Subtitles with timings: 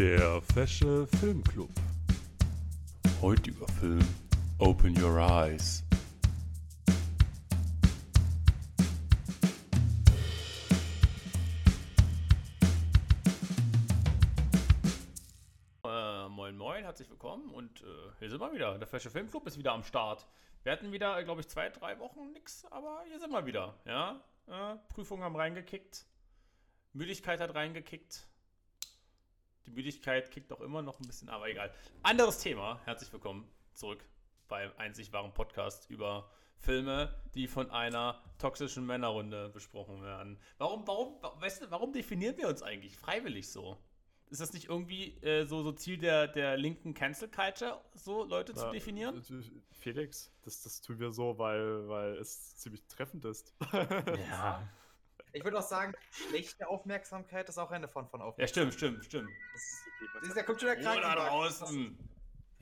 [0.00, 1.68] Der Fesche Filmclub.
[3.20, 4.00] Heutiger Film
[4.58, 5.84] Open Your Eyes.
[15.84, 17.84] Äh, moin moin, herzlich willkommen und äh,
[18.20, 18.78] hier sind wir wieder.
[18.78, 20.26] Der Fesche Filmclub ist wieder am Start.
[20.62, 23.74] Wir hatten wieder, glaube ich, zwei, drei Wochen nix, aber hier sind wir wieder.
[23.84, 26.06] Ja, äh, Prüfungen haben reingekickt,
[26.94, 28.29] Müdigkeit hat reingekickt.
[29.66, 31.72] Die Müdigkeit kickt auch immer noch ein bisschen, aber egal.
[32.02, 32.80] Anderes Thema.
[32.84, 34.04] Herzlich willkommen zurück
[34.48, 40.38] beim einzig wahren Podcast über Filme, die von einer toxischen Männerrunde besprochen werden.
[40.58, 43.76] Warum, warum, weißt du, warum definieren wir uns eigentlich freiwillig so?
[44.28, 48.54] Ist das nicht irgendwie äh, so, so Ziel der, der linken Cancel Culture, so Leute
[48.54, 49.18] zu Ja, definieren?
[49.18, 53.54] äh, Felix, das, das tun wir so, weil, weil es ziemlich treffend ist.
[53.72, 54.68] Ja.
[55.32, 58.74] Ich würde auch sagen, schlechte Aufmerksamkeit ist auch eine Form von Ja, Aufmerksamkeit.
[58.74, 59.28] stimmt, stimmt, stimmt.
[60.14, 61.28] Das ist, da kommt schon der Oh, da Krankenwagen.
[61.28, 61.98] draußen.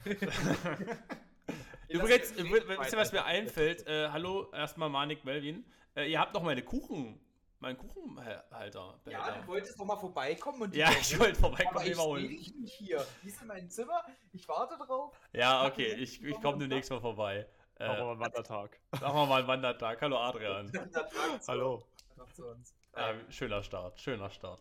[0.05, 0.17] Wir
[1.89, 2.45] Übrigens, äh,
[2.79, 3.87] wisst ihr, was mir einfällt?
[3.87, 5.65] Äh, hallo, erstmal Manik Melvin.
[5.97, 7.19] Äh, ihr habt noch meine Kuchen,
[7.61, 9.01] meinen Kuchenhalter.
[9.07, 11.21] Ja, du wolltest doch mal vorbeikommen und die Ja, ich holen.
[11.21, 12.29] wollte vorbeikommen, Aber die ich holen.
[12.29, 13.07] dich nicht hier.
[13.23, 14.05] Die ist in meinem Zimmer.
[14.33, 15.19] Ich warte drauf.
[15.33, 17.47] Ja, okay, ich, ich komme demnächst mal vorbei.
[17.81, 18.81] Äh, Machen wir mal einen Wandertag.
[18.93, 20.03] machen wir mal einen Wandertag.
[20.03, 20.71] Hallo Adrian.
[20.73, 21.83] Dann Tag zu- Hallo.
[22.39, 22.73] Zu uns.
[22.97, 24.61] Ja, schöner Start, schöner Start.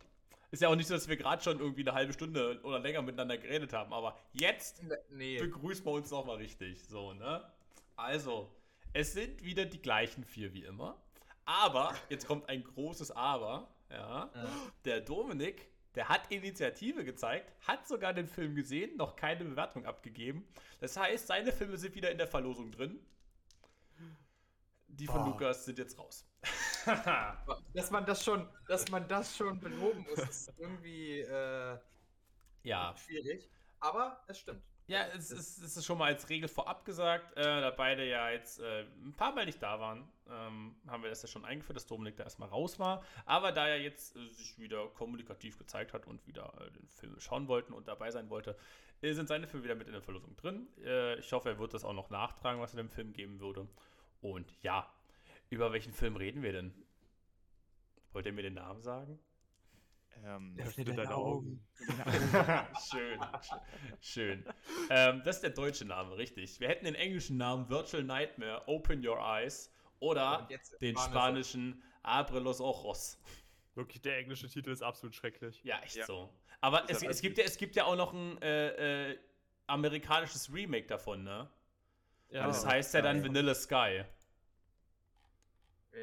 [0.49, 3.03] Ist ja auch nicht so, dass wir gerade schon irgendwie eine halbe Stunde oder länger
[3.03, 5.37] miteinander geredet haben, aber jetzt Ne- Nee.
[5.37, 6.83] begrüßen wir uns nochmal richtig.
[6.87, 7.43] So, ne?
[7.95, 8.49] Also,
[8.93, 10.99] es sind wieder die gleichen vier wie immer.
[11.45, 14.31] Aber, jetzt kommt ein großes Aber, ja.
[14.33, 14.49] Ja.
[14.85, 20.47] Der Dominik, der hat Initiative gezeigt, hat sogar den Film gesehen, noch keine Bewertung abgegeben.
[20.79, 22.99] Das heißt, seine Filme sind wieder in der Verlosung drin.
[24.97, 25.25] Die von Oh.
[25.27, 26.27] Lukas sind jetzt raus.
[27.73, 31.77] Dass man das schon, dass man das schon beloben muss, ist irgendwie äh,
[32.63, 32.95] ja.
[32.95, 33.49] schwierig.
[33.79, 34.63] Aber es stimmt.
[34.87, 38.29] Ja, es ist, es ist schon mal als Regel vorab gesagt, äh, da beide ja
[38.29, 41.75] jetzt äh, ein paar Mal nicht da waren, ähm, haben wir das ja schon eingeführt,
[41.75, 43.03] dass Dominik da erstmal raus war.
[43.25, 47.19] Aber da er jetzt äh, sich wieder kommunikativ gezeigt hat und wieder äh, den Film
[47.19, 48.55] schauen wollten und dabei sein wollte,
[49.01, 50.69] äh, sind seine Filme wieder mit in der Verlosung drin.
[50.81, 53.67] Äh, ich hoffe, er wird das auch noch nachtragen, was er dem Film geben würde.
[54.21, 54.91] Und ja,
[55.49, 56.73] über welchen Film reden wir denn?
[58.13, 59.19] Wollt ihr mir den Namen sagen?
[60.25, 61.63] Ähm, öffne deine Augen.
[62.89, 63.19] schön,
[64.01, 64.43] schön.
[64.43, 64.45] schön.
[64.89, 66.59] Ähm, das ist der deutsche Name, richtig.
[66.59, 70.47] Wir hätten den englischen Namen Virtual Nightmare, Open Your Eyes oder
[70.81, 71.09] den Spanische.
[71.11, 73.19] spanischen Abre los ojos.
[73.75, 75.63] Wirklich, der englische Titel ist absolut schrecklich.
[75.63, 76.05] Ja, echt Ja.
[76.07, 76.33] so.
[76.61, 79.19] Aber es, es, gibt ja, es gibt ja auch noch ein äh, äh,
[79.67, 81.47] amerikanisches Remake davon, ne?
[82.29, 83.23] Ja, das heißt ja dann.
[83.23, 84.03] Vanilla Sky.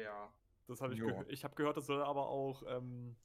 [0.03, 0.29] Ja.
[0.67, 1.31] das habe ich gehört.
[1.31, 3.15] Ich habe gehört, das soll aber auch ähm,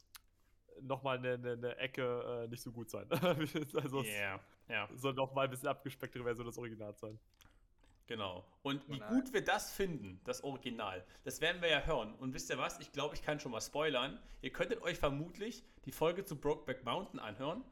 [0.82, 3.06] nochmal eine, eine, eine Ecke äh, nicht so gut sein.
[3.10, 4.88] also Ja, ja.
[4.94, 7.18] es soll nochmal ein bisschen abgespecktere Version des Originals sein.
[8.06, 8.44] Genau.
[8.62, 12.12] Und wie gut wir das finden, das Original, das werden wir ja hören.
[12.16, 12.80] Und wisst ihr was?
[12.80, 14.18] Ich glaube, ich kann schon mal spoilern.
[14.42, 17.62] Ihr könntet euch vermutlich die Folge zu Brokeback Mountain anhören.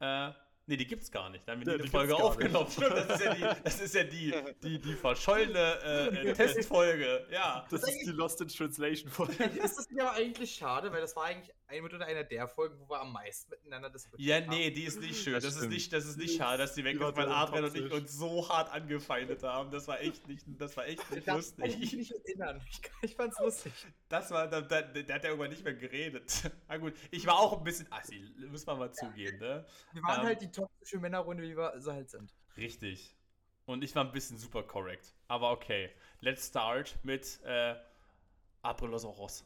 [0.00, 0.32] Äh,
[0.66, 1.46] nee, die gibt's gar nicht.
[1.46, 2.70] Da haben wir Ja, die Folge aufgenommen.
[2.70, 5.80] Stimmt, das ist ja die, das ist ja die, die, die verschollene
[6.22, 7.26] äh, Testfolge.
[7.30, 7.66] Ja.
[7.70, 9.44] Das ist die Lost in Translation Folge.
[9.44, 12.78] ist das mir aber eigentlich schade, weil das war eigentlich ein mitunter einer der Folgen,
[12.78, 14.48] wo wir am meisten miteinander diskutiert Ja, haben.
[14.56, 15.34] nee, die ist nicht schön.
[15.34, 17.92] Das, Das ist nicht, das ist nicht schade, dass die weg weil Adrian und ich
[17.92, 19.70] uns so hart angefeindet haben.
[19.70, 21.98] Das war echt nicht, das war echt nicht Das kann ich mich lustig.
[21.98, 22.60] nicht erinnern.
[22.70, 23.72] Ich, ich fand's lustig.
[24.08, 26.50] Das war, da, da, der hat ja irgendwann nicht mehr geredet.
[26.68, 29.66] Na gut, ich war auch ein bisschen assi, muss man mal zugeben, ne?
[29.92, 30.26] Wir waren Ähm.
[30.26, 32.32] halt die toxische Männerrunde, wie wir so halt sind.
[32.56, 33.16] Richtig.
[33.64, 35.12] Und ich war ein bisschen super correct.
[35.26, 35.90] Aber okay,
[36.20, 37.74] let's start mit äh,
[38.62, 39.44] Apollosaurus.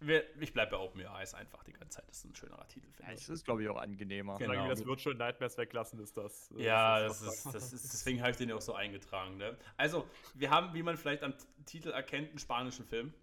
[0.00, 2.08] Wir, ich bleibe bei Open Your Eyes einfach die ganze Zeit.
[2.08, 3.22] Das ist ein schönerer Titel, finde Ja, ich.
[3.22, 4.36] es ist, glaube ich, auch angenehmer.
[4.36, 4.50] Genau.
[4.52, 6.50] Solange wir das Virtual Nightmares weglassen, ist das.
[6.52, 9.36] äh, Ja, das das ist, das ist, deswegen habe ich den ja auch so eingetragen.
[9.38, 9.56] Ne?
[9.76, 11.34] Also, wir haben, wie man vielleicht am
[11.64, 13.14] Titel erkennt, einen spanischen Film.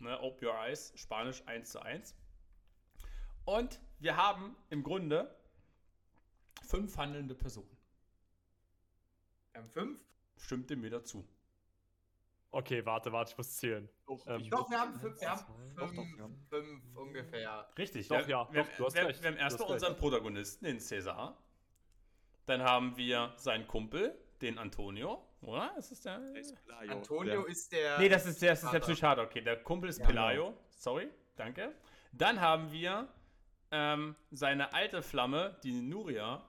[0.00, 0.20] Ne?
[0.20, 2.14] Open Your Eyes, Spanisch 1 zu 1.
[3.44, 5.34] Und wir haben im Grunde
[6.66, 7.76] fünf handelnde Personen.
[9.52, 10.00] Wir haben fünf.
[10.36, 11.26] Stimmt dem mir dazu.
[12.54, 13.88] Okay, warte, warte, ich muss zählen.
[14.26, 15.20] Ähm, Ich glaube, wir haben fünf.
[15.20, 15.44] Wir haben
[15.76, 16.30] Doch, fünf, doch, ja.
[16.48, 17.68] fünf ungefähr.
[17.76, 19.74] Richtig, Doch, wir, ja, wir, doch, du hast wir, recht, wir haben erstmal recht.
[19.74, 21.34] unseren Protagonisten, den César.
[22.46, 25.74] Dann haben wir seinen Kumpel, den Antonio, oder?
[25.76, 26.20] Ist es der?
[26.88, 27.98] Antonio ist der.
[27.98, 28.80] Nee, das ist der, das ist der.
[28.80, 29.22] Psychiater.
[29.22, 30.54] Okay, der Kumpel ist Ja, Pelayo.
[30.70, 31.74] Sorry, danke.
[32.12, 33.08] Dann haben wir
[33.72, 36.44] ähm, seine alte Flamme, die Nuria.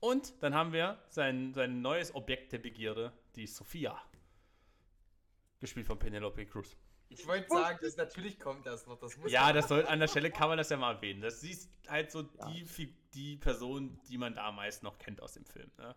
[0.00, 4.00] Und dann haben wir sein, sein neues Objekt der Begierde, die Sophia.
[5.60, 6.76] Gespielt von Penelope Cruz.
[7.08, 8.98] Ich wollte sagen, das natürlich kommt das noch.
[8.98, 11.20] Das muss Ja, das soll, an der Stelle kann man das ja mal erwähnen.
[11.20, 15.32] Das ist halt so die, Fi- die Person, die man da meist noch kennt aus
[15.34, 15.70] dem Film.
[15.78, 15.94] Ne?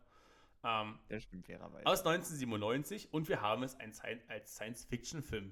[0.64, 1.86] Ähm, Der stimmt fairerweise.
[1.88, 5.52] aus 1997 und wir haben es als Science-Fiction-Film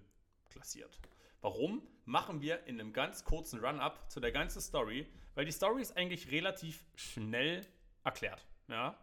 [0.49, 0.99] klassiert.
[1.41, 1.81] Warum?
[2.05, 5.97] Machen wir in einem ganz kurzen Run-Up zu der ganzen Story, weil die Story ist
[5.97, 7.65] eigentlich relativ schnell
[8.03, 8.45] erklärt.
[8.67, 8.97] Ja?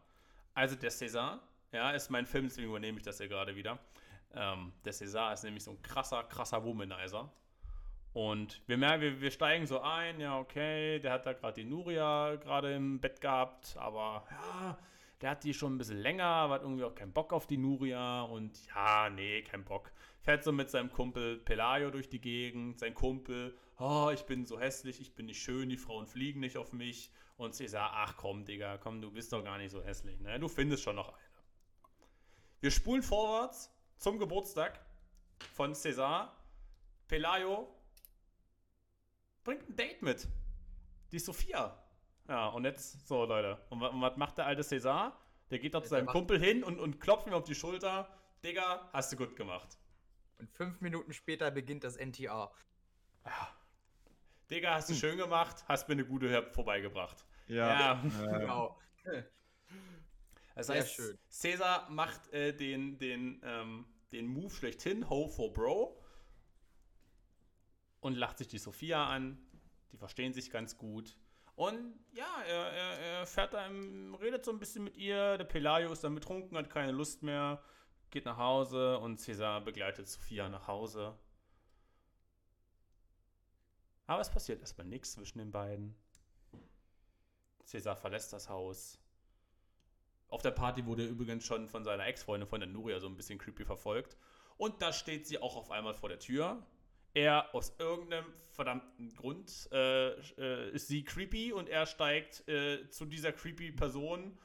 [0.52, 1.40] Also der César,
[1.72, 3.78] ja, ist mein Film, deswegen übernehme ich das ja gerade wieder.
[4.36, 7.32] Ähm, der César ist nämlich so ein krasser, krasser Womanizer.
[8.12, 11.68] Und wir merken, wir, wir steigen so ein, ja, okay, der hat da gerade die
[11.68, 14.78] Nuria gerade im Bett gehabt, aber ja,
[15.20, 17.56] der hat die schon ein bisschen länger, aber hat irgendwie auch keinen Bock auf die
[17.56, 19.90] Nuria und ja, nee, kein Bock.
[20.20, 24.60] Fährt so mit seinem Kumpel Pelayo durch die Gegend, sein Kumpel, oh, ich bin so
[24.60, 27.10] hässlich, ich bin nicht schön, die Frauen fliegen nicht auf mich.
[27.36, 30.38] Und Cäsar, ach komm, Digga, komm, du bist doch gar nicht so hässlich, ne?
[30.38, 31.18] Du findest schon noch eine.
[32.60, 34.80] Wir spulen vorwärts zum Geburtstag
[35.54, 36.36] von Cäsar.
[37.08, 37.68] Pelayo
[39.44, 40.26] bringt ein Date mit.
[41.12, 41.78] Die Sophia.
[42.28, 43.58] Ja, und jetzt, so Leute.
[43.68, 45.20] Und, und was macht der alte Cäsar?
[45.50, 48.08] Der geht da zu seinem Kumpel hin und, und klopft ihm auf die Schulter.
[48.42, 49.78] Digga, hast du gut gemacht.
[50.38, 52.50] Und fünf Minuten später beginnt das NTR.
[54.50, 54.74] Digga, Hm.
[54.76, 57.24] hast du schön gemacht, hast mir eine gute Herb vorbeigebracht.
[57.46, 57.68] ja.
[57.80, 58.02] Ja.
[58.02, 58.10] ähm,
[58.40, 58.78] Genau.
[60.54, 61.18] Das Sehr heißt, schön.
[61.28, 66.00] Cäsar macht äh, den, den, ähm, den Move schlechthin, Ho for Bro.
[68.00, 69.38] Und lacht sich die Sophia an.
[69.92, 71.16] Die verstehen sich ganz gut.
[71.56, 75.38] Und ja, er, er, er fährt da, im, redet so ein bisschen mit ihr.
[75.38, 77.62] Der Pelayo ist dann betrunken, hat keine Lust mehr,
[78.10, 81.16] geht nach Hause und Cäsar begleitet Sophia nach Hause.
[84.06, 85.94] Aber es passiert erstmal nichts zwischen den beiden.
[87.64, 88.98] Cäsar verlässt das Haus.
[90.28, 93.16] Auf der Party wurde er übrigens schon von seiner Ex-Freundin, von der Nuria, so ein
[93.16, 94.16] bisschen creepy verfolgt.
[94.56, 96.66] Und da steht sie auch auf einmal vor der Tür.
[97.12, 103.04] Er, aus irgendeinem verdammten Grund, äh, äh, ist sie creepy und er steigt äh, zu
[103.04, 104.36] dieser creepy Person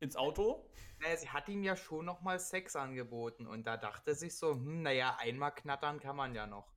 [0.00, 0.68] ins Auto.
[1.00, 4.52] Naja, sie hat ihm ja schon nochmal Sex angeboten und da dachte er sich so,
[4.52, 6.72] hm, naja, einmal knattern kann man ja noch.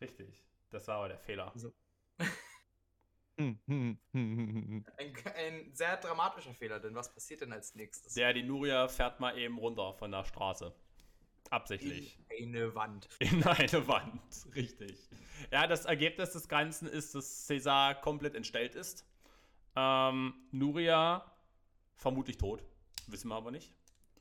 [0.00, 0.44] Richtig.
[0.70, 1.52] Das war aber der Fehler.
[1.54, 1.72] hm.
[3.36, 8.14] Ein, ein sehr dramatischer Fehler, denn was passiert denn als nächstes?
[8.14, 10.74] Der, die Nuria fährt mal eben runter von der Straße.
[11.50, 12.18] Absichtlich.
[12.38, 13.08] In eine Wand.
[13.18, 14.22] In eine Wand,
[14.54, 14.96] richtig.
[15.50, 19.06] Ja, das Ergebnis des Ganzen ist, dass Cäsar komplett entstellt ist.
[19.76, 21.30] Ähm, Nuria
[21.96, 22.64] vermutlich tot,
[23.06, 23.72] wissen wir aber nicht.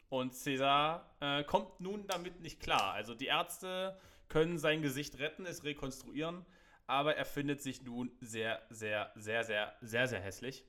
[0.10, 2.94] Und Cäsar äh, kommt nun damit nicht klar.
[2.94, 3.98] Also die Ärzte
[4.28, 6.46] können sein Gesicht retten, es rekonstruieren,
[6.92, 10.66] aber er findet sich nun sehr, sehr, sehr, sehr, sehr, sehr hässlich.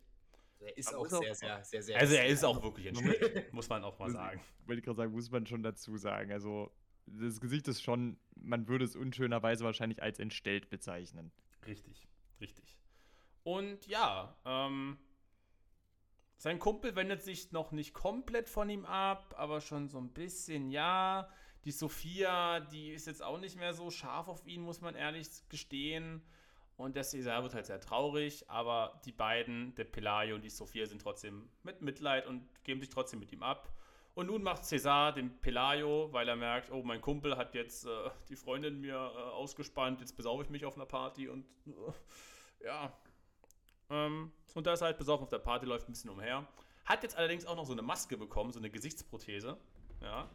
[0.61, 1.99] Er ist auch auch- sehr, sehr, sehr, sehr.
[1.99, 4.41] Also er ist auch wirklich entstellt, muss man auch mal sagen.
[4.67, 6.31] Wollte ich gerade sagen, muss man schon dazu sagen.
[6.31, 6.71] Also,
[7.07, 11.33] das Gesicht ist schon, man würde es unschönerweise wahrscheinlich als entstellt bezeichnen.
[11.67, 12.07] Richtig,
[12.41, 12.79] richtig.
[13.43, 14.99] Und ja, ähm,
[16.37, 20.71] sein Kumpel wendet sich noch nicht komplett von ihm ab, aber schon so ein bisschen,
[20.71, 21.29] ja.
[21.64, 25.29] Die Sophia, die ist jetzt auch nicht mehr so scharf auf ihn, muss man ehrlich
[25.49, 26.23] gestehen.
[26.76, 30.87] Und der Cesar wird halt sehr traurig, aber die beiden, der Pelayo und die Sophia,
[30.87, 33.73] sind trotzdem mit Mitleid und geben sich trotzdem mit ihm ab.
[34.14, 38.11] Und nun macht Cesar den Pelayo, weil er merkt, oh, mein Kumpel hat jetzt äh,
[38.29, 42.92] die Freundin mir äh, ausgespannt, jetzt besaufe ich mich auf einer Party und äh, ja.
[43.88, 46.47] Ähm, und da ist halt besoffen auf der Party, läuft ein bisschen umher.
[46.85, 49.57] Hat jetzt allerdings auch noch so eine Maske bekommen, so eine Gesichtsprothese.
[50.00, 50.28] Ja.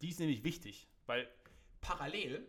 [0.00, 1.28] Die ist nämlich wichtig, weil
[1.80, 2.46] parallel,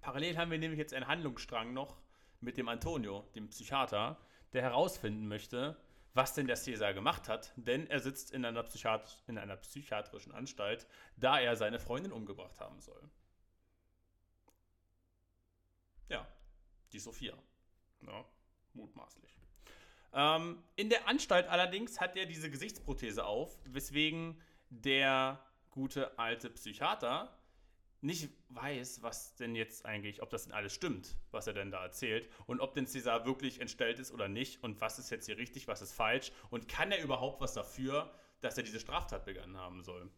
[0.00, 2.00] parallel haben wir nämlich jetzt einen Handlungsstrang noch
[2.40, 4.20] mit dem Antonio, dem Psychiater,
[4.52, 5.76] der herausfinden möchte,
[6.14, 10.32] was denn der Cäsar gemacht hat, denn er sitzt in einer, Psychiat in einer psychiatrischen
[10.32, 10.86] Anstalt,
[11.16, 13.08] da er seine Freundin umgebracht haben soll.
[16.08, 16.26] Ja,
[16.92, 17.34] die Sophia.
[18.02, 18.24] Ja,
[18.74, 19.38] mutmaßlich.
[20.12, 24.38] Ähm, in der Anstalt allerdings hat er diese Gesichtsprothese auf, weswegen
[24.68, 27.36] der gute alte Psychiater
[28.02, 31.82] nicht weiß, was denn jetzt eigentlich, ob das denn alles stimmt, was er denn da
[31.82, 35.38] erzählt und ob denn Cäsar wirklich entstellt ist oder nicht und was ist jetzt hier
[35.38, 39.56] richtig, was ist falsch und kann er überhaupt was dafür, dass er diese Straftat begangen
[39.56, 40.10] haben soll.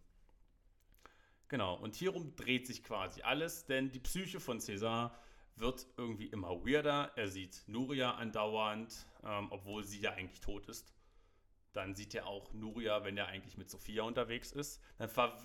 [1.49, 5.19] Genau, und hierum dreht sich quasi alles, denn die Psyche von Cäsar
[5.57, 7.13] wird irgendwie immer weirder.
[7.17, 10.94] Er sieht Nuria andauernd, ähm, obwohl sie ja eigentlich tot ist.
[11.75, 14.81] Dann sieht er auch Nuria, wenn er eigentlich mit Sophia unterwegs ist.
[14.97, 15.37] Dann ver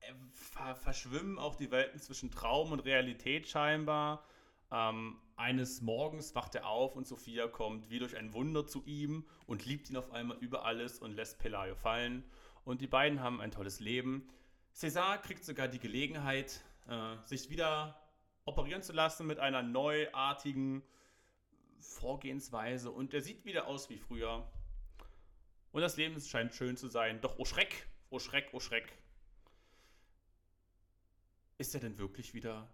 [0.00, 4.24] äh, ver verschwimmen auch die Welten zwischen Traum und Realität scheinbar.
[4.70, 9.24] Ähm, eines Morgens wacht er auf und Sophia kommt wie durch ein Wunder zu ihm
[9.46, 12.22] und liebt ihn auf einmal über alles und lässt Pelayo fallen.
[12.64, 14.28] Und die beiden haben ein tolles Leben.
[14.74, 17.98] César kriegt sogar die Gelegenheit, äh, sich wieder
[18.44, 20.82] operieren zu lassen mit einer neuartigen
[21.80, 22.90] Vorgehensweise.
[22.90, 24.46] Und er sieht wieder aus wie früher.
[25.72, 27.20] Und das Leben scheint schön zu sein.
[27.20, 28.92] Doch, oh Schreck, oh Schreck, oh Schreck.
[31.58, 32.68] Ist er denn wirklich wieder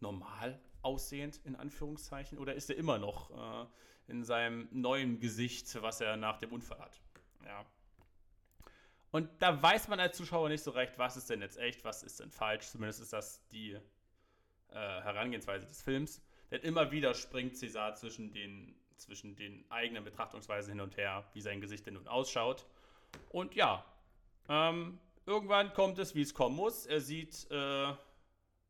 [0.00, 2.38] normal aussehend, in Anführungszeichen?
[2.38, 3.66] Oder ist er immer noch äh,
[4.12, 7.00] in seinem neuen Gesicht, was er nach dem Unfall hat?
[7.44, 7.64] Ja.
[9.10, 12.02] Und da weiß man als Zuschauer nicht so recht, was ist denn jetzt echt, was
[12.02, 12.66] ist denn falsch.
[12.66, 13.80] Zumindest ist das die äh,
[14.72, 16.20] Herangehensweise des Films.
[16.50, 21.40] Denn immer wieder springt César zwischen den, zwischen den eigenen Betrachtungsweisen hin und her, wie
[21.40, 22.66] sein Gesicht denn nun ausschaut.
[23.30, 23.84] Und ja,
[24.48, 26.86] ähm, irgendwann kommt es, wie es kommen muss.
[26.86, 27.54] Er sieht, äh,
[27.86, 27.96] er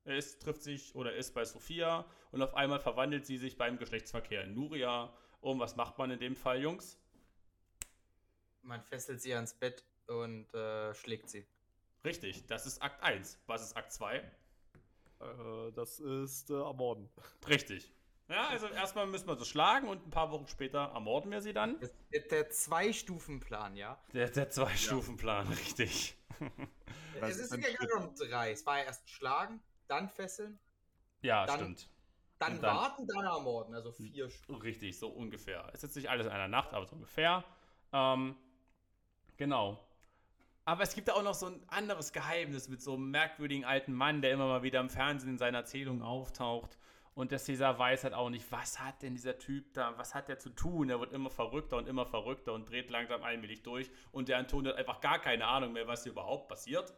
[0.05, 4.45] ist, trifft sich oder ist bei Sophia und auf einmal verwandelt sie sich beim Geschlechtsverkehr
[4.45, 5.13] in Nuria.
[5.41, 6.99] Und was macht man in dem Fall, Jungs?
[8.63, 11.47] Man fesselt sie ans Bett und äh, schlägt sie.
[12.05, 13.39] Richtig, das ist Akt 1.
[13.47, 14.17] Was ist Akt 2?
[14.17, 17.09] Äh, das ist äh, Ermorden.
[17.49, 17.93] Richtig.
[18.29, 21.53] Ja, also erstmal müssen wir sie schlagen und ein paar Wochen später ermorden wir sie
[21.53, 21.79] dann.
[21.81, 23.99] Das ist der Zwei-Stufen-Plan, ja?
[24.15, 26.17] Der, der Zwei-Stufen-Plan, richtig.
[27.21, 28.53] Was es ist ja gar schon drei.
[28.53, 30.59] Es war ja erst schlagen, dann fesseln,
[31.21, 31.89] Ja, Dann- stimmt.
[32.39, 33.75] dann, Und dann- warten, dann ermorden.
[33.75, 34.61] Also vier Stufen.
[34.63, 35.67] Richtig, so ungefähr.
[35.69, 37.45] Es ist jetzt nicht alles in einer Nacht, aber so ungefähr.
[37.93, 38.35] Ähm,
[39.37, 39.79] genau.
[40.65, 43.93] Aber es gibt da auch noch so ein anderes Geheimnis mit so einem merkwürdigen alten
[43.93, 46.79] Mann, der immer mal wieder im Fernsehen in seiner Erzählung auftaucht.
[47.15, 50.29] Und der Cäsar weiß halt auch nicht, was hat denn dieser Typ da, was hat
[50.29, 50.91] der zu tun?
[50.91, 53.89] Er wird immer verrückter und immer verrückter und dreht langsam allmählich durch.
[54.11, 56.93] Und der Antonio hat einfach gar keine Ahnung mehr, was hier überhaupt passiert.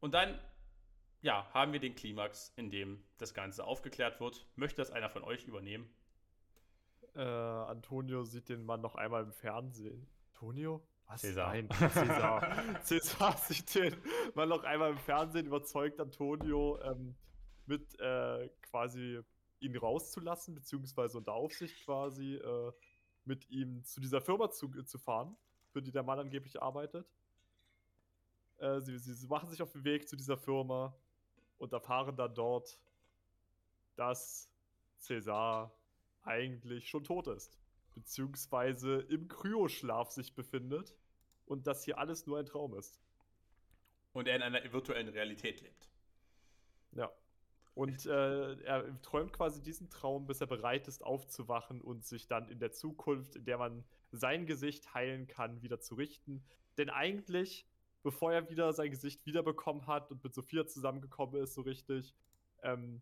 [0.00, 0.38] Und dann,
[1.22, 4.46] ja, haben wir den Klimax, in dem das Ganze aufgeklärt wird.
[4.54, 5.88] Möchte das einer von euch übernehmen?
[7.14, 10.06] Äh, Antonio sieht den Mann noch einmal im Fernsehen.
[10.34, 10.86] Antonio?
[11.06, 11.22] Was?
[11.22, 11.48] Cäsar.
[11.48, 12.56] Nein, Cäsar.
[12.82, 13.96] Cäsar sieht den
[14.34, 17.16] Mann noch einmal im Fernsehen, überzeugt Antonio ähm,
[17.70, 19.20] mit äh, quasi
[19.60, 22.72] ihn rauszulassen, beziehungsweise unter Aufsicht quasi äh,
[23.24, 25.36] mit ihm zu dieser Firma zu, zu fahren,
[25.70, 27.06] für die der Mann angeblich arbeitet.
[28.58, 30.96] Äh, sie, sie, sie machen sich auf den Weg zu dieser Firma
[31.58, 32.80] und erfahren dann dort,
[33.94, 34.50] dass
[34.98, 35.72] Cäsar
[36.22, 37.60] eigentlich schon tot ist.
[37.94, 40.96] Beziehungsweise im Kryoschlaf sich befindet
[41.46, 43.00] und dass hier alles nur ein Traum ist.
[44.12, 45.88] Und er in einer virtuellen Realität lebt.
[46.92, 47.12] Ja.
[47.80, 52.46] Und äh, er träumt quasi diesen Traum, bis er bereit ist, aufzuwachen und sich dann
[52.50, 56.44] in der Zukunft, in der man sein Gesicht heilen kann, wieder zu richten.
[56.76, 57.66] Denn eigentlich,
[58.02, 62.14] bevor er wieder sein Gesicht wiederbekommen hat und mit Sophia zusammengekommen ist, so richtig,
[62.62, 63.00] ähm,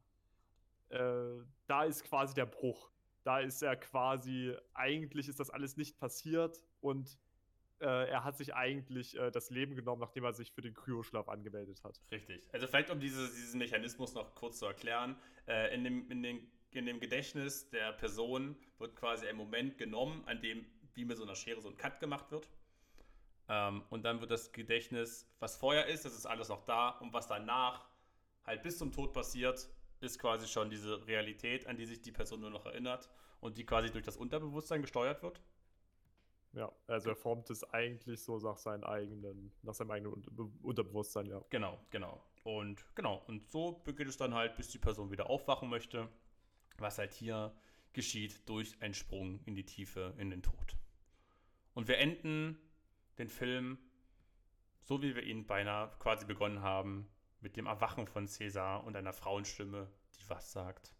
[0.91, 2.93] äh, da ist quasi der Bruch.
[3.25, 7.19] Da ist er quasi, eigentlich ist das alles nicht passiert und
[7.81, 11.29] äh, er hat sich eigentlich äh, das Leben genommen, nachdem er sich für den Kryoschlaf
[11.29, 12.01] angemeldet hat.
[12.11, 12.49] Richtig.
[12.53, 15.17] Also vielleicht um dieses, diesen Mechanismus noch kurz zu erklären.
[15.47, 20.23] Äh, in, dem, in, den, in dem Gedächtnis der Person wird quasi ein Moment genommen,
[20.27, 22.49] an dem wie mit so einer Schere so ein Cut gemacht wird.
[23.49, 26.91] Ähm, und dann wird das Gedächtnis, was vorher ist, das ist alles noch da.
[26.91, 27.89] Und was danach
[28.45, 29.69] halt bis zum Tod passiert,
[30.01, 33.09] ist quasi schon diese Realität, an die sich die Person nur noch erinnert
[33.41, 35.41] und die quasi durch das Unterbewusstsein gesteuert wird.
[36.53, 41.27] Ja, also er formt es eigentlich so nach seinem eigenen, nach seinem eigenen Unter Unterbewusstsein,
[41.27, 41.43] ja.
[41.51, 42.23] Genau, genau.
[42.45, 46.09] Und genau, und so beginnt es dann halt, bis die Person wieder aufwachen möchte,
[46.79, 47.55] was halt hier
[47.93, 50.77] geschieht durch einen Sprung in die Tiefe, in den Tod.
[51.75, 52.59] Und wir enden
[53.19, 53.79] den Film,
[54.81, 57.09] so wie wir ihn beinahe quasi begonnen haben,
[57.41, 60.95] mit dem Erwachen von Cäsar und einer Frauenstimme, die was sagt.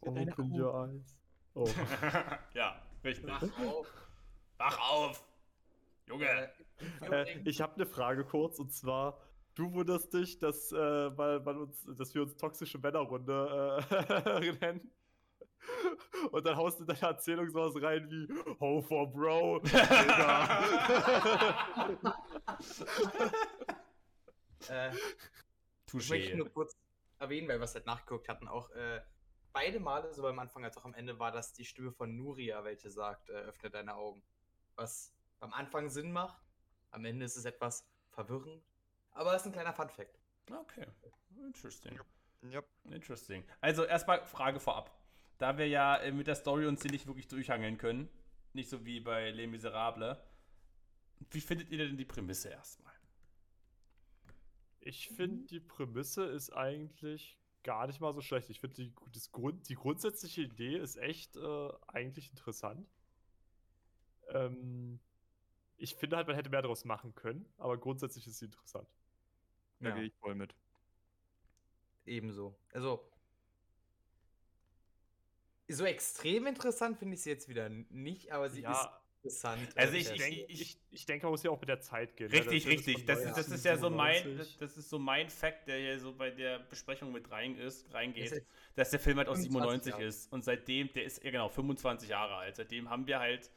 [0.00, 1.16] Open your eyes.
[1.54, 1.68] Oh.
[2.54, 3.30] ja, richtig.
[3.30, 3.92] Wach auf.
[4.58, 5.24] Wach auf!
[6.06, 6.26] Junge!
[6.26, 6.52] Äh,
[7.22, 9.20] äh, ich habe eine Frage kurz und zwar,
[9.54, 14.90] du wunderst dich, dass, äh, weil, weil uns, dass wir uns toxische Männerrunde äh, nennen.
[16.30, 18.28] Und dann haust du in deine Erzählung sowas rein wie
[18.60, 19.62] Ho for Bro.
[24.68, 24.90] Äh,
[25.94, 26.76] Ich möchte nur kurz
[27.18, 29.00] erwähnen, weil wir es halt nachgeguckt hatten, auch äh,
[29.54, 32.62] beide Male, sowohl am Anfang als auch am Ende, war das die Stimme von Nuria,
[32.64, 34.22] welche sagt, äh, öffne deine Augen.
[34.74, 36.42] Was am Anfang Sinn macht,
[36.90, 38.62] am Ende ist es etwas verwirrend,
[39.12, 40.18] aber es ist ein kleiner Funfact.
[40.50, 40.86] Okay,
[41.46, 41.98] interesting.
[42.42, 42.62] Ja.
[42.90, 43.42] Interesting.
[43.62, 44.90] Also erstmal Frage vorab.
[45.38, 48.10] Da wir ja äh, mit der Story uns hier nicht wirklich durchhangeln können,
[48.52, 50.18] nicht so wie bei Les Miserables,
[51.30, 52.92] wie findet ihr denn die Prämisse erstmal?
[54.80, 58.50] Ich finde, die Prämisse ist eigentlich gar nicht mal so schlecht.
[58.50, 62.88] Ich finde, die, das Grund, die grundsätzliche Idee ist echt äh, eigentlich interessant.
[64.28, 65.00] Ähm,
[65.76, 68.88] ich finde halt, man hätte mehr daraus machen können, aber grundsätzlich ist sie interessant.
[69.80, 69.94] Da Ja.
[69.96, 70.54] gehe ich voll mit.
[72.06, 72.54] Ebenso.
[72.72, 73.10] Also.
[75.66, 78.88] So extrem interessant finde ich sie jetzt wieder nicht, aber sie ist
[79.24, 79.68] interessant.
[79.76, 82.30] Also ich- Ich, denke, ich, ich denke, man muss ja auch mit der Zeit gehen.
[82.30, 82.34] ne?
[82.38, 83.06] Richtig, Das ist richtig.
[83.06, 83.66] Das ist, das ist 1997.
[83.66, 87.30] ja so mein, das, ist so mein Fact, der hier so bei der Besprechung mit
[87.30, 88.42] rein ist, reingeht, Ist
[88.76, 90.04] dass der Film halt aus 25 97 Jahre.
[90.04, 90.32] ist.
[90.32, 92.56] Und seitdem, der ist ja genau 25 Jahre alt.
[92.56, 93.50] Seitdem haben wir halt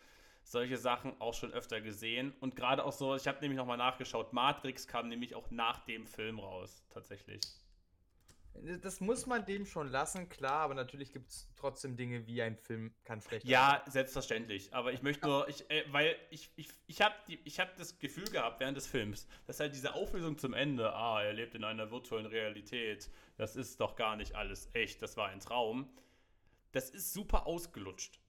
[0.43, 2.33] solche Sachen auch schon öfter gesehen.
[2.39, 6.07] Und gerade auch so, ich habe nämlich nochmal nachgeschaut, Matrix kam nämlich auch nach dem
[6.07, 7.41] Film raus, tatsächlich.
[8.81, 12.57] Das muss man dem schon lassen, klar, aber natürlich gibt es trotzdem Dinge wie ein
[12.57, 14.73] Film kann schlechter Ja, selbstverständlich.
[14.73, 18.59] Aber ich möchte nur, ich, äh, weil ich, ich, ich habe hab das Gefühl gehabt
[18.59, 22.25] während des Films, dass halt diese Auflösung zum Ende, ah, er lebt in einer virtuellen
[22.25, 25.89] Realität, das ist doch gar nicht alles echt, das war ein Traum,
[26.71, 28.19] das ist super ausgelutscht.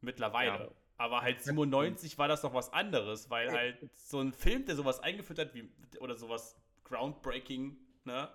[0.00, 0.64] Mittlerweile.
[0.64, 0.70] Ja.
[0.98, 5.00] Aber halt 97 war das noch was anderes, weil halt so ein Film, der sowas
[5.00, 5.68] eingeführt hat, wie,
[6.00, 8.28] oder sowas groundbreaking, ne,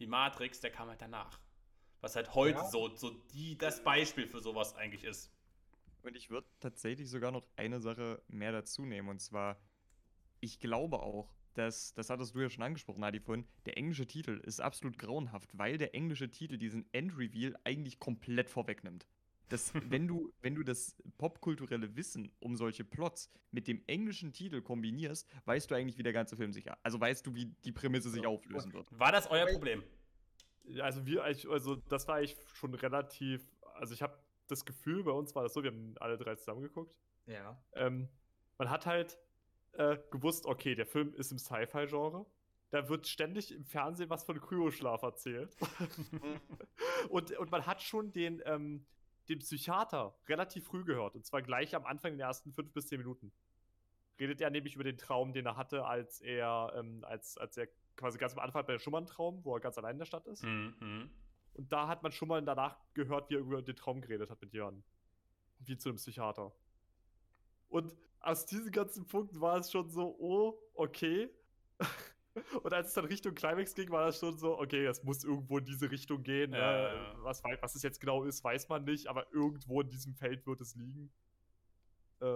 [0.00, 1.38] wie Matrix, der kam halt danach.
[2.00, 2.64] Was halt heute Ja.
[2.64, 5.30] so, so die, das Beispiel für sowas eigentlich ist.
[6.02, 9.08] Und ich würde tatsächlich sogar noch eine Sache mehr dazu nehmen.
[9.10, 9.60] Und zwar,
[10.40, 14.40] ich glaube auch, dass, das hattest du ja schon angesprochen, Adi, vorhin, der englische Titel
[14.44, 19.06] ist absolut grauenhaft, weil der englische Titel diesen End-Reveal eigentlich komplett vorwegnimmt.
[19.50, 24.62] Das, wenn, du, wenn du das popkulturelle Wissen um solche Plots mit dem englischen Titel
[24.62, 28.08] kombinierst, weißt du eigentlich, wie der ganze Film sich, also weißt du, wie die Prämisse
[28.08, 28.86] sich auflösen wird.
[28.98, 29.82] War das euer Problem?
[30.80, 34.16] Also wir, also das war ich schon relativ, also ich habe
[34.46, 36.94] das Gefühl, bei uns war das so, wir haben alle drei zusammengeguckt.
[37.26, 37.60] Ja.
[37.72, 38.08] Ähm,
[38.58, 39.18] man hat halt
[39.72, 42.26] äh, gewusst, okay, der Film ist im Sci-Fi-Genre.
[42.70, 45.56] Da wird ständig im Fernsehen was von Kryoschlaf erzählt.
[47.08, 48.86] und, und man hat schon den, ähm,
[49.30, 51.14] den Psychiater relativ früh gehört.
[51.14, 53.32] Und zwar gleich am Anfang in den ersten fünf bis zehn Minuten.
[54.18, 57.68] Redet er nämlich über den Traum, den er hatte, als er, ähm, als, als er
[57.96, 60.42] quasi ganz am Anfang bei der Schumann-Traum, wo er ganz allein in der Stadt ist.
[60.42, 61.10] Mhm, mhm.
[61.54, 64.40] Und da hat man schon mal danach gehört, wie er über den Traum geredet hat
[64.42, 64.82] mit Jörn.
[65.60, 66.52] Wie zu einem Psychiater.
[67.68, 71.30] Und aus diesen ganzen Punkten war es schon so, oh, okay.
[72.62, 75.58] Und als es dann Richtung Climax ging, war das schon so, okay, das muss irgendwo
[75.58, 76.52] in diese Richtung gehen.
[76.52, 76.82] Ja, ne?
[76.82, 77.14] ja, ja.
[77.22, 80.60] Was, was es jetzt genau ist, weiß man nicht, aber irgendwo in diesem Feld wird
[80.60, 81.10] es liegen.
[82.20, 82.26] Äh,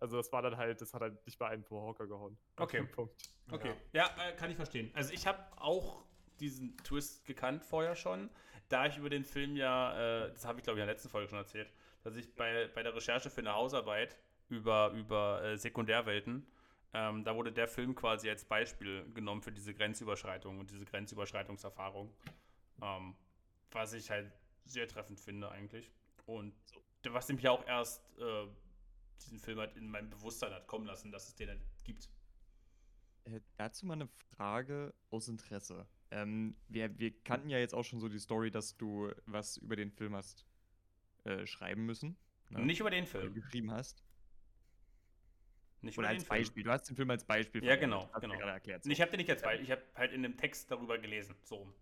[0.00, 2.38] also das war dann halt, das hat halt nicht bei einen pro Hocker gehauen.
[2.56, 2.84] Okay.
[2.84, 3.14] Punkt.
[3.50, 3.74] Okay.
[3.92, 4.90] Ja, äh, kann ich verstehen.
[4.94, 6.04] Also ich habe auch
[6.40, 8.30] diesen Twist gekannt vorher schon,
[8.68, 11.08] da ich über den Film ja, äh, das habe ich glaube ich in der letzten
[11.08, 14.16] Folge schon erzählt, dass ich bei, bei der Recherche für eine Hausarbeit
[14.48, 16.46] über, über äh, Sekundärwelten,
[16.94, 22.12] ähm, da wurde der Film quasi als Beispiel genommen für diese Grenzüberschreitung und diese Grenzüberschreitungserfahrung.
[22.80, 23.14] Ähm,
[23.70, 24.32] was ich halt
[24.64, 25.90] sehr treffend finde eigentlich.
[26.26, 26.54] Und
[27.04, 28.46] was mich auch erst äh,
[29.22, 32.08] diesen Film halt in mein Bewusstsein hat kommen lassen, dass es den halt gibt.
[33.24, 35.86] Äh, dazu mal eine Frage aus Interesse.
[36.10, 39.76] Ähm, wir, wir kannten ja jetzt auch schon so die Story, dass du was über
[39.76, 40.46] den Film hast
[41.24, 42.16] äh, schreiben müssen.
[42.50, 42.64] ne?
[42.64, 43.34] Nicht über den Film.
[43.34, 44.02] geschrieben hast.
[45.80, 46.24] Nicht Oder als.
[46.24, 46.64] Beispiel.
[46.64, 48.34] Du hast den Film als Beispiel Ja, genau, genau.
[48.34, 48.84] erklärt.
[48.86, 51.36] Ich habe den nicht als Beispiel, ich habe halt in dem Text darüber gelesen.
[51.44, 51.72] So.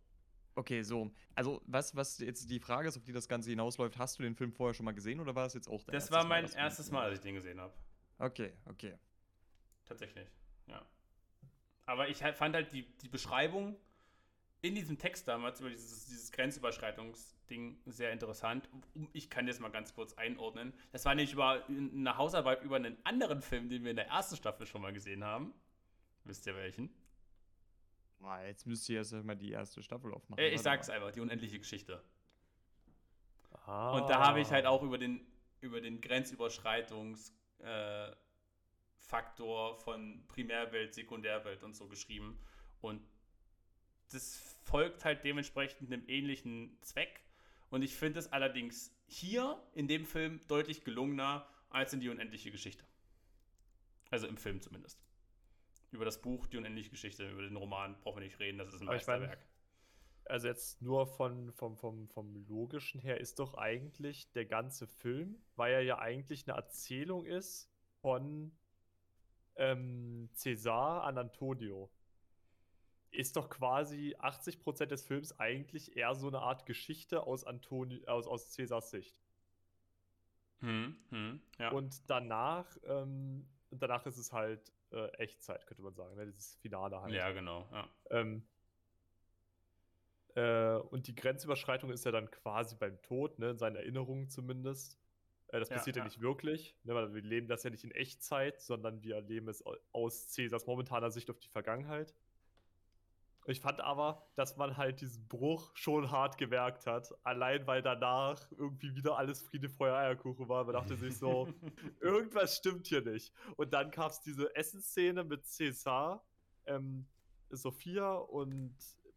[0.55, 1.11] Okay, so.
[1.35, 4.35] Also, was, was jetzt die Frage ist, auf die das Ganze hinausläuft, hast du den
[4.35, 6.55] Film vorher schon mal gesehen oder war es jetzt auch dein Das war mein den
[6.57, 7.75] erstes Mal, als ich den gesehen habe.
[8.19, 8.95] Okay, okay.
[9.85, 10.29] Tatsächlich.
[10.67, 10.85] Ja.
[11.85, 13.77] Aber ich halt, fand halt die, die Beschreibung
[14.67, 18.69] in diesem Text damals über dieses, dieses Grenzüberschreitungsding sehr interessant.
[19.13, 20.73] Ich kann das mal ganz kurz einordnen.
[20.93, 24.37] Das war nicht über eine Hausarbeit über einen anderen Film, den wir in der ersten
[24.37, 25.55] Staffel schon mal gesehen haben.
[26.25, 26.91] Wisst ihr welchen?
[28.23, 30.43] Ah, jetzt müsst ihr erst mal die erste Staffel aufmachen.
[30.43, 32.03] Äh, ich sag's einfach, die unendliche Geschichte.
[33.67, 33.93] Ah.
[33.93, 35.25] Und da habe ich halt auch über den,
[35.61, 38.17] über den Grenzüberschreitungsfaktor äh,
[38.99, 42.39] Faktor von Primärwelt, Sekundärwelt und so geschrieben.
[42.81, 43.01] Und
[44.13, 47.21] das folgt halt dementsprechend einem ähnlichen Zweck.
[47.71, 52.51] Und ich finde es allerdings hier in dem Film deutlich gelungener als in die unendliche
[52.51, 52.85] Geschichte.
[54.11, 55.03] Also im Film zumindest.
[55.91, 58.81] Über das Buch, die unendliche Geschichte, über den Roman brauchen wir nicht reden, das ist
[58.81, 59.45] ein Meisterwerk.
[60.25, 65.41] Also jetzt nur von, vom, vom, vom Logischen her ist doch eigentlich der ganze Film,
[65.55, 68.53] weil er ja eigentlich eine Erzählung ist von
[69.55, 71.91] ähm, Cäsar an Antonio.
[73.17, 78.27] Ist doch quasi 80% des Films eigentlich eher so eine Art Geschichte aus, Antoni aus,
[78.27, 79.19] aus Cäsars Sicht.
[80.61, 81.71] Hm, hm, ja.
[81.71, 86.15] Und danach, ähm, danach ist es halt äh, Echtzeit, könnte man sagen.
[86.17, 86.27] Ne?
[86.27, 87.13] Dieses Finale halt.
[87.15, 87.69] ja, genau.
[87.73, 87.89] Ja.
[88.11, 88.43] Ähm,
[90.35, 94.99] äh, und die Grenzüberschreitung ist ja dann quasi beim Tod, ne, in seinen Erinnerungen zumindest.
[95.49, 96.05] Äh, das Ja, passiert ja, ja.
[96.05, 99.65] nicht wirklich, ne, weil wir leben das ja nicht in Echtzeit, sondern wir erleben es
[99.65, 102.15] au- aus Cäsars momentaner Sicht auf die Vergangenheit.
[103.49, 107.15] Ich fand aber, dass man halt diesen Bruch schon hart gemerkt hat.
[107.23, 110.65] Allein weil danach irgendwie wieder alles Friede, Feuer, Eierkuchen war.
[110.65, 111.49] Man dachte sich so,
[112.01, 113.33] irgendwas stimmt hier nicht.
[113.57, 116.21] Und dann gab es diese Essensszene mit César,
[116.67, 117.07] ähm,
[117.51, 118.75] Sophia und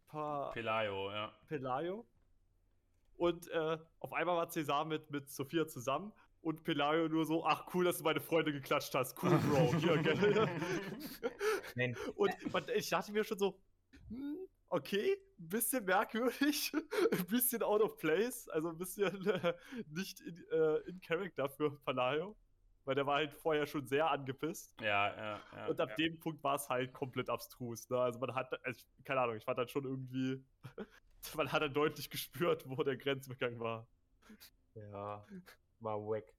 [0.08, 1.34] pa Pelayo, ja.
[1.48, 2.06] Pelayo.
[3.18, 7.66] Und äh, auf einmal war César mit, mit Sophia zusammen und Pelayo nur so, ach
[7.74, 9.22] cool, dass du meine Freunde geklatscht hast.
[9.22, 9.76] Cool, Bro.
[9.76, 10.48] Hier, gell?
[12.16, 13.60] und man, ich dachte mir schon so,
[14.10, 14.38] hm,
[14.70, 16.72] okay, ein bisschen merkwürdig,
[17.12, 19.54] ein bisschen out of place, also ein bisschen äh,
[19.88, 22.36] nicht in, äh, in Character für Palayo.
[22.86, 24.74] Weil der war halt vorher schon sehr angepisst.
[24.82, 25.68] Ja, ja, ja.
[25.68, 25.96] Und ab ja.
[25.96, 27.88] dem Punkt war es halt komplett abstrus.
[27.90, 28.00] Ne?
[28.00, 30.44] Also man hat, also, keine Ahnung, ich fand dann schon irgendwie,
[31.36, 33.88] man hat dann deutlich gespürt, wo der Grenzübergang war.
[34.74, 35.24] Ja,
[35.82, 36.34] war wack.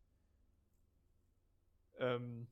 [1.98, 2.48] Ähm,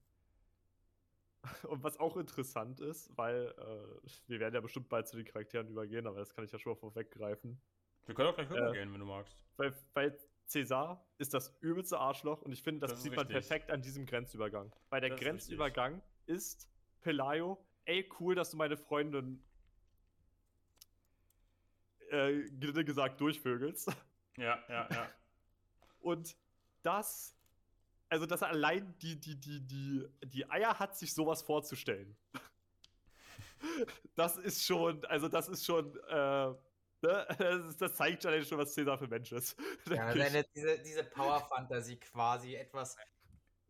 [1.68, 5.68] und was auch interessant ist, weil äh, wir werden ja bestimmt bald zu den Charakteren
[5.68, 7.60] übergehen, aber das kann ich ja schon mal vorweggreifen.
[8.06, 9.36] Wir können auch gleich Äh, rübergehen, wenn du magst.
[9.56, 13.26] Weil, weil César ist das übelste Arschloch und ich finde, das, Das ist sieht man
[13.26, 13.48] richtig.
[13.48, 14.72] perfekt an diesem Grenzübergang.
[14.90, 16.68] Weil der Das ist Grenzübergang ist
[17.02, 19.42] Pelayo, ey, cool, dass du meine Freundin
[22.10, 22.42] äh,
[22.84, 23.92] gesagt durchvögelst.
[24.36, 25.10] Ja, ja, ja.
[26.00, 26.36] Und
[26.82, 27.36] das,
[28.08, 32.16] also dass er allein die, die, die, die, die Eier hat, sich sowas vorzustellen.
[34.14, 36.56] Das ist schon, also das ist schon, äh, ne?
[37.02, 39.58] das, ist, das zeigt schon, was Cäsar für Mensch ist.
[39.90, 42.96] Ja, seine, diese, diese Power-Fantasie quasi, etwas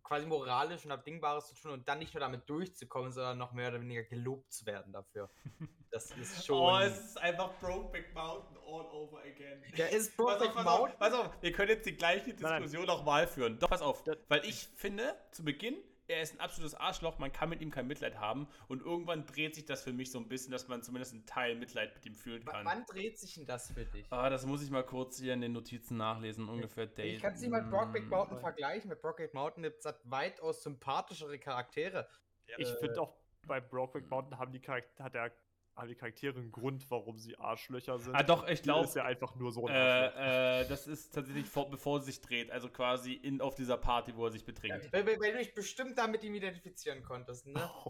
[0.09, 3.69] quasi moralisch und Abdingbares zu tun und dann nicht nur damit durchzukommen, sondern noch mehr
[3.69, 5.31] oder weniger gelobt zu werden dafür.
[5.91, 6.59] Das ist schon.
[6.59, 9.63] Oh, es ist einfach Brokeback Mountain all over again.
[9.75, 10.69] Der ist Brokeback Mountain.
[10.69, 12.35] auf, pass auf, wir können jetzt die gleiche.
[12.35, 13.59] Diskussion nochmal führen.
[13.59, 15.77] Doch, pass auf, weil ich finde, zu Beginn,
[16.09, 19.55] er ist ein absolutes Arschloch, man kann mit ihm kein Mitleid haben und irgendwann dreht
[19.55, 22.15] sich das für mich so ein bisschen, dass man zumindest einen Teil Mitleid mit ihm
[22.15, 22.65] fühlen W- kann.
[22.65, 24.07] Wann dreht sich denn das für dich?
[24.11, 27.17] Ah, das muss ich mal kurz hier in den Notizen nachlesen, ungefähr Date.
[27.17, 28.89] Ich kann es nicht mit Brokeback Mm, Mountain vergleichen.
[28.89, 32.09] Mit Brokeback Mountain gibt es weitaus sympathischere Charaktere.
[32.57, 33.15] Ich finde auch
[33.47, 35.31] bei Brokeback Mountain haben die, Charakter hat der,
[35.79, 38.15] haben die Charaktere einen Grund, warum sie Arschlöcher sind.
[38.15, 41.47] Ah, doch, ich glaube, ist ja einfach nur so ein äh, äh, das ist tatsächlich
[41.47, 44.93] vor, bevor sie sich dreht, also quasi in, auf dieser Party, wo er sich betrinkt.
[44.93, 47.71] Weil, weil, weil du dich bestimmt da mit ihm identifizieren konntest, ne?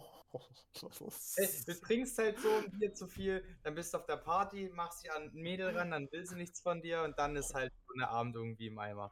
[0.71, 5.03] Du trinkst halt so ein Bier zu viel, dann bist du auf der Party, machst
[5.03, 7.73] dich an ein Mädel ran, dann will sie nichts von dir und dann ist halt
[7.87, 9.11] so eine Abend irgendwie im Eimer.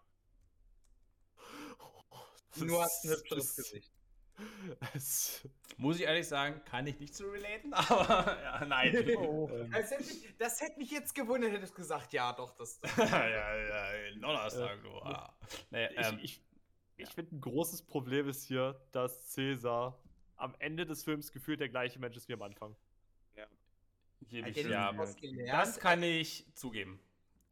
[2.56, 3.95] Nur hast ein hübscheres Das- Gesicht.
[4.94, 8.94] Es, Muss ich ehrlich sagen, kann ich nicht zu relaten, aber ja, nein.
[8.94, 12.80] ähm, Das hätte, mich, das hätte mich jetzt gewundert, hättest du gesagt, ja doch, das.
[12.96, 14.90] ja, ja, in Donnerstag, du.
[14.98, 15.34] Ah.
[15.70, 16.42] Nee, ähm, ich
[16.96, 19.98] ich, ich finde, ein großes Problem ist hier, dass Cäsar
[20.36, 22.76] am Ende des Films gefühlt der gleiche Mensch ist wie am Anfang.
[24.20, 25.60] ich, Hätte ja, ich gelernt.
[25.60, 27.00] das kann ich zugeben.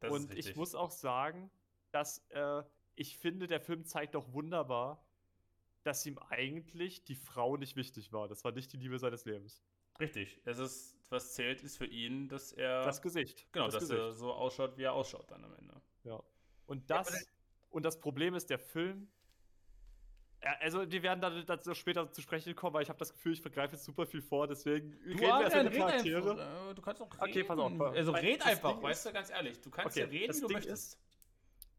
[0.01, 1.51] Das ist Und ich muss auch sagen,
[1.93, 2.63] dass äh,
[2.97, 5.05] ich finde, der Film zeigt doch wunderbar,
[5.85, 8.27] dass ihm eigentlich die Frau nicht wichtig war.
[8.29, 9.63] Das war nicht die Liebe seines Lebens.
[10.01, 10.41] Richtig.
[10.45, 12.83] Es ist, was zählt, ist für ihn, dass er.
[12.85, 13.47] Das Gesicht.
[13.53, 15.81] genau, das dass er so ausschaut, wie er ausschaut dann am Ende.
[16.03, 16.21] Ja.
[16.67, 17.19] Und Ja, das, aber
[17.71, 19.09] und das Problem ist, der Film.
[20.43, 23.33] Ja, also, wir werden da dazu später zu sprechen kommen, weil ich habe das Gefühl,
[23.33, 26.31] ich vergreife jetzt super viel vor, deswegen reden wir erst Adrian, über die Charaktere.
[26.33, 26.71] einfach.
[26.71, 27.23] Äh, Du kannst auch reden.
[27.31, 27.81] Okay, pass auf.
[27.81, 29.61] Also red einfach, Ding weißt ist- du, ganz ehrlich.
[29.61, 30.99] Du kannst Okay, ja reden, wie du Ding möchtest.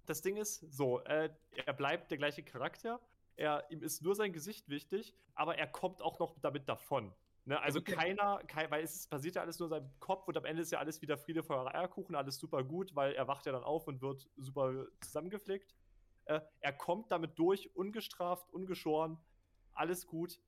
[0.08, 1.30] Das Ding ist so, äh,
[1.65, 3.00] er bleibt der gleiche Charakter,
[3.36, 7.13] er, ihm ist nur sein Gesicht wichtig, aber er kommt auch noch damit davon.
[7.45, 7.60] Ne?
[7.62, 7.93] Also Okay.
[7.93, 10.71] keiner, kein, weil es basiert ja alles nur in seinem Kopf und am Ende ist
[10.71, 13.88] ja alles wieder Friede, Feuer, Eierkuchen, alles super gut, weil er wacht ja dann auf
[13.88, 15.76] und wird super zusammengepflegt.
[16.26, 19.19] Äh, er kommt damit durch, ungestraft, ungeschoren,
[19.74, 20.39] alles gut.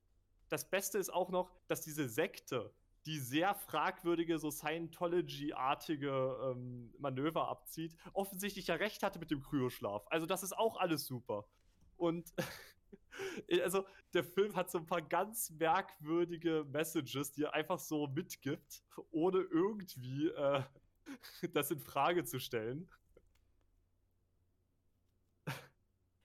[0.48, 2.72] Das Beste ist auch noch, dass diese Sekte,
[3.06, 10.06] die sehr fragwürdige, so Scientology-artige ähm, Manöver abzieht, offensichtlich ja recht hatte mit dem Kryoschlaf.
[10.08, 11.46] Also das ist auch alles super.
[11.96, 12.32] Und
[13.62, 18.82] also der Film hat so ein paar ganz merkwürdige Messages, die er einfach so mitgibt,
[19.10, 20.62] ohne irgendwie äh,
[21.52, 22.88] das in Frage zu stellen.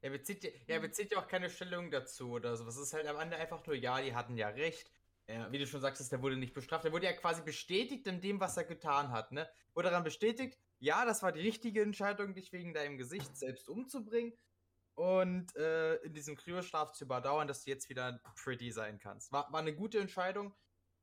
[0.02, 2.76] Er bezieht, ja- er bezieht ja auch keine Stellung dazu oder sowas.
[2.76, 4.92] Es ist halt am Ende einfach nur, ja, die hatten ja recht.
[5.28, 6.84] Ja, wie du schon sagst, der wurde nicht bestraft.
[6.84, 9.32] Er wurde ja quasi bestätigt in dem, was er getan hat.
[9.32, 9.50] Ne?
[9.74, 14.34] Wurde daran bestätigt, ja, das war die richtige Entscheidung, dich wegen deinem Gesicht selbst umzubringen
[14.96, 19.32] und äh, in diesem Kryoschlaf zu überdauern, dass du jetzt wieder pretty sein kannst.
[19.32, 20.54] War, war eine gute Entscheidung.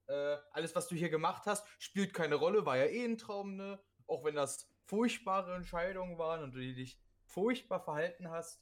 [0.07, 3.57] Äh, alles, was du hier gemacht hast, spielt keine Rolle, war ja eh ein Traum,
[3.57, 3.81] ne?
[4.07, 8.61] Auch wenn das furchtbare Entscheidungen waren und du dich furchtbar verhalten hast,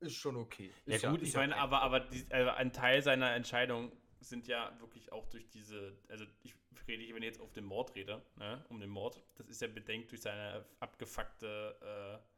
[0.00, 0.72] ist schon okay.
[0.84, 1.62] Ist Ja, gut, ist ich meine, okay.
[1.62, 6.24] aber, aber die, äh, ein Teil seiner Entscheidung sind ja wirklich auch durch diese, also
[6.42, 6.54] ich
[6.88, 8.64] rede ich, wenn ich jetzt auf den Mord rede, ne?
[8.68, 12.35] um den Mord, das ist ja bedenkt durch seine abgefuckte äh,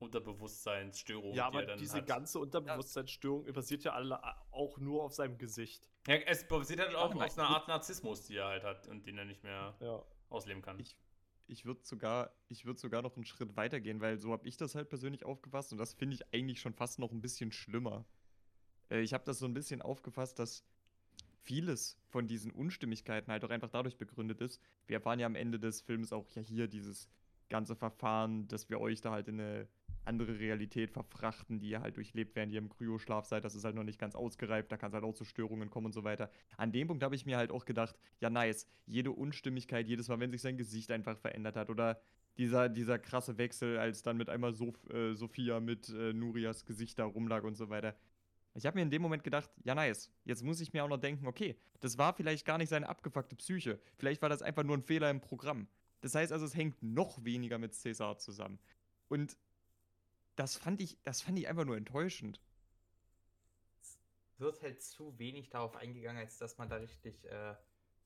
[0.00, 1.34] Unterbewusstseinsstörung.
[1.34, 2.06] Ja, aber diese hat.
[2.06, 5.88] ganze Unterbewusstseinsstörung basiert ja alle auch nur auf seinem Gesicht.
[6.06, 9.18] Ja, es basiert halt auch auf einer Art Narzissmus, die er halt hat und den
[9.18, 10.02] er nicht mehr ja.
[10.30, 10.78] ausleben kann.
[10.78, 10.96] Ich,
[11.46, 14.74] ich würde sogar, würd sogar noch einen Schritt weiter gehen, weil so habe ich das
[14.74, 18.06] halt persönlich aufgefasst und das finde ich eigentlich schon fast noch ein bisschen schlimmer.
[18.90, 20.64] Äh, ich habe das so ein bisschen aufgefasst, dass
[21.42, 24.60] vieles von diesen Unstimmigkeiten halt auch einfach dadurch begründet ist.
[24.86, 27.08] Wir erfahren ja am Ende des Films auch ja hier dieses
[27.48, 29.68] ganze Verfahren, dass wir euch da halt in eine
[30.04, 33.44] andere Realität verfrachten, die ihr halt durchlebt, während ihr im Kryoschlaf seid.
[33.44, 35.86] Das ist halt noch nicht ganz ausgereift, da kann es halt auch zu Störungen kommen
[35.86, 36.30] und so weiter.
[36.56, 40.20] An dem Punkt habe ich mir halt auch gedacht, ja nice, jede Unstimmigkeit, jedes Mal,
[40.20, 42.00] wenn sich sein Gesicht einfach verändert hat oder
[42.38, 46.98] dieser, dieser krasse Wechsel, als dann mit einmal Sof äh, Sophia mit äh, Nurias Gesicht
[46.98, 47.94] da rumlag und so weiter.
[48.54, 50.98] Ich habe mir in dem Moment gedacht, ja nice, jetzt muss ich mir auch noch
[50.98, 53.80] denken, okay, das war vielleicht gar nicht seine abgefuckte Psyche.
[53.96, 55.68] Vielleicht war das einfach nur ein Fehler im Programm.
[56.00, 58.58] Das heißt also, es hängt noch weniger mit César zusammen.
[59.08, 59.36] Und
[60.36, 62.40] das fand ich, das fand ich einfach nur enttäuschend.
[63.80, 63.98] Es
[64.38, 67.54] wird halt zu wenig darauf eingegangen, als dass man da richtig äh,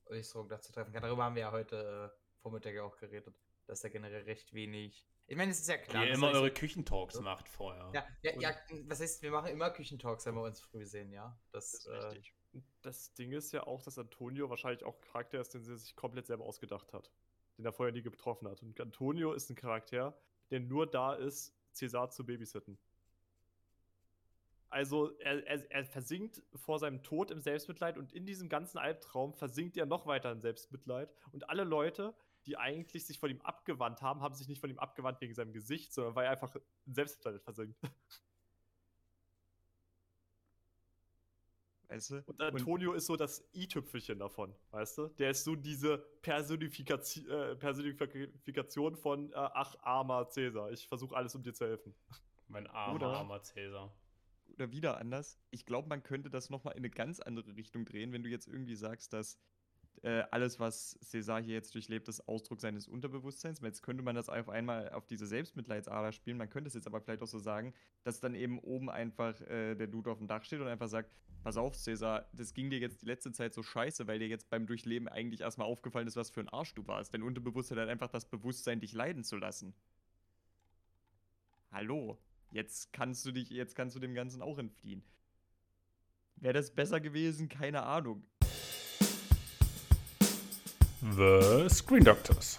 [0.05, 1.03] Äußerungen dazu treffen kann.
[1.03, 3.35] Darüber haben wir ja heute äh, Vormittag auch geredet,
[3.67, 6.05] dass da generell recht wenig ich meine, es ist ja klar.
[6.05, 7.21] Ihr immer eure Küchentalks so.
[7.21, 7.89] macht vorher.
[7.93, 8.55] Ja, ja, ja,
[8.87, 11.37] was heißt, wir machen immer Küchentalks, wenn wir uns früh sehen, ja.
[11.51, 12.33] Das, das ist äh, richtig.
[12.83, 15.95] Das Ding ist ja auch, dass Antonio wahrscheinlich auch ein Charakter ist, den sie sich
[15.95, 17.11] komplett selber ausgedacht hat.
[17.57, 18.61] Den er vorher nie getroffen hat.
[18.61, 20.15] Und Antonio ist ein Charakter,
[20.51, 22.77] der nur da ist, César zu babysitten.
[24.69, 29.33] Also er, er, er, versinkt vor seinem Tod im Selbstmitleid und in diesem ganzen Albtraum
[29.33, 31.09] versinkt er noch weiter in Selbstmitleid.
[31.31, 32.13] Und alle Leute,
[32.45, 35.53] die eigentlich sich von ihm abgewandt haben, haben sich nicht von ihm abgewandt wegen seinem
[35.53, 36.53] Gesicht, sondern weil er einfach
[36.85, 37.79] in Selbstmitleid versinkt.
[41.95, 42.23] Weißt du?
[42.25, 45.07] Und Antonio und ist so das i-Tüpfelchen davon, weißt du?
[45.17, 51.33] Der ist so diese Personifikation, äh, Personifikation von, äh, ach, armer Cäsar, ich versuche alles,
[51.35, 51.95] um dir zu helfen.
[52.49, 53.95] Mein armer, oder, armer Cäsar.
[54.53, 58.11] Oder wieder anders, ich glaube, man könnte das nochmal in eine ganz andere Richtung drehen,
[58.11, 59.39] wenn du jetzt irgendwie sagst, dass
[60.03, 63.61] äh, alles, was César hier jetzt durchlebt, ist Ausdruck seines Unterbewusstseins.
[63.61, 66.37] Jetzt könnte man das auf einmal auf diese Selbstmitleidsader spielen.
[66.37, 69.75] Man könnte es jetzt aber vielleicht auch so sagen, dass dann eben oben einfach äh,
[69.75, 71.11] der Dude auf dem Dach steht und einfach sagt,
[71.43, 74.49] pass auf, César, das ging dir jetzt die letzte Zeit so scheiße, weil dir jetzt
[74.49, 77.13] beim Durchleben eigentlich erstmal aufgefallen ist, was für ein Arsch du warst.
[77.13, 79.75] Dein Unterbewusstsein hat einfach das Bewusstsein, dich leiden zu lassen.
[81.71, 82.17] Hallo,
[82.51, 85.03] jetzt kannst du dich, jetzt kannst du dem Ganzen auch entfliehen.
[86.37, 87.49] Wäre das besser gewesen?
[87.49, 88.23] Keine Ahnung.
[91.13, 92.57] The Screen Doctors.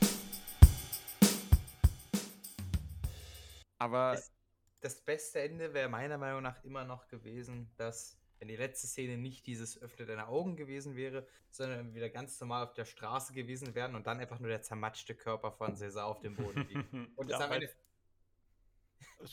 [3.78, 4.32] Aber das,
[4.80, 9.18] das beste Ende wäre meiner Meinung nach immer noch gewesen, dass wenn die letzte Szene
[9.18, 13.74] nicht dieses Öffne deine Augen gewesen wäre, sondern wieder ganz normal auf der Straße gewesen
[13.74, 16.92] wären und dann einfach nur der zermatschte Körper von Cesar auf dem Boden liegt.
[17.16, 17.68] Und das ja, am Ende.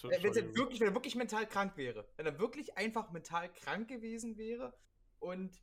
[0.02, 3.89] Wenn er wirklich, wenn er wirklich mental krank wäre, wenn er wirklich einfach mental krank
[3.89, 4.73] gewesen wäre
[5.19, 5.62] und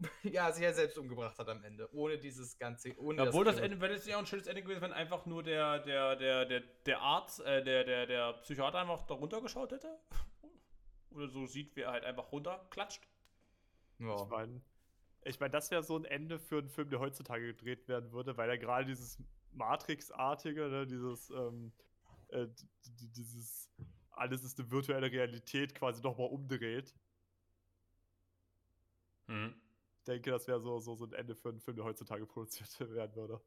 [0.22, 2.96] ja, sich ja selbst umgebracht hat am Ende, ohne dieses ganze.
[2.98, 5.26] Ohne Obwohl das, das Ende, wenn es ja auch ein schönes Ende gewesen, wenn einfach
[5.26, 9.72] nur der, der, der, der, der Arzt, äh, der, der, der Psychiater einfach da runtergeschaut
[9.72, 9.98] hätte.
[11.10, 13.02] Oder so sieht, wie er halt einfach runterklatscht.
[13.98, 14.14] Ja.
[14.22, 14.60] Ich meine,
[15.24, 18.36] ich mein, das wäre so ein Ende für einen Film, der heutzutage gedreht werden würde,
[18.36, 19.18] weil er gerade dieses
[19.52, 21.72] Matrix-artige, ne, dieses, ähm,
[22.28, 22.46] äh,
[22.84, 23.68] dieses,
[24.12, 26.94] alles ist eine virtuelle Realität quasi nochmal umdreht.
[29.26, 29.60] Mhm
[30.08, 33.14] denke, das wäre so, so, so ein Ende für einen Film, der heutzutage produziert werden
[33.14, 33.40] würde.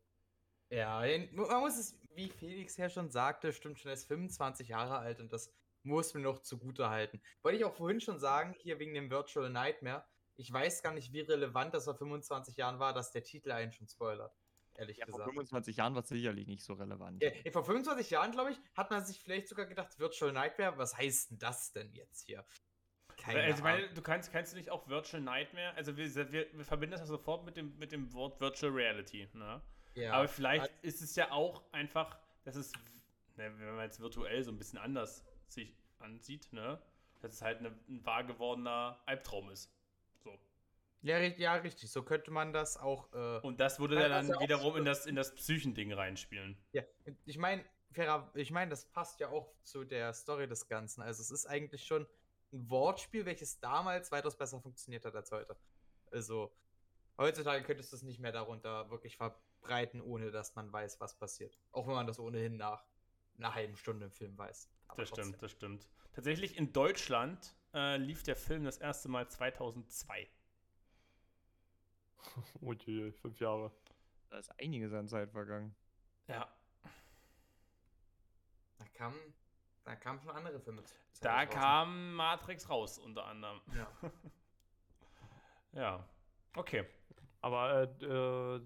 [0.70, 5.00] Ja, man muss es, wie Felix ja schon sagte, stimmt schon, er ist 25 Jahre
[5.00, 7.22] alt und das muss mir noch zugute halten.
[7.42, 10.06] Wollte ich auch vorhin schon sagen, hier wegen dem Virtual Nightmare,
[10.38, 13.72] ich weiß gar nicht, wie relevant das vor 25 Jahren war, dass der Titel einen
[13.74, 14.34] schon spoilert.
[14.76, 15.24] Ehrlich ja, gesagt.
[15.24, 17.22] Vor 25 Jahren war es sicherlich nicht so relevant.
[17.22, 20.98] Ja, vor 25 Jahren, glaube ich, hat man sich vielleicht sogar gedacht, Virtual Nightmare, was
[20.98, 22.46] heißt denn das denn jetzt hier?
[23.22, 26.66] Keine also, meine, du kannst, kannst du nicht auch Virtual Nightmare, also wir, wir, wir
[26.66, 29.62] verbinden das ja sofort mit dem, mit dem Wort Virtual Reality, ne?
[29.94, 30.14] Ja.
[30.14, 32.72] Aber vielleicht also, ist es ja auch einfach, dass es,
[33.36, 36.82] ne, wenn man jetzt virtuell so ein bisschen anders sich ansieht, ne?
[37.22, 39.72] Dass es halt eine, ein wahr gewordener Albtraum ist.
[40.24, 40.36] So.
[41.04, 41.92] Ja, ja, richtig.
[41.92, 43.14] So könnte man das auch.
[43.14, 46.58] Äh, Und das würde dann, dann wiederum in das, in das Psychending reinspielen.
[46.72, 46.82] Ja,
[47.26, 47.64] ich meine,
[48.34, 51.04] ich meine, das passt ja auch zu der Story des Ganzen.
[51.04, 52.08] Also es ist eigentlich schon
[52.54, 55.56] ein Wortspiel, welches damals weitaus besser funktioniert hat als heute.
[56.12, 56.52] Also,
[57.18, 61.58] heutzutage könntest du es nicht mehr darunter wirklich verbreiten, ohne dass man weiß, was passiert.
[61.72, 62.86] Auch wenn man das ohnehin nach
[63.38, 64.70] einer halben Stunde im Film weiß.
[64.88, 65.26] Aber das trotzdem.
[65.26, 65.88] stimmt, das stimmt.
[66.14, 70.30] Tatsächlich in Deutschland äh, lief der Film das erste Mal 2002.
[72.62, 73.72] Und die fünf Jahre.
[74.30, 75.76] Da ist einiges an Zeit vergangen.
[76.28, 76.54] Ja.
[78.78, 79.14] Da kam,
[79.84, 80.84] da kamen schon andere Filme.
[81.22, 83.62] Da kam Matrix raus, unter anderem.
[83.76, 84.12] Ja.
[85.74, 86.10] ja.
[86.56, 86.86] Okay.
[87.42, 88.62] Aber äh, äh,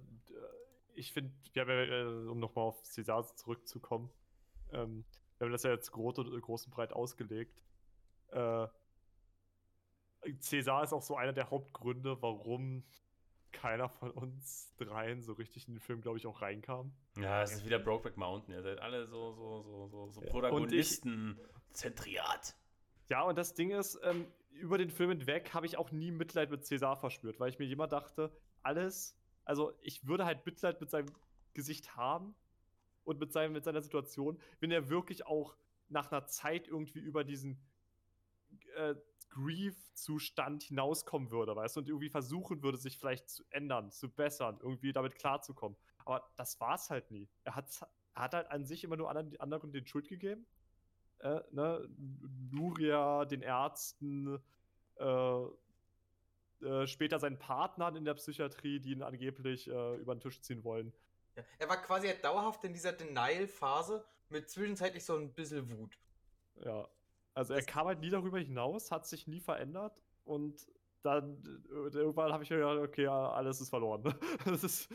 [0.95, 4.09] ich finde, ja, äh, um nochmal auf César zurückzukommen,
[4.71, 5.05] ähm,
[5.37, 7.63] wir haben das ja jetzt groß, groß und breit ausgelegt.
[8.31, 8.67] Äh,
[10.39, 12.83] César ist auch so einer der Hauptgründe, warum
[13.55, 16.93] keiner von uns dreien so richtig in den Film, glaube ich, auch reinkam.
[17.17, 18.53] Ja, es ist wieder Brokeback Mountain.
[18.53, 21.39] Ihr seid alle so, so, so, so, so Protagonisten
[21.71, 22.55] zentriert.
[23.09, 26.49] Ja, und das Ding ist, ähm, über den Film hinweg habe ich auch nie Mitleid
[26.49, 28.31] mit César verspürt, weil ich mir immer dachte,
[28.63, 31.11] alles, also ich würde halt Mitleid mit seinem
[31.53, 32.35] Gesicht haben
[33.03, 35.55] und mit, seinem, mit seiner Situation, wenn er wirklich auch
[35.89, 37.59] nach einer Zeit irgendwie über diesen
[38.75, 38.95] äh,
[39.35, 44.57] Grief-Zustand hinauskommen würde, weißt du, und irgendwie versuchen würde, sich vielleicht zu ändern, zu bessern,
[44.61, 45.77] irgendwie damit klarzukommen.
[46.05, 47.27] Aber das war es halt nie.
[47.43, 47.67] Er hat,
[48.13, 50.45] er hat halt an sich immer nur anderen, anderen den Schuld gegeben.
[51.19, 51.85] Äh, ne?
[52.51, 54.39] Nuria, den Ärzten,
[54.99, 55.45] äh,
[56.61, 60.63] äh, später seinen Partnern in der Psychiatrie, die ihn angeblich äh, über den Tisch ziehen
[60.63, 60.93] wollen.
[61.35, 65.99] Ja, er war quasi halt dauerhaft in dieser Denial-Phase mit zwischenzeitlich so ein bisschen Wut.
[66.63, 66.87] Ja,
[67.35, 70.67] also er kam halt nie darüber hinaus, hat sich nie verändert und
[71.03, 74.15] dann äh, irgendwann habe ich mir gedacht, okay, alles ist verloren.
[74.45, 74.89] das ist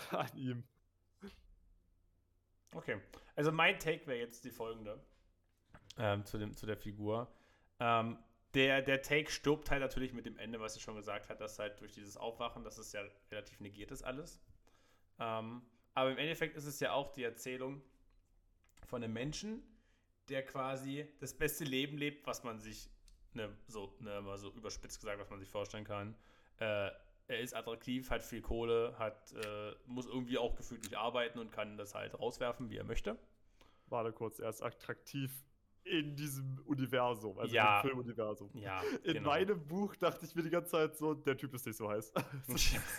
[0.10, 0.64] an ihm.
[2.74, 3.00] Okay,
[3.36, 5.00] also mein Take wäre jetzt die folgende
[5.96, 7.32] ähm, zu, dem, zu der Figur.
[7.80, 8.18] Ähm,
[8.54, 11.58] der, der Take stirbt halt natürlich mit dem Ende, was er schon gesagt hat, dass
[11.58, 14.40] halt durch dieses Aufwachen, dass es ja relativ negiert ist alles.
[15.20, 15.62] Ähm,
[15.94, 17.82] aber im Endeffekt ist es ja auch die Erzählung
[18.88, 19.62] von einem Menschen,
[20.28, 22.90] der quasi das beste Leben lebt, was man sich,
[23.34, 26.14] ne, so, ne, mal so überspitzt gesagt, was man sich vorstellen kann.
[26.58, 26.90] Äh,
[27.28, 31.52] er ist attraktiv, hat viel Kohle, hat, äh, muss irgendwie auch gefühlt nicht arbeiten und
[31.52, 33.18] kann das halt rauswerfen, wie er möchte.
[33.86, 35.44] Warte kurz, er ist attraktiv
[35.84, 37.80] in diesem Universum, also ja.
[37.80, 38.50] im Filmuniversum.
[38.54, 39.30] Ja, in genau.
[39.30, 42.12] meinem Buch dachte ich mir die ganze Zeit so, der Typ ist nicht so heiß.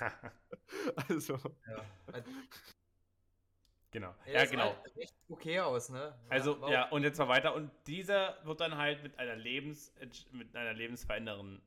[1.10, 1.34] also.
[1.67, 2.23] Ja.
[3.91, 4.13] Genau.
[4.25, 4.75] Ja, Ja, das genau.
[4.97, 6.13] echt okay aus, ne?
[6.30, 6.69] Also, wow.
[6.69, 7.56] ja, und jetzt mal weiter.
[7.56, 9.93] Und dieser wird dann halt mit einer Lebens,
[10.32, 11.62] mit einer lebensverändernden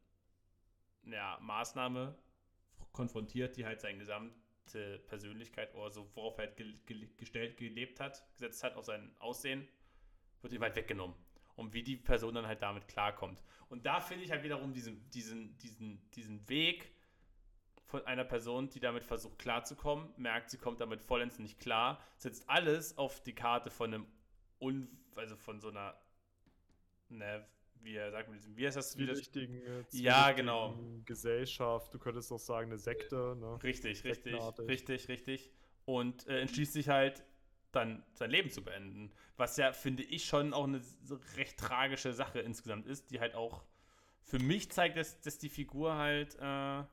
[1.04, 2.14] ja, Maßnahme
[2.92, 7.98] konfrontiert, die halt seine gesamte Persönlichkeit oder so, worauf er halt ge ge gestellt, gelebt
[7.98, 9.66] hat, gesetzt hat, auf sein Aussehen,
[10.42, 11.16] wird ihm halt weggenommen.
[11.56, 13.42] Und wie die Person dann halt damit klarkommt.
[13.68, 16.92] Und da finde ich halt wiederum diesen, diesen, diesen, diesen Weg
[17.84, 22.48] von einer Person, die damit versucht klarzukommen, merkt, sie kommt damit vollends nicht klar, setzt
[22.48, 24.06] alles auf die Karte von einem,
[24.60, 25.94] Un also von so einer,
[27.08, 27.44] ne,
[27.82, 28.96] wie sagt man, wie heißt das?
[28.96, 30.78] Wie das Zwielichtigen, äh, Ja, genau.
[31.04, 33.62] Gesellschaft, du könntest auch sagen, eine Sekte, ne?
[33.62, 34.34] Richtig, richtig,
[34.68, 35.50] richtig, richtig.
[35.84, 37.24] Und äh, entschließt sich halt,
[37.72, 39.10] dann sein Leben zu beenden.
[39.36, 40.80] Was ja, finde ich, schon auch eine
[41.36, 43.64] recht tragische Sache insgesamt ist, die halt auch
[44.22, 46.84] für mich zeigt, dass, dass die Figur halt, äh,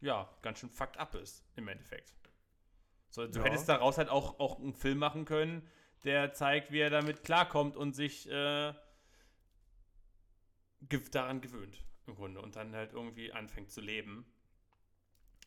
[0.00, 2.14] ja, ganz schön fucked up ist, im Endeffekt.
[3.10, 3.44] So, du Ja.
[3.44, 5.66] hättest daraus halt auch, auch einen Film machen können,
[6.04, 8.72] der zeigt, wie er damit klarkommt und sich äh,
[11.10, 12.40] daran gewöhnt, im Grunde.
[12.40, 14.24] Und dann halt irgendwie anfängt zu leben.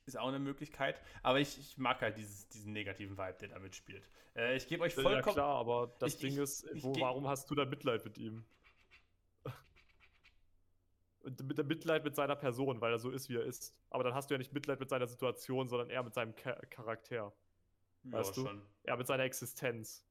[0.05, 0.99] Ist auch eine Möglichkeit.
[1.23, 4.09] Aber ich, ich mag halt dieses, diesen negativen Vibe, der damit spielt.
[4.35, 5.35] Äh, ich gebe euch Ja, vollkommen.
[5.35, 8.43] klar, aber das Ich- Ding ist, ich wo, warum hast du da Mitleid mit ihm?
[11.23, 13.75] Mit Mitleid mit seiner Person, weil er so ist, wie er ist.
[13.89, 16.53] Aber dann hast du ja nicht Mitleid mit seiner Situation, sondern eher mit seinem Cha
[16.69, 17.15] Charakter.
[17.15, 18.45] ja, weißt du?
[18.45, 18.61] schon.
[18.83, 20.05] Eher mit seiner Existenz.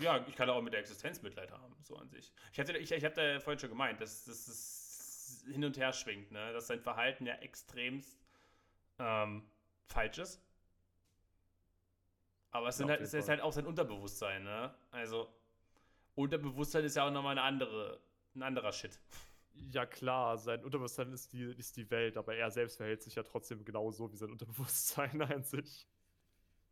[0.00, 2.32] Ja, ich kann auch mit der Existenz Mitleid haben, so an sich.
[2.52, 6.52] Ich, hatte, ich, ich hatte vorhin schon gemeint, dass es hin und her schwingt, ne?
[6.52, 8.18] dass sein Verhalten ja extremst
[8.98, 9.44] ähm,
[9.86, 10.42] falsch ist.
[12.50, 14.44] Aber es, Ja, halt, es ist halt auch sein Unterbewusstsein.
[14.44, 14.74] Ne?
[14.90, 15.32] Also,
[16.14, 18.00] Unterbewusstsein ist ja auch nochmal eine andere,
[18.34, 18.98] ein anderer Shit.
[19.54, 23.22] Ja klar, sein Unterbewusstsein ist die, ist die Welt, aber er selbst verhält sich ja
[23.22, 25.86] trotzdem genauso wie sein Unterbewusstsein an sich.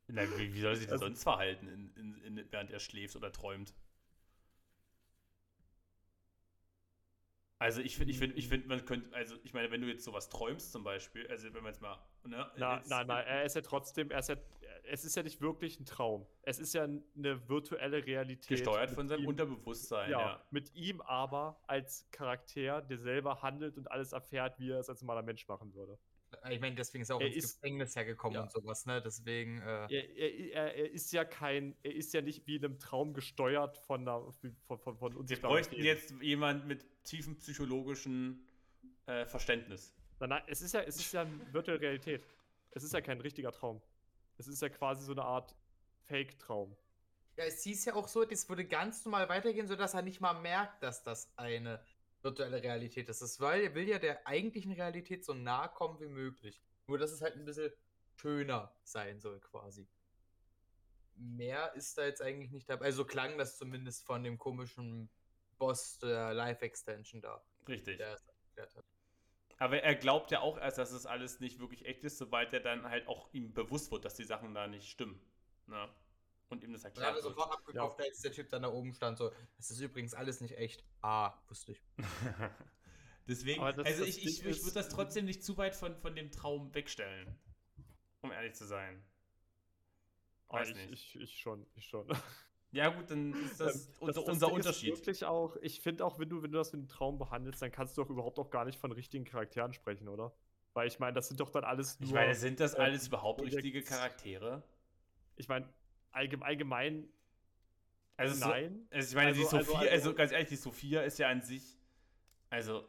[0.09, 2.81] Na, wie, wie soll er sich denn Also- sonst verhalten, in, in, in, während er
[2.81, 3.75] schläft oder träumt?
[7.59, 10.05] Also ich finde, ich finde, ich finde, man könnte, also ich meine, wenn du jetzt
[10.05, 12.51] sowas träumst zum Beispiel, also wenn man jetzt mal, ne?
[12.57, 14.37] Na, jetzt- nein, nein, er ist ja trotzdem, er ist ja,
[14.85, 16.27] es ist ja nicht wirklich ein Traum.
[16.43, 18.49] Es ist ja eine virtuelle Realität.
[18.49, 20.47] Gesteuert von seinem ihm, Unterbewusstsein, ja, ja.
[20.51, 25.03] mit ihm aber als Charakter, der selber handelt und alles erfährt, wie er es als
[25.03, 25.99] normaler Mensch machen würde.
[26.49, 28.43] Ich meine, deswegen ist er auch Er ins ist- Gefängnis hergekommen Ja.
[28.43, 29.03] und sowas, ne?
[29.03, 32.65] Deswegen, äh, Er, er, er, er ist ja kein, er ist ja nicht wie in
[32.65, 34.33] einem Traum gesteuert von, einer,
[34.69, 35.85] von, von, von Wir unsichtbaren bräuchten Wesen.
[35.87, 38.47] jetzt jemand mit tiefem psychologischen
[39.07, 39.93] äh, Verständnis.
[40.21, 42.25] Nein, nein, es ist ja, es ist ja eine virtuelle Realität.
[42.71, 43.83] Es ist ja kein richtiger Traum.
[44.41, 45.55] Es ist ja quasi so eine Art
[46.07, 46.75] Fake-Traum.
[47.37, 50.33] Ja, es hieß ja auch so, das würde ganz normal weitergehen, sodass er nicht mal
[50.33, 51.85] merkt, dass das eine
[52.23, 53.21] virtuelle Realität ist.
[53.21, 56.63] Das weil er will ja der eigentlichen Realität so nahe kommen wie möglich.
[56.87, 57.71] Nur, dass es halt ein bisschen
[58.17, 59.87] schöner sein soll, quasi.
[61.17, 62.87] Mehr ist da jetzt eigentlich nicht dabei.
[62.87, 65.11] Also klang das zumindest von dem komischen
[65.59, 67.45] Boss der Live-Extension da.
[67.69, 67.99] Richtig.
[67.99, 68.85] Der es erklärt hat.
[69.61, 72.61] Aber er glaubt ja auch erst, dass es alles nicht wirklich echt ist, sobald er
[72.61, 75.21] dann halt auch ihm bewusst wird, dass die Sachen da nicht stimmen.
[75.67, 75.95] Na?
[76.49, 77.35] Und ihm das Dann hat erklärt er wird.
[77.37, 80.57] sofort abgekauft, als der Typ dann da oben stand, so, das ist übrigens alles nicht
[80.57, 80.83] echt.
[81.03, 81.83] Ah, wusste ich.
[83.29, 86.17] Deswegen, das- also das ich, ich, ich würde das trotzdem nicht zu weit von, von
[86.17, 87.39] dem Traum wegstellen.
[88.23, 89.05] Um ehrlich zu sein.
[90.49, 91.15] Aber Weiß Ah, ich, nicht.
[91.15, 92.09] ich, ich schon, ich schon.
[92.73, 94.97] Ja gut, dann ist das, Ähm, unser, das unser Ding ist Unterschied.
[94.97, 97.73] Wirklich auch, ich finde auch, wenn du, wenn du das wie einen Traum behandelst, dann
[97.73, 100.33] kannst du doch überhaupt auch gar nicht von richtigen Charakteren sprechen, oder?
[100.73, 102.09] Weil ich meine, das sind doch dann alles nur.
[102.09, 104.63] Ich meine, sind das äh, alles überhaupt Projekt- richtige Charaktere?
[105.37, 105.69] Ich meine,
[106.13, 107.09] allgemein, allgemein
[108.17, 108.87] Also, so, nein.
[108.91, 111.29] also ich meine, die Also- also- Sophia, also, also- ganz ehrlich, die Sophia ist ja
[111.29, 111.77] an sich,
[112.51, 112.85] also,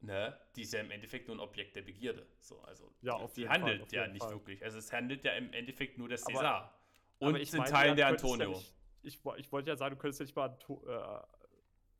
[0.00, 2.26] ne, die ist ja im Endeffekt nur ein Objekt der Begierde.
[2.40, 4.32] So, also, Ja, die, auf die jeden Fall, handelt auf ja nicht Fall.
[4.32, 4.64] wirklich.
[4.64, 6.74] Also, es handelt ja im Endeffekt nur der Aber- Cäsar.
[7.20, 8.58] Aber Und ich in Teilen der könntest ja Antonio.
[8.58, 11.20] nicht- ich, ich wollte ja sagen, du könntest ja nicht mal Anto äh,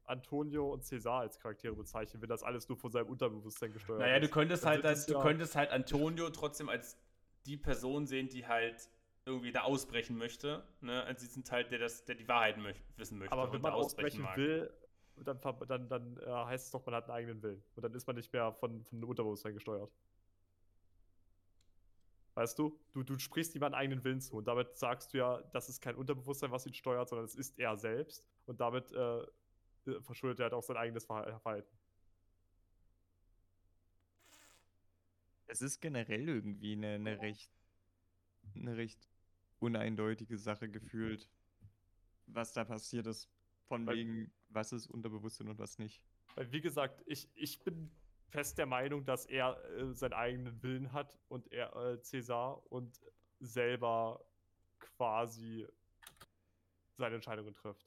[0.05, 4.19] Antonio und Cäsar als Charaktere bezeichnen, wenn das alles nur von seinem Unterbewusstsein gesteuert Naja,
[4.19, 4.33] du ist.
[4.33, 6.97] könntest Dann halt, sind das, es du ja- könntest halt Antonio trotzdem als
[7.45, 8.89] die Person sehen, die halt
[9.27, 13.19] irgendwie da ausbrechen möchte, ne, als diesen Teil, der das, der die Wahrheit möch wissen
[13.19, 14.73] möchte Aber wenn man da ausbrechen will,
[15.17, 17.63] dann, dann, dann äh, heißt es doch, man hat einen eigenen Willen.
[17.77, 19.91] Und dann ist man nicht mehr von, von dem Unterbewusstsein gesteuert.
[22.39, 22.79] Weißt du?
[22.93, 23.03] du?
[23.03, 24.37] Du sprichst jemanden eigenen Willen zu.
[24.37, 27.59] Und damit sagst du ja, das ist kein Unterbewusstsein, was ihn steuert, sondern es ist
[27.59, 28.25] er selbst.
[28.47, 29.27] Und damit äh,
[30.03, 31.77] verschuldet er halt auch sein eigenes Verha- Verhalten.
[35.49, 37.51] Es ist generell irgendwie eine, eine recht,
[38.55, 39.09] eine recht
[39.59, 41.29] uneindeutige Sache gefühlt,
[42.29, 43.29] was da passiert ist.
[43.67, 46.05] Von Weil- wegen, was ist Unterbewusstsein und was nicht.
[46.37, 47.91] Weil, wie gesagt, ich, ich bin
[48.29, 53.01] fest der Meinung, dass er äh, seinen eigenen Willen hat und er, äh, Cäsar, und
[53.41, 54.25] selber
[54.81, 55.67] quasi
[56.97, 57.87] seine Entscheidungen trifft.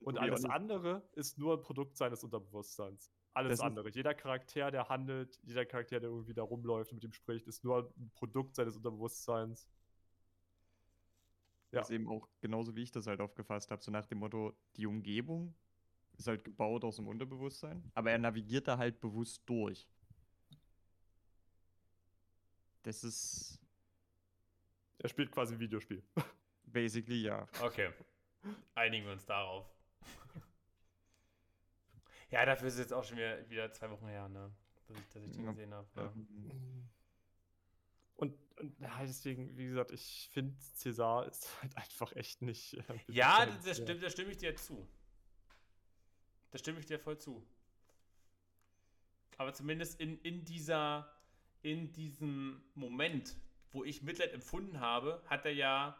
[0.00, 3.10] Und be alles andere ist nur ein Produkt seines Unterbewusstseins.
[3.32, 3.90] Alles andere.
[3.90, 7.62] Jeder Charakter, der handelt, jeder Charakter, der irgendwie da rumläuft und mit ihm spricht, ist
[7.62, 9.68] nur ein Produkt seines Unterbewusstseins.
[11.70, 11.78] Ja.
[11.78, 14.56] Das ist eben auch genauso wie ich das halt aufgefasst habe, so nach dem Motto,
[14.76, 15.54] die Umgebung
[16.20, 19.88] ist halt gebaut aus dem Unterbewusstsein, aber er navigiert da halt bewusst durch.
[22.82, 23.58] Das ist
[24.98, 26.02] Er spielt quasi ein Videospiel.
[26.64, 27.48] basically ja.
[27.62, 27.90] Okay.
[28.74, 29.66] Einigen wir uns darauf.
[32.30, 34.50] ja, dafür ist es jetzt auch schon wieder, wieder zwei Wochen her, ne?
[34.86, 35.50] Dass ich, dass ich den Ja.
[35.50, 35.88] gesehen habe.
[35.96, 36.12] Ja.
[38.16, 42.74] Und, und ja, deswegen, wie gesagt, ich finde, Cäsar ist halt einfach echt nicht.
[42.74, 43.62] äh, Ja, bedeutend.
[43.66, 44.86] das stimmt, da stimme ich dir zu.
[46.50, 47.44] Da stimme ich dir voll zu.
[49.36, 51.10] Aber zumindest in, in dieser,
[51.62, 53.36] in diesem Moment,
[53.72, 55.98] wo ich Mitleid empfunden habe, hat er ja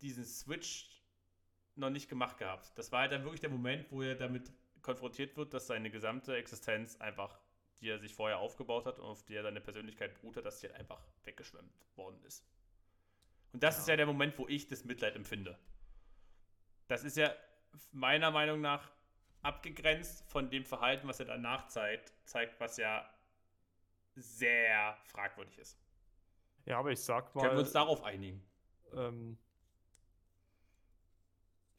[0.00, 1.02] diesen Switch
[1.74, 2.72] noch nicht gemacht gehabt.
[2.76, 6.36] Das war halt dann wirklich der Moment, wo er damit konfrontiert wird, dass seine gesamte
[6.36, 7.38] Existenz einfach,
[7.80, 10.60] die er sich vorher aufgebaut hat und auf die er seine Persönlichkeit beruht hat, dass
[10.60, 12.44] die halt einfach weggeschwemmt worden ist.
[13.52, 15.58] Und das ist ja der Moment, wo ich das Mitleid empfinde.
[16.86, 17.34] Das ist ja
[17.92, 18.90] meiner Meinung nach
[19.42, 23.08] abgegrenzt von dem Verhalten, was er danach zeigt, zeigt, was ja
[24.16, 25.78] sehr fragwürdig ist.
[26.66, 27.42] Ja, aber ich sag mal.
[27.42, 28.42] Können wir uns darauf einigen?
[28.94, 29.38] ähm,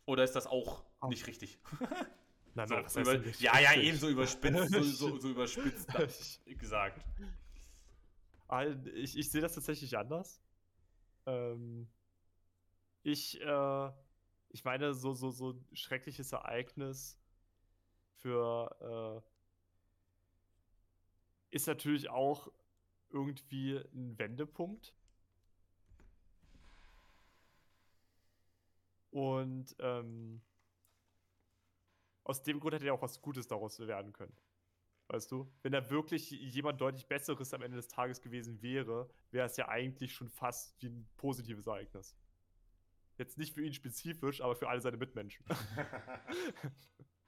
[0.06, 1.10] Oder ist das auch Auch.
[1.10, 1.60] nicht richtig?
[2.56, 5.88] nein, So, heißt über, nicht ja, ja, eben so überspitzt, so, so, so überspitzt
[6.60, 7.04] gesagt.
[8.48, 10.42] Ah, Ich, ich sehe das tatsächlich anders.
[11.28, 11.88] Ähm,
[13.04, 13.92] ich, äh,
[14.50, 17.19] ich meine, so, so, so schreckliches Ereignis
[18.22, 19.30] für äh,
[21.56, 22.52] ist natürlich auch
[23.10, 24.94] irgendwie ein Wendepunkt.
[29.12, 30.42] Und ähm,
[32.24, 34.36] aus dem Grund hätte ja auch was Gutes daraus werden können.
[35.08, 35.52] Weißt du?
[35.64, 39.68] Wenn da wirklich jemand deutlich Besseres am Ende des Tages gewesen wäre, wäre es ja
[39.68, 42.16] eigentlich schon fast wie ein positives Ereignis.
[43.18, 45.44] Jetzt nicht für ihn spezifisch, aber für alle seine Mitmenschen.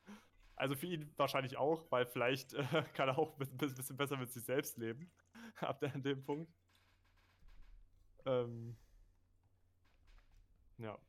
[0.62, 4.32] also für ihn wahrscheinlich auch, weil vielleicht äh, kann er auch ein bisschen, besser mit
[4.32, 5.09] sich selbst leben.
[5.59, 6.53] Ab dem Punkt.
[8.26, 8.76] Ähm,
[10.78, 10.99] ja.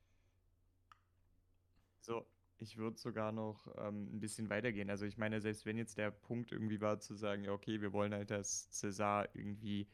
[2.00, 2.26] So,
[2.58, 4.88] ich würde sogar noch ähm, ein bisschen weitergehen.
[4.88, 7.92] Also ich meine, selbst wenn jetzt der Punkt irgendwie war zu sagen, ja, okay, wir
[7.92, 9.86] wollen halt, dass César irgendwie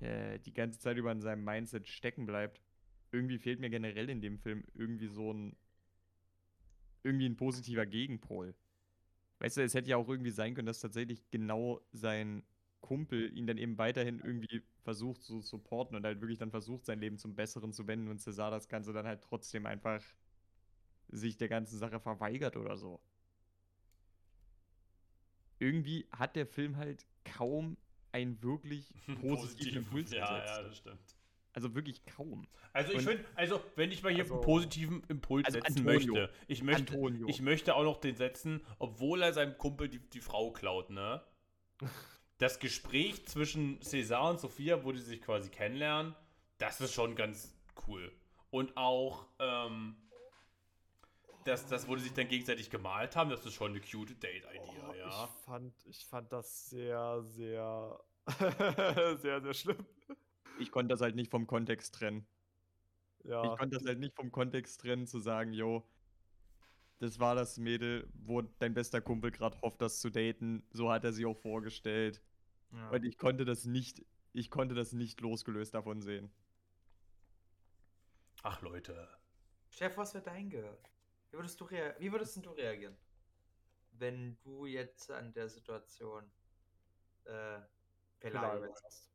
[0.00, 2.62] äh, die ganze Zeit über in seinem Mindset stecken bleibt,
[3.12, 5.56] irgendwie fehlt mir generell in dem Film irgendwie so ein
[7.02, 8.54] irgendwie ein positiver Gegenpol.
[9.40, 12.42] Weißt du, es hätte ja auch irgendwie sein können, dass tatsächlich genau sein
[12.80, 17.00] Kumpel ihn dann eben weiterhin irgendwie versucht zu supporten und halt wirklich dann versucht, sein
[17.00, 20.02] Leben zum Besseren zu wenden und César das Ganze dann halt trotzdem einfach
[21.08, 23.00] sich der ganzen Sache verweigert oder so.
[25.58, 27.76] Irgendwie hat der Film halt kaum
[28.12, 31.17] einen wirklich positiven Impuls Ja, ja, das stimmt.
[31.54, 32.46] Also wirklich kaum.
[32.72, 36.14] Also ich finde, also wenn ich mal hier Also- einen positiven Impuls Also setzen Antonio.
[36.14, 37.26] möchte, ich möchte, Antonio.
[37.28, 41.22] ich möchte auch noch den setzen, obwohl er seinem Kumpel die, die Frau klaut, ne?
[42.38, 46.14] Das Gespräch zwischen César und Sophia, wo die sich quasi kennenlernen,
[46.58, 47.52] das ist schon ganz
[47.88, 48.12] cool.
[48.50, 49.96] Und auch, ähm,
[51.44, 54.88] das, das, wo die sich dann gegenseitig gemalt haben, das ist schon eine cute Date-Idea,
[54.88, 55.08] Oh, ja.
[55.08, 57.98] ich, fand, ich fand das sehr, sehr,
[59.20, 59.84] sehr, sehr schlimm.
[60.58, 62.26] Ich konnte das halt nicht vom Kontext trennen.
[63.24, 65.86] Ja, Ich konnte das halt nicht vom Kontext trennen, zu sagen, jo,
[66.98, 70.66] das war das Mädel, wo dein bester Kumpel gerade hofft, das zu daten.
[70.72, 72.22] So hat er sie auch vorgestellt.
[72.72, 72.90] Ja.
[72.90, 76.30] Und ich konnte das nicht, ich konnte das nicht losgelöst davon sehen.
[78.42, 79.08] Ach Leute.
[79.70, 80.90] Chef, was wird dein gehört?
[81.30, 82.96] Wie würdest du wie würdest denn du reagieren?
[83.92, 86.24] Wenn du jetzt an der Situation
[87.24, 87.60] äh,
[88.20, 89.10] Pelayo Pelayo wärst?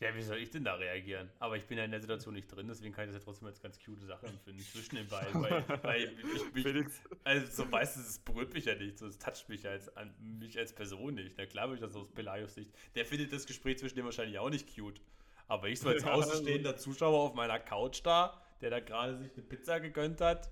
[0.00, 1.30] Ja, wie soll ich denn da reagieren?
[1.38, 3.48] Aber ich bin ja in der Situation nicht drin, deswegen kann ich das ja trotzdem
[3.48, 5.42] als ganz cute Sache empfinden zwischen den beiden.
[5.42, 6.86] Weil, weil ich, mich,
[7.24, 10.14] also so weißt du, es berührt mich ja nicht, so, es toucht mich als, an,
[10.18, 11.36] mich als Person nicht.
[11.38, 12.70] Na klar würde ich das aus Pelayos Sicht.
[12.94, 15.00] Der findet das Gespräch zwischen denen wahrscheinlich auch nicht cute.
[15.48, 19.32] Aber ich so als Ja, außenstehender Zuschauer auf meiner Couch da, der da gerade sich
[19.32, 20.50] eine Pizza gegönnt hat,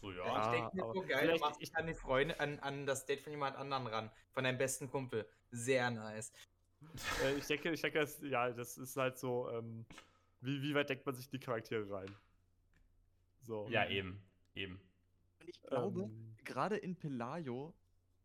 [0.00, 0.26] so ja.
[0.26, 0.42] Ja.
[0.42, 3.20] ich denke mir so geil, du machst dich an die Freunde, an, an das Date
[3.20, 5.28] von jemand anderen ran, von deinem besten Kumpel.
[5.50, 6.32] Sehr nice.
[7.22, 9.84] Äh, ich denke, ich denke, das, ja, das ist halt so, ähm,
[10.40, 12.10] wie, wie weit denkt man sich die Charaktere rein?
[13.42, 13.68] So.
[13.70, 14.20] Ja, eben,
[14.54, 14.80] eben.
[15.40, 17.74] Und ich glaube, Ähm, gerade in Pelayo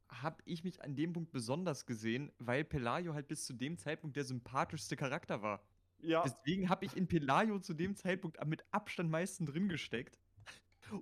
[0.09, 4.17] habe ich mich an dem Punkt besonders gesehen, weil Pelayo halt bis zu dem Zeitpunkt
[4.17, 5.61] der sympathischste Charakter war.
[5.99, 10.19] ja, Deswegen habe ich in Pelayo zu dem Zeitpunkt am- mit Abstand meisten drin gesteckt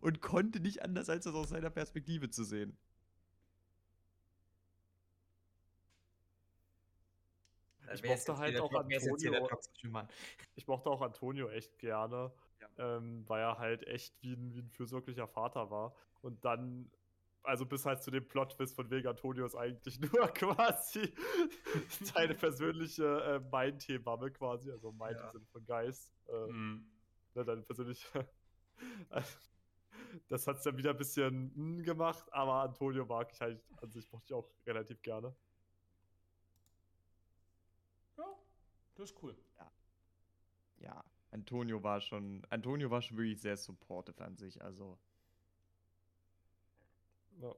[0.02, 2.78] und konnte nicht anders, als das aus seiner Perspektive zu sehen.
[7.94, 9.50] Ich Wer ist mochte halt auch Antonio.
[10.56, 12.32] ich mochte auch Antonio echt gerne,
[12.62, 12.98] Ja.
[12.98, 15.96] ähm, weil er halt echt wie ein, wie ein fürsorglicher Vater war.
[16.22, 16.92] Und dann,
[17.44, 21.14] also bis halt zu dem Plot-Twist von wegen Antonio ist eigentlich nur quasi
[22.04, 25.26] seine persönliche äh, Mind-Hebamme quasi, also Mind Ja.
[25.26, 26.14] im Sinne von Geist.
[26.28, 26.86] Äh, Mhm.
[27.36, 28.28] ne, deine persönliche.
[30.30, 33.92] das hat es dann wieder ein bisschen mm, gemacht, aber Antonio mag ich halt an
[33.92, 35.36] sich mochte ich auch relativ gerne.
[38.18, 38.26] Ja,
[39.00, 39.36] das ist cool.
[40.78, 44.98] Ja, Antonio war schon, Antonio war schon wirklich sehr supportive an sich, also.
[47.42, 47.56] Ja.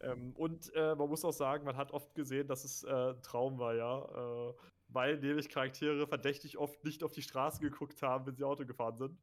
[0.00, 3.22] Ähm, und äh, man muss auch sagen, man hat oft gesehen, dass es äh, ein
[3.22, 4.50] Traum war, ja.
[4.50, 4.54] Äh,
[4.88, 8.96] weil nämlich Charaktere verdächtig oft nicht auf die Straße geguckt haben, wenn sie Auto gefahren
[8.96, 9.18] sind.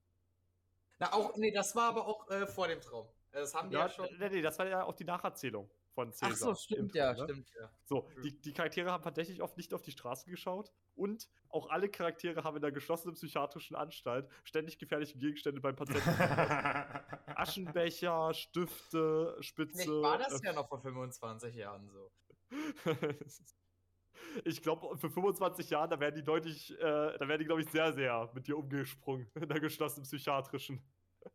[1.00, 3.08] Na, auch, nee, das war aber auch äh, vor dem Traum.
[3.32, 4.08] Das haben die ja, schon.
[4.20, 6.32] nee, nee, das war ja auch die Nacherzählung von Cäsar.
[6.32, 7.24] Ach so, im stimmt, Traum, ja, ne?
[7.24, 7.72] stimmt, ja.
[7.86, 11.90] So, die, die Charaktere haben verdächtig oft nicht auf die Straße geschaut und auch alle
[11.90, 16.10] Charaktere haben in der geschlossenen psychiatrischen Anstalt ständig gefährliche Gegenstände beim Patienten.
[17.36, 19.84] Aschenbecher, Stifte, Spitze.
[19.84, 22.12] Vielleicht war das äh, ja noch vor 25 Jahren so.
[24.46, 27.70] ich glaube, für 25 Jahren, da werden die deutlich, äh, da werden die, glaube ich,
[27.70, 30.82] sehr, sehr mit dir umgesprungen in der geschlossenen psychiatrischen.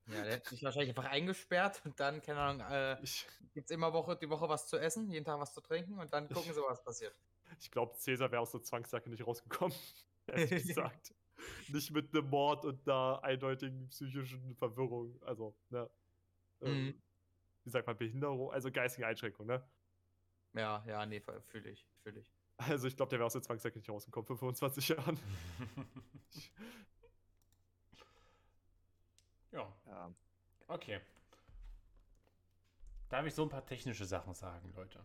[0.07, 2.97] Ja, der hat sich wahrscheinlich einfach eingesperrt und dann, keine Ahnung, äh,
[3.55, 6.12] gibt es immer Woche, die Woche was zu essen, jeden Tag was zu trinken und
[6.12, 7.14] dann gucken sie, was passiert.
[7.61, 9.76] ich glaube, Cäsar wäre aus der Zwangsjacke nicht rausgekommen.
[10.26, 11.14] Ehrlich gesagt.
[11.68, 15.20] Nicht mit einem Mord und einer eindeutigen psychischen Verwirrung.
[15.22, 15.89] Also, ne.
[16.62, 17.03] Ähm, Mhm.
[17.64, 19.62] Wie sagt man, Behinderung, also geistige Einschränkung, ne?
[20.55, 22.32] Ja, ja, nee, fühle ich, fühle ich.
[22.59, 25.18] Also ich glaube, der wäre aus der Zwangsjacke nicht rausgekommen für 25 Jahren.
[29.57, 30.15] ja, Ja.
[30.69, 31.01] okay.
[33.09, 35.01] Darf ich so ein paar technische Sachen sagen, Leute?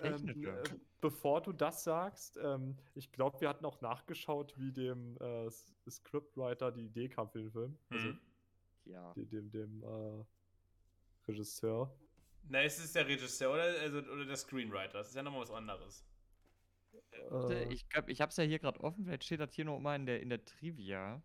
[0.00, 0.62] Ähm, äh,
[1.00, 5.50] bevor du das sagst, ähm, ich glaube, wir hatten auch nachgeschaut, wie dem äh,
[5.90, 7.78] Scriptwriter die Idee kam für den Film.
[7.90, 8.20] Also Mhm.
[8.86, 9.12] ja.
[9.14, 10.24] dem, dem, dem äh,
[11.28, 11.92] Regisseur.
[12.48, 14.98] Na, ist es der Regisseur oder, also, oder der Screenwriter?
[14.98, 16.04] Das ist ja nochmal was anderes.
[17.30, 19.78] Äh, Ich glaube, ich habe es ja hier gerade offen, vielleicht steht das hier noch
[19.80, 21.20] mal in der, in der Trivia.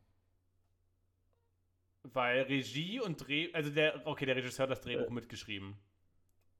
[2.04, 3.52] Weil Regie und Dreh.
[3.54, 4.06] Also der.
[4.06, 5.14] Okay, der Regisseur hat das Drehbuch Äh.
[5.14, 5.78] mitgeschrieben.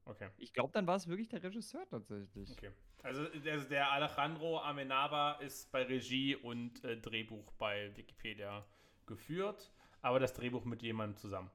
[0.06, 0.28] Okay.
[0.36, 2.50] Ich glaube, dann war es wirklich der Regisseur tatsächlich.
[2.50, 2.72] Okay.
[3.02, 8.66] Also der, der Alejandro Amenaba ist bei Regie und äh, Drehbuch bei Wikipedia
[9.06, 9.70] geführt,
[10.02, 11.50] aber das Drehbuch mit jemandem zusammen.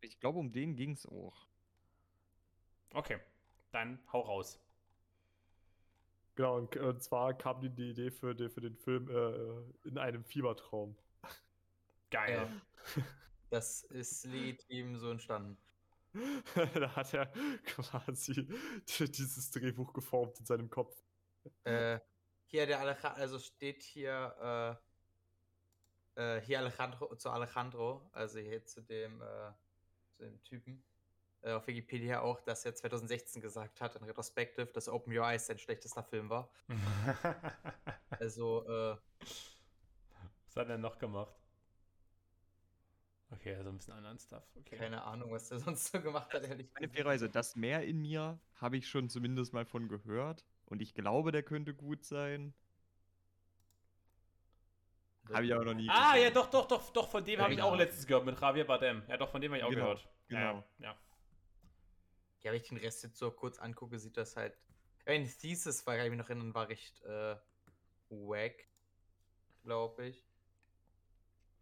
[0.00, 1.46] Ich glaube, um den ging es auch.
[2.92, 3.18] Okay,
[3.72, 4.60] dann hau raus.
[6.34, 9.98] Genau, und, und zwar kam die, die Idee für, den- für den Film äh, in
[9.98, 10.96] einem Fiebertraum.
[12.10, 12.48] Geil.
[12.96, 13.02] Ja.
[13.50, 15.56] Das ist legitim so entstanden.
[16.74, 17.26] da hat er
[17.64, 18.46] quasi
[18.86, 21.02] dieses Drehbuch geformt in seinem Kopf.
[21.64, 21.98] Äh,
[22.46, 24.78] hier der Alejandro, also steht hier,
[26.16, 29.52] äh, äh, hier Alejandro, zu Alejandro, also hier zu dem, äh,
[30.16, 30.84] zu dem Typen,
[31.42, 35.46] äh, auf Wikipedia auch, dass er 2016 gesagt hat, in Retrospective, dass Open Your Eyes
[35.46, 36.50] sein schlechtester Film war.
[38.10, 38.96] Also, äh,
[40.46, 41.37] Was hat er noch gemacht?
[43.30, 44.44] Okay, also ein bisschen anderen Stuff.
[44.56, 44.76] Okay.
[44.76, 46.94] keine Ahnung, was der sonst so gemacht hat, ehrlich Meine gesagt.
[46.96, 50.44] fairerweise, das Meer in mir habe ich schon zumindest mal von gehört.
[50.66, 52.54] Und ich glaube, der könnte gut sein.
[55.32, 56.24] Habe ich aber noch nie Ah, gesehen.
[56.24, 57.82] ja, doch, doch, doch, doch, von dem habe ich auch Genau.
[57.82, 59.02] letztens gehört mit Javier Bardem.
[59.08, 60.08] Ja, doch, von dem habe ich auch Genau, gehört.
[60.30, 60.64] Ja, genau.
[60.78, 60.98] Ja,
[62.40, 64.56] Ja, wenn ich den Rest jetzt so kurz angucke, sieht das halt.
[65.06, 67.36] Ja, die Thesis war, kann ich mich noch erinnern, war recht äh,
[68.08, 68.68] wack,
[69.62, 70.27] glaube ich.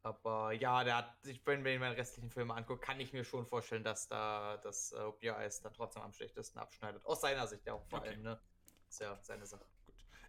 [0.07, 3.83] Aber ja, der hat, wenn ich meine restlichen Filme angucke, kann ich mir schon vorstellen,
[3.83, 5.33] dass da das äh,
[5.65, 7.05] dann trotzdem am schlechtesten abschneidet.
[7.05, 8.11] Aus seiner Sicht ja auch vor Okay.
[8.11, 8.39] allem, ne?
[8.89, 9.67] Ist ja seine Sache.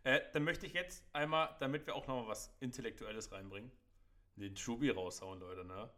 [0.04, 3.72] Äh, dann möchte ich jetzt einmal, damit wir auch nochmal was Intellektuelles reinbringen,
[4.36, 5.92] den Truby raushauen, Leute, ne?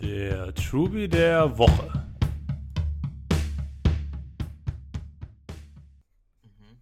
[0.00, 2.06] Der Truby der Woche.
[6.42, 6.80] Mhm.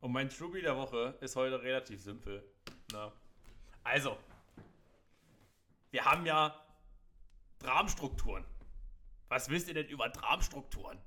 [0.00, 2.53] Und mein Truby der Woche ist heute relativ simpel.
[2.94, 3.12] Na.
[3.82, 4.16] Also,
[5.90, 6.64] wir haben ja
[7.58, 8.44] Dramenstrukturen.
[9.28, 10.98] Was wisst ihr denn über Dramenstrukturen?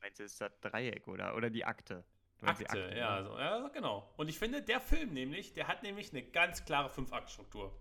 [0.00, 2.04] Meinst du, ist das Dreieck oder, oder die Akte?
[2.40, 3.24] Meinst die Akte, ja, ne?
[3.26, 4.14] so, ja, genau.
[4.16, 7.76] Und ich finde, der Film nämlich, der hat nämlich eine ganz klare Fünf-Akt-Struktur.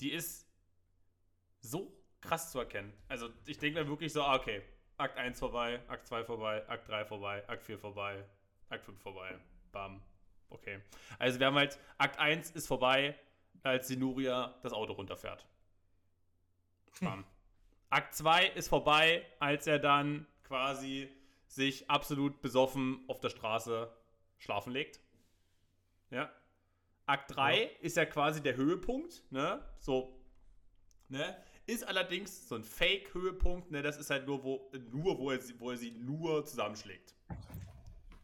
[0.00, 0.46] Die ist
[1.60, 2.92] so krass zu erkennen.
[3.08, 4.62] Also, ich denke mir wirklich so, ah, okay,
[4.98, 8.24] Akt 1 vorbei, Akt 2 vorbei, Akt 3 vorbei, Akt 4 vorbei,
[8.68, 9.38] Akt 5 vorbei.
[9.72, 10.02] Bam.
[10.50, 10.80] Okay.
[11.18, 13.18] Also, wir haben halt, Akt 1 ist vorbei,
[13.62, 15.46] als die Nuria das Auto runterfährt.
[17.00, 17.24] Bam.
[17.90, 21.08] Akt 2 ist vorbei, als er dann quasi
[21.46, 23.90] sich absolut besoffen auf der Straße
[24.38, 25.00] schlafen legt.
[26.10, 26.30] Ja.
[27.06, 29.62] Akt 3 ist ja quasi der Höhepunkt, ne?
[29.78, 30.20] So,
[31.08, 31.36] ne?
[31.66, 33.82] Ist allerdings so ein Fake-Höhepunkt, ne?
[33.82, 37.14] Das ist halt nur, wo, nur wo, er, sie- wo er sie nur zusammenschlägt.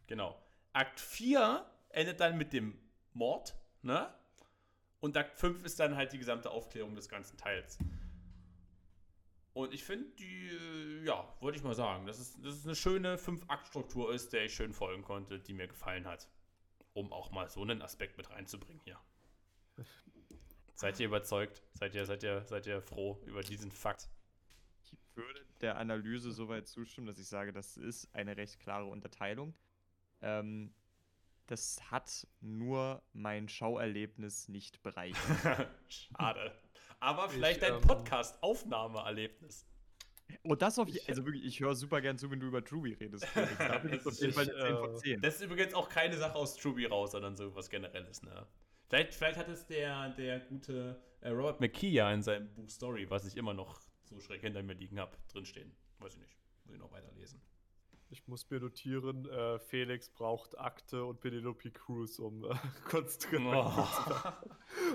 [0.07, 0.39] Genau.
[0.73, 1.65] Akt 4
[1.95, 2.77] endet dann mit dem
[3.13, 4.13] Mord, ne?
[4.99, 7.77] Und Akt 5 ist dann halt die gesamte Aufklärung des ganzen Teils.
[9.53, 12.75] Und ich finde, die, äh, ja, wollte ich mal sagen, dass es, dass es eine
[12.75, 16.27] schöne Fünf-Akt-Struktur ist, der ich schön folgen konnte, die mir gefallen hat.
[16.93, 18.99] Um auch mal so einen Aspekt mit reinzubringen hier.
[20.73, 21.61] Seid ihr überzeugt?
[21.71, 24.09] Seid ihr, seid ihr, seid ihr froh über diesen Fakt?
[24.83, 29.53] Ich würde der Analyse soweit zustimmen, dass ich sage, das ist eine recht klare Unterteilung.
[30.21, 30.73] Ähm,
[31.47, 35.69] das hat nur mein Schauerlebnis nicht bereichert.
[35.89, 36.51] Schade.
[36.99, 39.65] Aber vielleicht Ich, dein ähm, Podcast-Aufnahmeerlebnis.
[40.43, 42.63] Und das auf je- Ich- also wirklich, ich höre super gern zu, wenn du über
[42.63, 43.25] Truby redest.
[43.27, 43.57] Felix.
[43.57, 45.21] Da bin ich Das auf ist jeden Fall ich, eine 10 von äh, 10.
[45.21, 48.47] Das ist übrigens auch keine Sache aus Truby raus, sondern so was Generelles, ne?
[48.87, 53.09] Vielleicht, vielleicht hat es der, der gute äh, Robert McKee ja in seinem Buch Story,
[53.09, 55.75] was ich immer noch so schräg hinter mir liegen habe, drinstehen.
[55.99, 56.35] Weiß ich nicht.
[56.65, 57.41] Muss ich noch weiterlesen.
[58.15, 62.55] Ich muss mir notieren, äh, Felix braucht Akte und Penelope Cruz, um äh,
[62.89, 63.85] konzentriert Oh.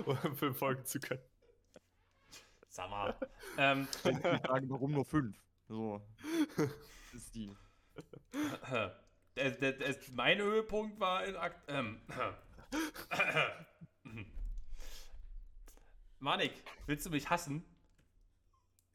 [0.25, 1.21] um Film folgen zu können.
[2.67, 3.15] Sag mal.
[3.59, 5.37] ähm, fragen, warum nur 5?
[5.67, 6.01] So.
[6.57, 7.55] Das ist die.
[9.35, 11.63] der, der, der, mein Höhepunkt war in Akt.
[11.67, 12.01] Ähm,
[16.17, 16.53] Manik,
[16.87, 17.63] willst du mich hassen?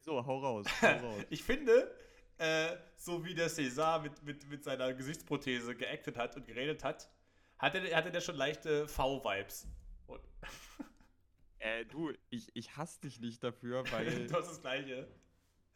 [0.01, 0.65] So, hau raus.
[0.81, 1.23] Hau raus.
[1.29, 1.95] Ich finde,
[2.37, 7.09] äh, so wie der César mit, mit, mit seiner Gesichtsprothese geactet hat und geredet hat,
[7.57, 9.67] hatte, hatte der schon leichte V-Vibes.
[11.59, 15.07] Äh, du, ich, ich hasse dich nicht dafür, weil Du hast das Gleiche.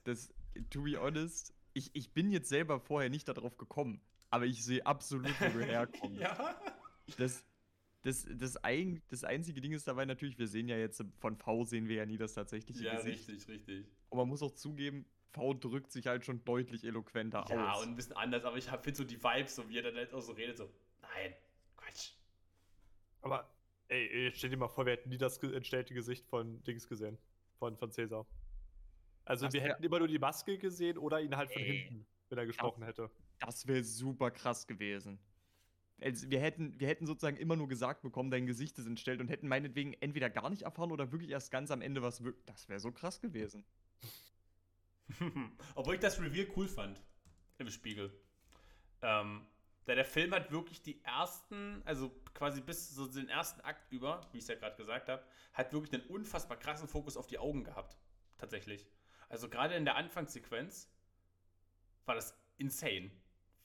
[0.03, 0.31] das,
[0.69, 3.99] to be honest, ich, ich bin jetzt selber vorher nicht darauf gekommen.
[4.29, 6.21] Aber ich sehe absolut, wo du herkommst.
[6.21, 6.55] Ja.
[7.17, 7.43] Das,
[8.03, 11.65] das, das, ein, das einzige Ding ist dabei natürlich, wir sehen ja jetzt, von V
[11.65, 13.27] sehen wir ja nie das tatsächliche Ja, Gesicht.
[13.27, 13.87] richtig, richtig.
[14.09, 17.83] Und man muss auch zugeben, V drückt sich halt schon deutlich eloquenter Ja, aus.
[17.83, 20.13] und ein bisschen anders, aber ich finde so die Vibes, so wie er dann halt
[20.13, 20.69] auch so redet, so,
[21.01, 21.33] nein,
[21.77, 22.11] Quatsch.
[23.21, 23.49] Aber,
[23.87, 27.17] ey, stell dir mal vor, wir hätten nie das entstellte Gesicht von Dings gesehen.
[27.59, 28.25] Von, von Cäsar.
[29.25, 31.77] Also Das wir hätten immer nur die Maske gesehen oder ihn halt von Ey.
[31.77, 33.11] hinten, wenn er gesprochen hätte.
[33.39, 35.19] Das wäre super krass gewesen.
[36.01, 39.27] Also wir, hätten, wir hätten sozusagen immer nur gesagt bekommen, dein Gesicht ist entstellt und
[39.27, 42.43] hätten meinetwegen entweder gar nicht erfahren oder wirklich erst ganz am Ende was wirklich.
[42.47, 43.63] Das wäre so krass gewesen.
[45.75, 47.01] Obwohl ich das Reveal cool fand.
[47.57, 48.11] Im Spiegel.
[49.01, 49.45] Ähm,
[49.85, 54.21] da der Film hat wirklich die ersten, also quasi bis so den ersten Akt über,
[54.31, 57.39] wie ich es ja gerade gesagt habe, hat wirklich einen unfassbar krassen Fokus auf die
[57.39, 57.97] Augen gehabt.
[58.37, 58.87] Tatsächlich.
[59.29, 60.91] Also gerade in der Anfangssequenz
[62.05, 63.11] war das insane,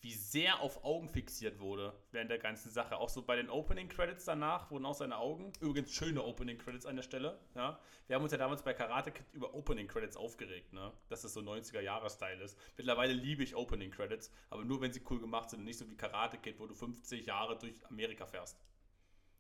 [0.01, 2.97] wie sehr auf Augen fixiert wurde während der ganzen Sache.
[2.99, 6.87] Auch so bei den Opening Credits danach wurden auch seine Augen, übrigens schöne Opening Credits
[6.87, 7.79] an der Stelle, ja.
[8.07, 10.93] Wir haben uns ja damals bei Karate Kid über Opening Credits aufgeregt, ne?
[11.09, 12.59] Dass das so 90er-Jahre-Style ist.
[12.77, 15.91] Mittlerweile liebe ich Opening Credits, aber nur wenn sie cool gemacht sind und nicht so
[15.91, 18.61] wie Karate Kid, wo du 50 Jahre durch Amerika fährst.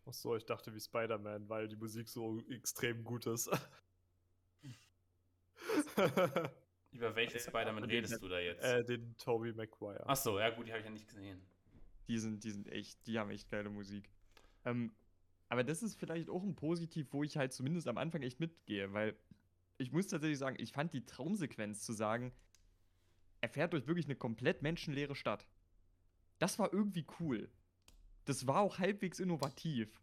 [0.08, 3.50] Ach so, ich dachte wie Spider-Man, weil die Musik so extrem gut ist.
[6.96, 8.64] Über welchen Spider-Man den- redest du da jetzt?
[8.64, 10.08] äh, den Tobey Maguire.
[10.08, 11.40] Achso, ja gut, die habe ich ja nicht gesehen.
[12.08, 14.08] Die sind, die sind echt, die haben echt geile Musik.
[14.64, 14.92] Ähm,
[15.48, 18.92] aber das ist vielleicht auch ein Positiv, wo ich halt zumindest am Anfang echt mitgehe,
[18.92, 19.16] weil
[19.78, 22.32] ich muss tatsächlich sagen, ich fand die Traumsequenz zu sagen,
[23.40, 25.46] er fährt durch wirklich eine komplett menschenleere Stadt.
[26.38, 27.48] Das war irgendwie cool.
[28.24, 30.00] Das war auch halbwegs innovativ.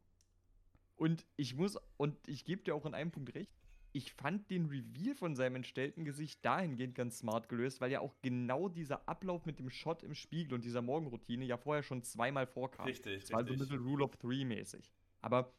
[0.96, 3.52] Und ich muss, und ich gebe dir auch in einem Punkt recht,
[3.94, 8.16] ich fand den Reveal von seinem entstellten Gesicht dahingehend ganz smart gelöst, weil ja auch
[8.22, 12.48] genau dieser Ablauf mit dem Shot im Spiegel und dieser Morgenroutine ja vorher schon zweimal
[12.48, 12.86] vorkam.
[12.88, 13.70] Richtig, Das war so ein richtig.
[13.70, 14.92] bisschen Rule of Three mäßig.
[15.22, 15.54] Aber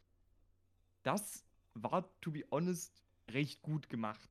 [1.05, 4.29] das war, to be honest, recht gut gemacht.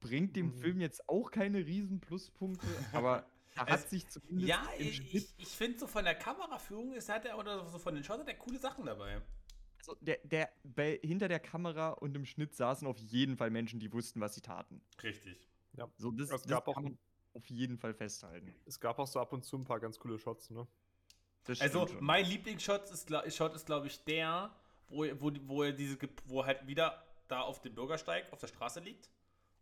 [0.00, 0.54] Bringt dem Mhm.
[0.54, 4.96] Film jetzt auch keine riesen Pluspunkte, aber er Es- hat sich zumindest Ja, im ich,
[4.96, 8.02] Schnitt ich, ich finde so von der Kameraführung ist hat er oder so von den
[8.02, 9.22] Shots hat er coole Sachen dabei.
[9.82, 13.80] Also der, der, bei, hinter der Kamera und im Schnitt saßen auf jeden Fall Menschen,
[13.80, 14.80] die wussten, was sie taten.
[15.02, 15.48] Richtig.
[15.96, 16.98] So, das, Es das gab auch kann man ein-
[17.34, 18.54] auf jeden Fall festhalten.
[18.66, 20.66] Es gab auch so ab und zu ein paar ganz coole Shots, ne?
[21.44, 22.04] Das Also schon.
[22.04, 24.54] mein Lieblingsshot ist, Shot ist glaube ich der,
[24.88, 28.38] wo, wo, wo er diese, ge- wo er halt wieder da auf dem Bürgersteig auf
[28.38, 29.10] der Straße liegt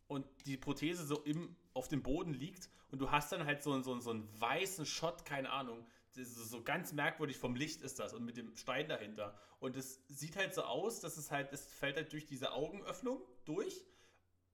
[0.09, 3.73] und die Prothese so im, auf dem Boden liegt und du hast dann halt so,
[3.73, 7.83] einen- so, einen- so einen weißen Shot, keine Ahnung, das so ganz merkwürdig vom Licht
[7.83, 11.31] ist das und mit dem Stein dahinter und es sieht halt so aus, dass es
[11.31, 13.85] halt, es fällt halt durch diese Augenöffnung durch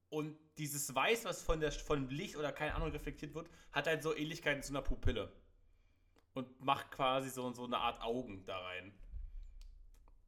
[0.09, 3.87] und dieses Weiß, was von der von dem Licht oder keine Ahnung reflektiert wird, hat
[3.87, 5.33] halt so Ähnlichkeiten zu einer Pupille
[6.35, 8.93] und macht quasi so, so eine Art Augen da rein.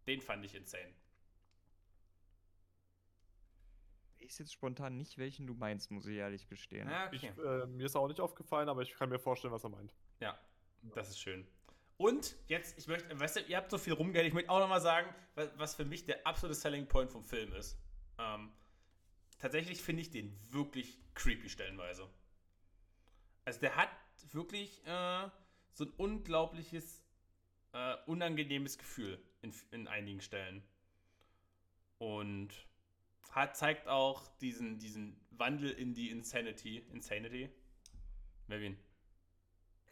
[0.06, 0.94] Den fand ich insane.
[4.16, 6.88] Ich weiß jetzt spontan nicht, welchen du meinst, muss ich ehrlich gestehen.
[6.88, 7.62] Ja, Ich, okay.
[7.62, 9.94] äh, mir ist auch nicht aufgefallen, aber ich kann mir vorstellen, was er meint.
[10.20, 10.38] Ja,
[10.82, 11.46] das ist schön.
[11.96, 14.80] Und jetzt, ich möchte, weißt du, ihr habt so viel rumgeredet, ich möchte auch nochmal
[14.80, 15.12] sagen,
[15.56, 17.76] was, für mich der absolute Selling Point vom Film ist.
[18.18, 18.52] Ähm,
[19.38, 22.08] tatsächlich finde ich den wirklich creepy stellenweise.
[23.44, 23.90] Also der hat
[24.32, 25.28] wirklich äh,
[25.72, 27.02] so ein unglaubliches,
[27.72, 30.62] äh, unangenehmes Gefühl in, in einigen Stellen.
[31.98, 32.54] Und
[33.30, 36.78] hat, zeigt auch diesen, diesen Wandel in die Insanity.
[36.92, 37.50] Insanity?
[38.46, 38.78] Melvin.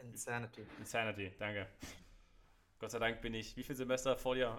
[0.00, 0.66] Insanity.
[0.78, 1.66] Insanity, danke.
[2.78, 4.56] Gott sei Dank bin ich, wie viel Semester vor dir?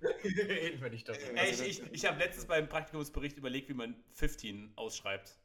[0.00, 1.40] Wir nicht darüber.
[1.40, 5.38] Ey, ich ich, ich habe letztens beim Praktikumsbericht überlegt, wie man 15 ausschreibt.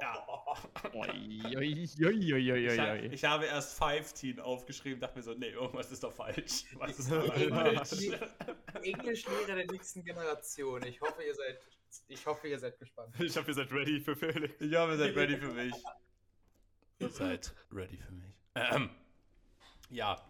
[0.00, 0.26] ja.
[0.76, 0.82] Ich,
[2.78, 3.08] ha oi.
[3.12, 6.64] ich habe erst 15 aufgeschrieben, dachte mir so, nee, irgendwas ist doch falsch.
[6.74, 8.10] Was ist da falsch?
[8.82, 10.84] Englischlehrer der nächsten Generation.
[10.84, 11.58] Ich hoffe, ihr seid,
[12.08, 13.14] ich hoffe, ihr seid gespannt.
[13.20, 14.60] Ich hoffe, ihr seid ready für Felix.
[14.60, 15.74] Ich hoffe, ihr seid ready für mich.
[16.98, 18.34] Ihr seid ready für mich.
[18.54, 18.90] Ähm,
[19.90, 20.20] ja,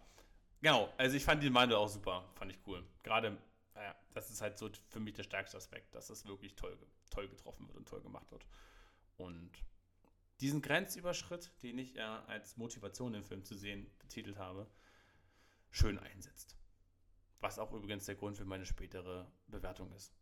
[0.61, 0.93] genau.
[0.97, 2.29] Also ich fand den Mandel auch super.
[2.35, 2.83] Fand ich cool.
[3.03, 3.37] Gerade,
[3.73, 6.77] naja, das ist halt so für mich der stärkste Aspekt, dass es wirklich toll,
[7.09, 8.45] toll getroffen wird und toll gemacht wird.
[9.17, 9.51] Und
[10.41, 14.67] diesen Grenzüberschritt, den ich ja als Motivation im Film zu sehen betitelt habe,
[15.71, 16.57] schön einsetzt.
[17.39, 20.15] Was auch übrigens der Grund für meine spätere Bewertung ist.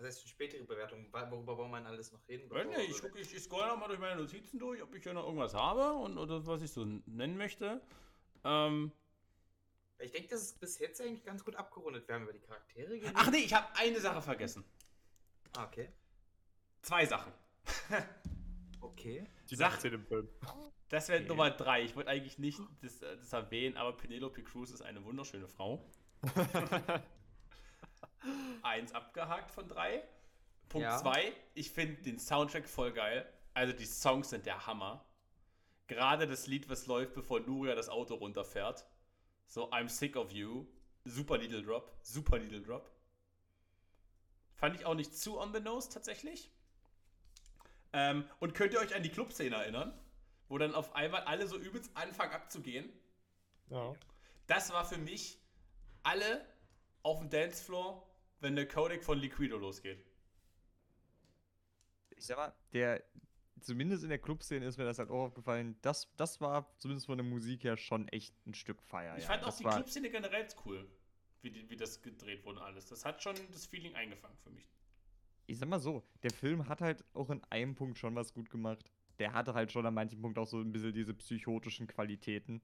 [0.00, 1.06] Das heißt, eine spätere Bewertung.
[1.12, 2.48] Worüber wollen wir alles noch reden?
[2.50, 5.12] Weiß nicht, ich, ich, ich scroll noch mal durch meine Notizen durch, ob ich hier
[5.12, 7.82] noch irgendwas habe und oder was ich so nennen möchte.
[8.44, 8.92] Ähm,
[9.98, 12.08] Ich denke, das ist bis jetzt eigentlich ganz gut abgerundet.
[12.08, 13.12] Wir haben über die Charaktere geredet.
[13.14, 14.64] ach nee, ich habe eine Sache vergessen.
[15.54, 15.90] Ah, okay.
[16.80, 17.32] Zwei Sachen.
[18.82, 19.26] Okay.
[19.50, 20.26] Die Nachtszene im Film.
[20.88, 21.28] Das wäre Okay.
[21.28, 21.82] Nummer drei.
[21.84, 25.86] Ich wollte eigentlich nicht das, äh, das erwähnen, aber Penelope Cruz ist eine wunderschöne Frau.
[28.70, 30.02] Eins abgehakt von drei.
[30.68, 30.98] Punkt Ja.
[30.98, 33.30] zwei, ich finde den Soundtrack voll geil.
[33.52, 35.04] Also die Songs sind der Hammer.
[35.88, 38.86] Gerade das Lied, was läuft, bevor Nuria das Auto runterfährt.
[39.46, 40.66] So, I'm sick of you.
[41.04, 41.92] Super Needle Drop.
[42.02, 42.88] Super Needle Drop.
[44.54, 46.52] Fand ich auch nicht zu on the nose tatsächlich.
[47.92, 49.98] Ähm, und könnt ihr euch an die Clubszene erinnern?
[50.48, 52.92] Wo dann auf einmal alle so übelst anfangen abzugehen.
[53.70, 53.94] Ja.
[54.46, 55.40] Das war für mich
[56.04, 56.44] alle
[57.02, 58.06] auf dem Dancefloor,
[58.40, 60.04] wenn der Codec von Liquido losgeht.
[62.16, 63.02] Ich sag mal, der,
[63.60, 67.16] zumindest in der Clubszene ist mir das halt auch aufgefallen, das, das war zumindest von
[67.16, 69.16] der Musik her schon echt ein Stück Feier.
[69.16, 69.30] Ich ja.
[69.30, 70.86] fand auch das die Clubszene generell cool,
[71.42, 72.86] wie, die, wie das gedreht wurde und alles.
[72.86, 74.68] Das hat schon das Feeling eingefangen für mich.
[75.46, 78.50] Ich sag mal so, der Film hat halt auch in einem Punkt schon was gut
[78.50, 78.92] gemacht.
[79.18, 82.62] Der hatte halt schon an manchen Punkt auch so ein bisschen diese psychotischen Qualitäten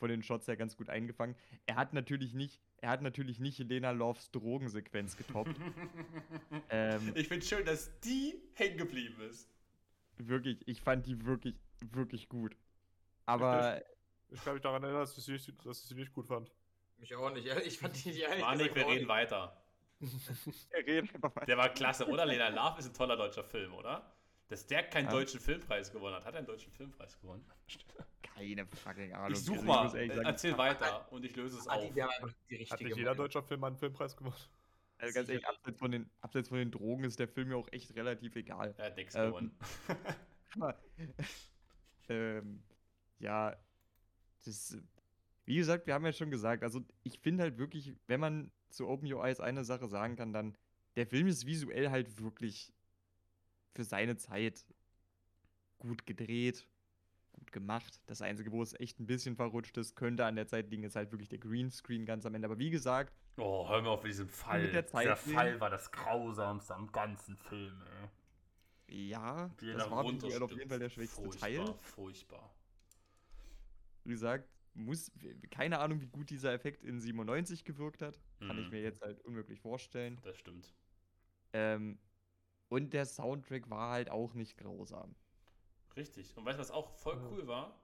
[0.00, 1.36] von den Shots her ganz gut eingefangen.
[1.66, 5.54] Er hat natürlich nicht, er hat natürlich nicht Lena Loves Drogensequenz getoppt.
[6.70, 9.48] ähm, Ich finde schön, dass die hängen geblieben ist.
[10.16, 11.54] wirklich, ich fand die wirklich,
[11.92, 12.56] wirklich gut.
[13.26, 13.82] Aber
[14.30, 16.50] Ich kann mich daran erinnern, dass ich, sie nicht- dass ich sie nicht gut fand.
[16.98, 17.46] Mich auch nicht.
[17.66, 19.62] Ich fand die nicht ehrlich Manik, wir reden weiter.
[20.70, 21.46] er redet einfach weiter.
[21.46, 22.24] Der war klasse, oder?
[22.24, 24.14] Lena Love ist ein toller deutscher Film, oder?
[24.48, 25.12] Dass der keinen Ja.
[25.12, 26.24] deutschen Filmpreis gewonnen hat.
[26.24, 27.44] Hat er einen deutschen Filmpreis gewonnen?
[28.40, 29.32] Keine fucking Ahnung.
[29.32, 32.02] Ich such Also mal, muss ehrlich äh, sagen, erzähl weiter und ich löse es Adi,
[32.02, 32.22] auf.
[32.22, 33.16] Hat richtige nicht jeder Meinung.
[33.16, 34.50] deutscher Film einen Filmpreis gemacht?
[34.98, 37.68] Also ganz ehrlich, abseits von, den, abseits von den Drogen ist der Film mir auch
[37.72, 38.74] echt relativ egal.
[38.76, 39.52] Er hat nichts Ähm,
[42.08, 42.62] ähm,
[43.18, 43.56] ja,
[44.44, 44.78] das,
[45.44, 48.88] wie gesagt, wir haben ja schon gesagt, also ich finde halt wirklich, wenn man zu
[48.88, 50.56] OpenUIs eine Sache sagen kann, dann,
[50.96, 52.72] der Film ist visuell halt wirklich
[53.74, 54.66] für seine Zeit
[55.78, 56.66] gut gedreht,
[57.40, 58.00] gut gemacht.
[58.06, 60.94] Das Einzige, wo es echt ein bisschen verrutscht ist, könnte an der Zeit liegen, ist
[60.94, 62.46] halt wirklich der Greenscreen ganz am Ende.
[62.46, 64.62] Aber wie gesagt, Oh, hör mir auf mit diesem Fall.
[64.62, 65.34] Mit der Zeit Dieser sehen.
[65.34, 67.80] Fall war das grausamste am ganzen Film,
[68.88, 69.08] ey.
[69.08, 71.74] ja, Wie das da war visuell auf jeden Fall der schwächste furchtbar, Teil.
[71.80, 72.54] Furchtbar.
[74.04, 75.10] wie gesagt, muss,
[75.50, 78.20] keine Ahnung, wie gut dieser Effekt in 97 gewirkt hat.
[78.40, 78.70] Kann ich Mhm.
[78.70, 80.18] mir jetzt halt unmöglich vorstellen.
[80.22, 80.74] Das stimmt.
[81.52, 81.98] Ähm,
[82.68, 85.14] und der Soundtrack war halt auch nicht grausam.
[85.96, 86.36] Richtig.
[86.36, 87.28] Und weißt du, was auch voll Ja.
[87.30, 87.80] cool war?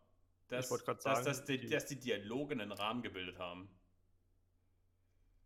[0.49, 3.69] Dass, wollte grad dass, sagen, dass, die, die- dass die Dialoge einen Rahmen gebildet haben.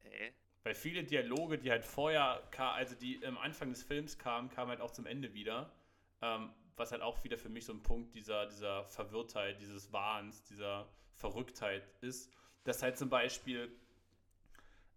[0.04, 0.32] Äh?
[0.62, 4.80] Weil viele Dialoge, die halt vorher, also die am Anfang des Films kamen, kamen halt
[4.82, 5.72] auch zum Ende wieder.
[6.20, 10.42] Ähm, was halt auch wieder für mich so ein Punkt dieser, dieser Verwirrtheit, dieses Wahns,
[10.44, 12.30] dieser Verrücktheit ist.
[12.64, 13.70] Dass halt zum Beispiel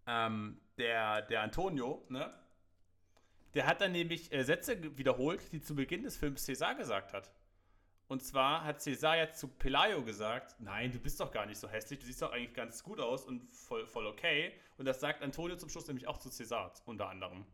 [0.06, 2.32] ähm, der, der Antonio, ne?
[3.54, 7.30] Der hat dann nämlich äh, Sätze wiederholt, die zu Beginn des Films César gesagt hat.
[8.06, 11.68] Und zwar hat César ja zu Pelayo gesagt, nein, du bist doch gar nicht so
[11.68, 14.52] hässlich, du siehst doch eigentlich ganz gut aus und voll, voll okay.
[14.76, 17.46] Und das sagt Antonio zum Schluss nämlich auch zu César, unter anderem.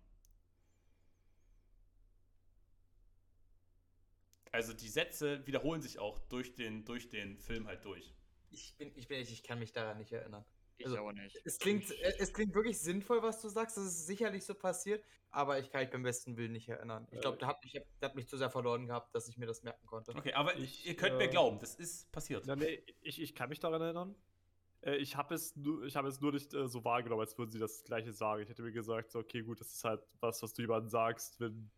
[4.53, 8.13] Also die Sätze wiederholen sich auch durch den, durch den Film halt durch.
[8.51, 10.45] Ich bin, ich bin ich kann mich daran nicht erinnern.
[10.81, 11.37] Ich Also, auch nicht.
[11.45, 13.77] Es klingt, äh, es klingt wirklich sinnvoll, was du sagst.
[13.77, 17.07] Das ist sicherlich so passiert, aber ich kann mich beim besten Willen nicht erinnern.
[17.11, 19.47] Ich glaube, Äh, der, hat mich- hat mich zu sehr verloren gehabt, dass ich mir
[19.47, 20.15] das merken konnte.
[20.17, 22.47] Okay, aber Ich, ihr könnt mir äh, glauben, das ist passiert.
[22.47, 24.15] Ja, nee, ich, ich kann mich daran erinnern.
[24.81, 27.51] Äh, Ich habe es, nur- ich hab es nur nicht äh, so wahrgenommen, als würden
[27.51, 28.43] sie das Gleiche sagen.
[28.43, 31.39] Ich hätte mir gesagt, so, okay, gut, das ist halt was, was du jemandem sagst,
[31.41, 31.71] wenn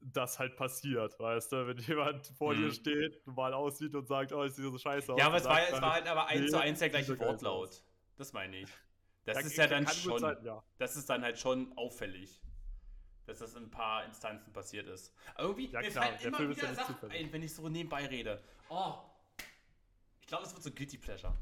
[0.00, 1.66] das halt passiert, weißt du?
[1.66, 2.70] Wenn jemand vor dir Mhm.
[2.72, 5.18] steht, normal aussieht und sagt, oh, ich sehe so scheiße aus.
[5.18, 7.82] Ja, aber es war, es war halt aber eins nee, zu eins der gleiche Wortlaut.
[8.16, 8.70] Das meine ich.
[9.24, 10.62] Das Ja, ist ja dann schon, sein, ja.
[10.78, 12.42] das ist dann halt schon auffällig,
[13.26, 15.14] dass das in ein paar Instanzen passiert ist.
[15.34, 17.26] Aber irgendwie, Ja, mir klar, fallen der immer Film wieder Sachen zufällig.
[17.26, 18.42] ein, wenn ich so nebenbei rede.
[18.68, 18.98] Oh,
[20.20, 21.34] ich glaube, es wird so Guilty Pleasure.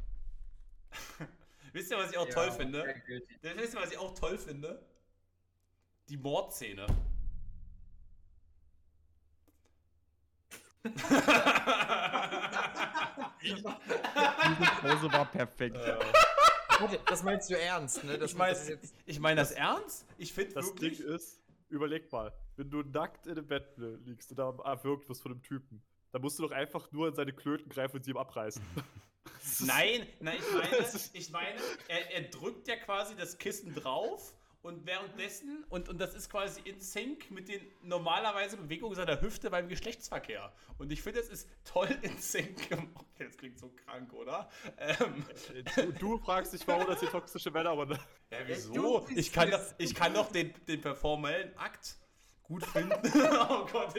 [1.73, 3.03] Wisst ihr, was ich auch Ja, toll finde?
[3.43, 4.85] Wisst ihr, was ich auch toll finde?
[6.09, 6.87] Die Mordszene.
[13.43, 13.63] Diese
[14.81, 15.77] Pause war perfekt.
[15.77, 15.99] Äh,
[17.07, 18.19] das meinst du ernst, ne?
[18.19, 18.95] Das, ich meine das ist jetzt.
[19.07, 20.07] ich mein das ernst?
[20.19, 20.99] Ich finde das wirklich...
[20.99, 25.09] Ding ist, überleg mal, wenn du nackt in dem Bett äh, liegst und da erwürgt
[25.09, 28.05] wirst von einem Typen, dann musst du doch einfach nur in seine Klöten greifen und
[28.05, 28.63] sie ihm abreißen.
[29.25, 31.59] Das Nein, nein, ich meine, Das ich meine,
[31.89, 36.61] er, er drückt ja quasi das Kissen drauf und währenddessen, und, und das ist quasi
[36.63, 40.53] in Sync mit den normalerweise Bewegungen seiner Hüfte beim Geschlechtsverkehr.
[40.79, 42.89] Und ich finde, es ist toll in Sync gemacht.
[43.15, 44.49] Okay, das klingt so krank, oder?
[44.79, 45.25] Ähm,
[45.77, 47.87] Du, du fragst dich, warum das hier toxische Männer aber
[48.31, 49.07] ja, wieso?
[49.15, 51.97] Ich kann, ich kann doch den, den performellen Akt
[52.53, 52.93] gut finden.
[53.49, 53.95] oh Gott.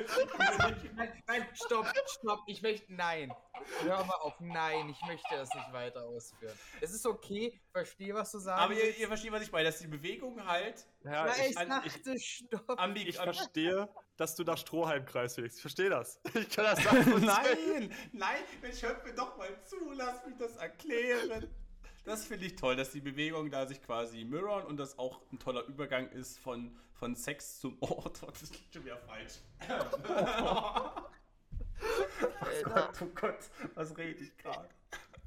[0.95, 2.39] Nein, nein, stopp, stopp.
[2.47, 3.33] Ich möchte, nein.
[3.81, 6.53] Hör mal auf, nein, ich möchte das nicht weiter ausführen.
[6.81, 8.61] Es ist okay, verstehe, was du sagst.
[8.61, 11.55] Aber ihr, ihr versteht, was ich meine, dass die Bewegung halt Ja, Ja, ich, ich
[11.55, 12.79] dachte, stopp.
[12.79, 13.07] an die.
[13.07, 15.55] ich verstehe, dass du nach Strohhalm kreist, Felix.
[15.55, 16.19] Ich verstehe das.
[16.35, 17.25] Ich kann das sagen.
[17.25, 21.49] nein, nein, Mensch, hört mir doch mal zu, lass mich das erklären.
[22.05, 25.39] Das finde ich toll, dass die Bewegungen da sich quasi mirrorn und das auch ein
[25.39, 29.39] toller Übergang ist von, von Sex zum Oh, das ist schon wieder falsch.
[29.69, 31.03] oh
[32.65, 33.39] Gott, oh Gott,
[33.75, 34.69] was rede ich gerade?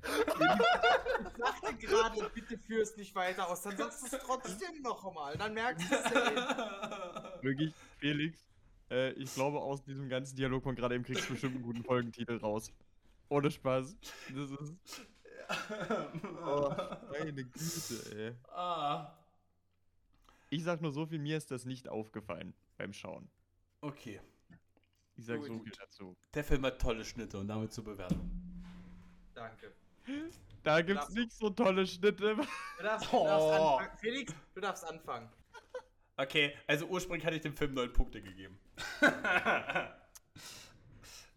[0.05, 5.05] Ich sagte gerade, bitte führ es nicht weiter aus, dann sagst du es trotzdem noch
[5.05, 5.37] einmal.
[5.37, 7.39] Dann merkst du es ja.
[7.43, 8.47] Wirklich, Felix,
[8.91, 11.83] äh, ich glaube, aus diesem ganzen Dialog von gerade eben kriegst du bestimmt einen guten
[11.83, 12.71] Folgentitel raus.
[13.29, 13.97] Ohne Spaß.
[14.35, 14.75] Das ist.
[16.45, 16.75] Oh,
[17.11, 18.35] meine Güte, ey.
[18.53, 19.13] ah,
[20.51, 23.29] Ich sag nur so viel, mir ist das nicht aufgefallen beim Schauen.
[23.81, 24.21] okay.
[25.19, 25.63] Ich sag so Gut.
[25.65, 26.15] viel dazu.
[26.35, 28.31] Der Film hat tolle Schnitte und damit zur Bewertung.
[29.35, 29.73] Danke.
[30.63, 32.37] Da gibt's nicht so tolle Schnitte.
[32.79, 33.77] Du darfst, du darfst Oh.
[33.77, 33.99] anfangen.
[33.99, 35.31] Felix, du darfst anfangen.
[36.19, 38.59] Okay, also ursprünglich hatte ich dem Film neun Punkte gegeben.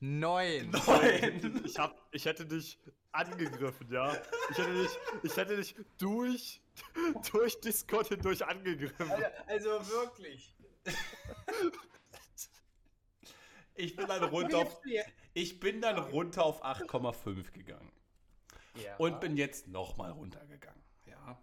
[0.02, 0.70] Neun.
[0.72, 1.62] Neun.
[1.66, 2.78] Ich, hab, ich hätte dich
[3.12, 4.16] angegriffen, ja.
[4.52, 6.62] Ich hätte dich, ich hätte dich durch,
[7.32, 9.12] durch Discord hindurch angegriffen.
[9.48, 10.56] Also, also wirklich.
[13.76, 14.82] Ich bin dann runter auf,
[15.34, 17.92] ich bin dann runter auf 8,5 gegangen.
[18.76, 18.96] Ja.
[18.98, 20.84] Und bin jetzt nochmal runtergegangen.
[21.06, 21.42] Ja.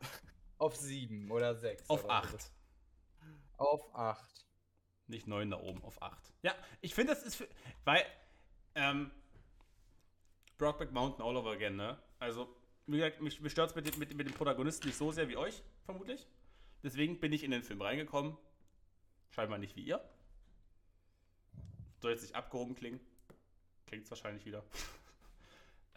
[0.58, 1.88] auf sieben oder sechs.
[1.88, 2.42] Auf oder 8.
[2.42, 2.48] so.
[3.58, 4.46] Auf acht.
[5.06, 6.34] Nicht 9 da oben, auf 8.
[6.42, 7.48] Ja, ich finde, das ist für.
[7.84, 8.04] Weil,
[8.74, 9.10] ähm.
[10.58, 11.98] Brockback Mountain all over again, ne?
[12.18, 12.48] Also,
[12.86, 15.28] wie gesagt, mich, mich stört es mit, dem- mit, mit dem Protagonisten nicht so sehr
[15.28, 16.26] wie euch, vermutlich.
[16.82, 18.36] Deswegen bin ich in den Film reingekommen.
[19.30, 20.00] Scheinbar nicht wie ihr.
[22.00, 23.00] Soll jetzt nicht abgehoben klingen.
[23.86, 24.64] Klingt es wahrscheinlich wieder.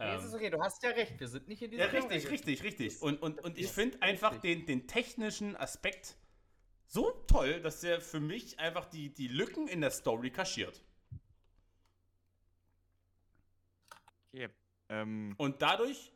[0.02, 2.30] Nee, es ist okay, du hast ja recht, wir sind nicht in Ja, diesem richtig,
[2.30, 3.02] richtig, richtig.
[3.02, 6.16] Und, und, und ich finde einfach den, den technischen Aspekt
[6.86, 10.82] so toll, dass der für mich einfach die, die Lücken in der Story kaschiert.
[14.32, 14.48] Okay.
[14.88, 16.12] Ähm, Und dadurch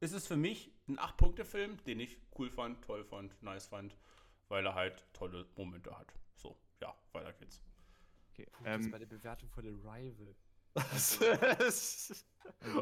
[0.00, 3.96] ist es für mich ein 8-Punkte-Film, den ich cool fand, toll fand, nice fand,
[4.48, 6.12] weil er halt tolle Momente hat.
[6.34, 7.62] So, ja, weiter geht's.
[8.32, 8.46] okay.
[8.62, 10.34] das Ähm, bei der Bewertung von Arrival.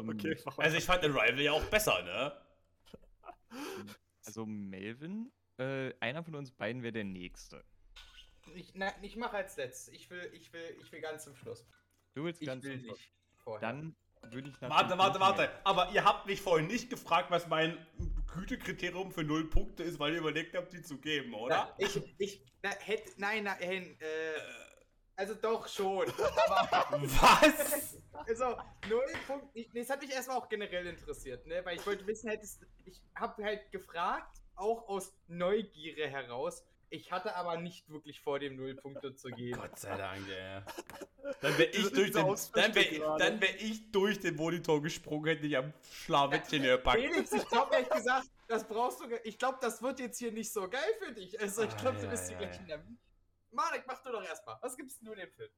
[0.09, 0.63] okay, warum?
[0.63, 2.41] Also ich fand Arrival ja auch besser, ne?
[4.25, 7.63] also Melvin, äh, einer von uns beiden wäre der Nächste.
[8.53, 9.93] Ich, na, ich mache als letztes.
[9.93, 11.65] Ich will, ich will, ich will ganz zum Schluss.
[12.13, 12.97] Du willst Ich ganz will zum Schluss.
[12.99, 13.61] nicht vorher.
[13.61, 13.95] Dann
[14.31, 15.49] würde ich Warte, warte, warte.
[15.63, 17.77] Aber ihr habt mich vorhin nicht gefragt, was mein
[18.33, 21.73] Gütekriterium für 0 Punkte ist, weil ihr überlegt habt, die zu geben, oder?
[21.77, 24.05] Na, ich, ich, na, hätte, nein, nein, äh,
[25.15, 26.05] also doch schon.
[26.47, 27.97] Aber, Was?
[28.27, 28.57] also,
[28.89, 29.47] null Punkt.
[29.53, 32.65] Ich, nee, das hat mich erstmal auch generell interessiert, ne, weil ich wollte wissen, hättest,
[32.83, 36.65] ich habe halt gefragt, auch aus Neugierde heraus.
[36.89, 39.59] Ich hatte aber nicht wirklich vor, dem null Punkte zu geben.
[39.59, 40.61] Gott sei Dank, ey.
[41.41, 45.47] Dann wäre ich, durch den, dann wär, dann wär ich durch den Monitor gesprungen, hätte
[45.47, 47.01] ich am Schlawittchen gepackt.
[47.01, 49.05] Felix, ich glaube ehrlich gesagt, das brauchst du.
[49.23, 51.39] Ich glaube, das wird jetzt hier nicht so geil für dich.
[51.39, 52.61] Also, ich glaube, du Ah, bist ja, hier ja, gleich ja.
[52.61, 52.97] in der.
[53.51, 54.57] Marek, mach du doch erstmal.
[54.61, 55.51] Was gibst du dem Film?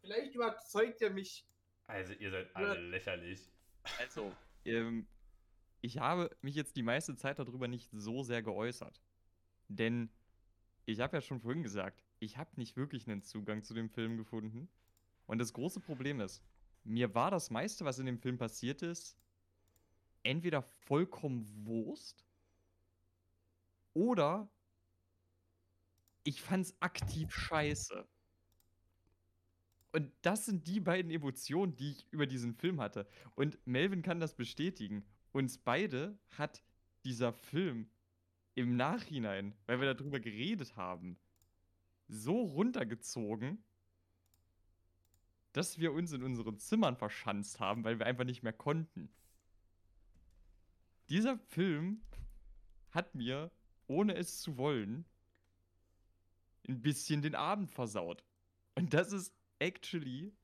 [0.00, 1.46] Vielleicht überzeugt er mich.
[1.86, 3.52] Also, ihr seid alle lächerlich.
[4.00, 4.32] Also,
[4.64, 5.06] ähm,
[5.80, 9.00] ich habe mich jetzt die meiste Zeit darüber nicht so sehr geäußert.
[9.68, 10.10] Denn
[10.86, 14.16] ich habe ja schon vorhin gesagt, ich habe nicht wirklich einen Zugang zu dem Film
[14.16, 14.68] gefunden.
[15.26, 16.42] Und das große Problem ist,
[16.84, 19.18] mir war das meiste, was in dem Film passiert ist,
[20.22, 22.24] entweder vollkommen Wurst
[23.92, 24.48] oder
[26.22, 28.06] ich fand's aktiv scheiße.
[29.92, 33.08] Und das sind die beiden Emotionen, die ich über diesen Film hatte.
[33.34, 35.04] Und Melvin kann das bestätigen.
[35.32, 36.62] Uns beide hat
[37.04, 37.88] dieser Film
[38.56, 41.18] im Nachhinein, weil wir darüber geredet haben,
[42.08, 43.62] so runtergezogen,
[45.52, 49.10] dass wir uns in unseren Zimmern verschanzt haben, weil wir einfach nicht mehr konnten.
[51.10, 52.00] Dieser Film
[52.90, 53.52] hat mir,
[53.86, 55.04] ohne es zu wollen,
[56.66, 58.24] ein bisschen den Abend versaut.
[58.74, 60.34] Und das ist actually.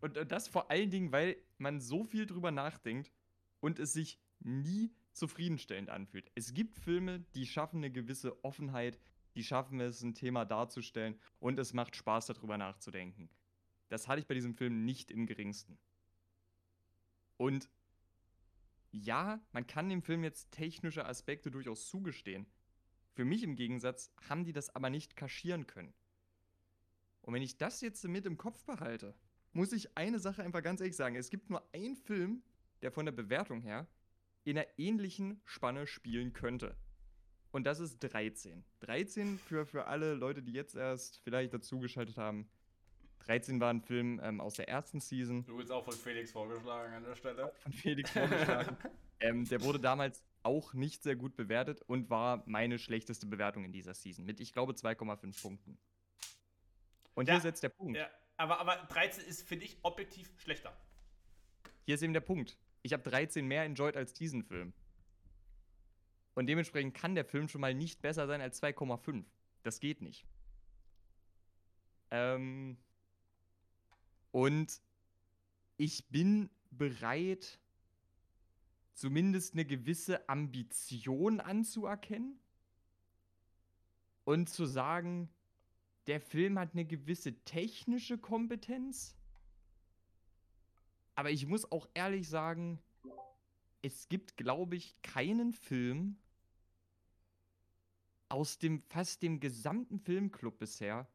[0.00, 3.12] Und das vor allen Dingen, weil man so viel drüber nachdenkt
[3.60, 6.30] und es sich nie zufriedenstellend anfühlt.
[6.34, 9.00] Es gibt Filme, die schaffen eine gewisse Offenheit,
[9.34, 13.28] die schaffen es, ein Thema darzustellen und es macht Spaß, darüber nachzudenken.
[13.88, 15.78] Das hatte ich bei diesem Film nicht im geringsten.
[17.36, 17.70] Und
[18.90, 22.46] ja, man kann dem Film jetzt technische Aspekte durchaus zugestehen.
[23.12, 25.94] Für mich im Gegensatz haben die das aber nicht kaschieren können.
[27.22, 29.14] Und wenn ich das jetzt mit im Kopf behalte,
[29.52, 31.16] muss ich eine Sache einfach ganz ehrlich sagen.
[31.16, 32.42] Es gibt nur einen Film,
[32.82, 33.86] der von der Bewertung her
[34.46, 36.76] in einer ähnlichen Spanne spielen könnte.
[37.50, 38.64] Und das ist 13.
[38.80, 42.48] 13 für, für alle Leute, die jetzt erst vielleicht dazugeschaltet haben.
[43.20, 45.44] 13 war ein Film ähm, aus der ersten Season.
[45.46, 47.52] Du bist auch von Felix vorgeschlagen an der Stelle.
[47.58, 48.76] Von Felix vorgeschlagen.
[49.20, 53.72] ähm, der wurde damals auch nicht sehr gut bewertet und war meine schlechteste Bewertung in
[53.72, 54.24] dieser Season.
[54.24, 55.76] Mit, ich glaube, 2,5 Punkten.
[57.14, 57.98] Und Ja, hier setzt der Punkt.
[57.98, 60.76] Ja, aber, aber 13 ist, finde ich, objektiv schlechter.
[61.84, 62.56] Hier ist eben der Punkt.
[62.86, 64.72] Ich habe 13 mehr enjoyed als diesen Film.
[66.34, 69.24] Und dementsprechend kann der Film schon mal nicht besser sein als 2,5.
[69.64, 70.24] Das geht nicht.
[72.12, 72.76] Ähm
[74.30, 74.80] und
[75.76, 77.58] ich bin bereit,
[78.92, 82.38] zumindest eine gewisse Ambition anzuerkennen
[84.22, 85.28] und zu sagen,
[86.06, 89.16] der Film hat eine gewisse technische Kompetenz.
[91.16, 92.78] Aber ich muss auch ehrlich sagen,
[93.82, 96.18] es gibt, glaube ich, keinen Film
[98.28, 101.08] aus dem fast dem gesamten Filmclub bisher,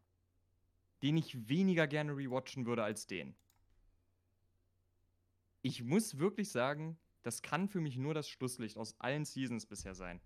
[1.04, 3.36] den ich weniger gerne rewatchen würde als den.
[5.62, 9.94] Ich muss wirklich sagen, das kann für mich nur das Schlusslicht aus allen Seasons bisher
[9.94, 10.20] sein.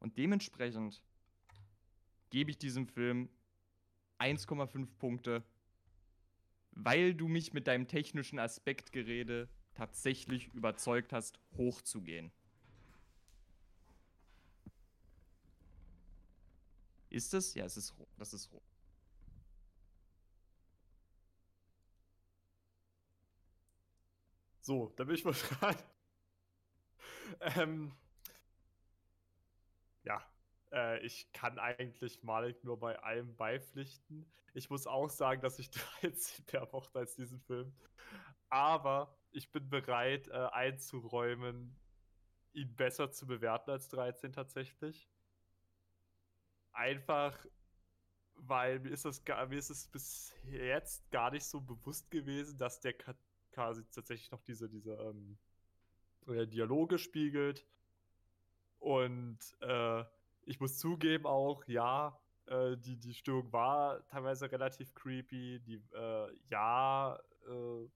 [0.00, 1.02] Und dementsprechend
[2.30, 3.28] gebe ich diesem Film
[4.18, 5.44] 1,5 Punkte,
[6.72, 12.32] weil du mich mit deinem technischen Aspektgerede tatsächlich überzeugt hast, hochzugehen.
[17.10, 17.54] Ist es?
[17.54, 18.08] Ja, es ist rot.
[18.16, 18.62] Das ist rot.
[24.60, 25.76] So, da bin ich mal dran.
[27.56, 27.92] ähm,
[30.04, 30.22] ja,
[30.72, 34.26] äh, ich kann eigentlich Malik nur bei allem beipflichten.
[34.54, 37.72] Ich muss auch sagen, dass ich 13 mehr mochte als diesen Film.
[38.48, 41.76] Aber ich bin bereit, äh, einzuräumen,
[42.52, 45.08] ihn besser zu bewerten als 13 tatsächlich.
[46.72, 47.36] Einfach,
[48.34, 52.80] weil mir ist, das, mir ist es bis jetzt gar nicht so bewusst gewesen, dass
[52.80, 52.94] der
[53.52, 55.38] quasi tatsächlich noch diese, diese ähm,
[56.26, 57.66] äh, Dialoge spiegelt.
[58.78, 60.04] Und äh,
[60.48, 65.60] ich muss zugeben auch, ja, äh, die, die Störung war teilweise relativ creepy.
[65.60, 67.88] Die, äh, ja, äh,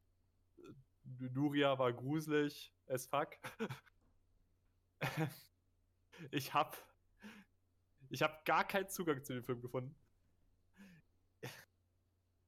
[1.32, 3.30] Nuria war gruselig as fuck.
[6.30, 6.76] ich hab
[8.10, 9.96] ich hab gar keinen Zugang zu dem Film gefunden.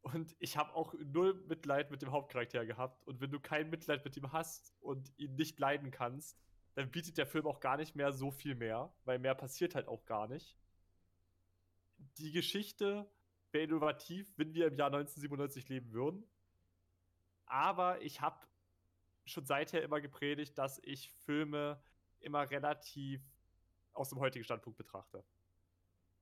[0.03, 3.03] Und ich habe auch null Mitleid mit dem Hauptcharakter gehabt.
[3.07, 6.39] Und wenn du kein Mitleid mit ihm hast und ihn nicht leiden kannst,
[6.75, 9.89] dann bietet der Film auch gar nicht mehr so viel mehr, weil mehr passiert halt
[9.89, 10.57] auch gar nicht.
[12.19, 13.09] Die Geschichte
[13.53, 16.25] wäre innovativ, wenn wir im Jahr 1997 leben würden.
[17.47, 18.45] Aber ich habe
[19.25, 21.81] schon seither immer gepredigt, dass ich Filme
[22.21, 23.23] immer relativ
[23.93, 25.25] aus dem heutigen Standpunkt betrachte.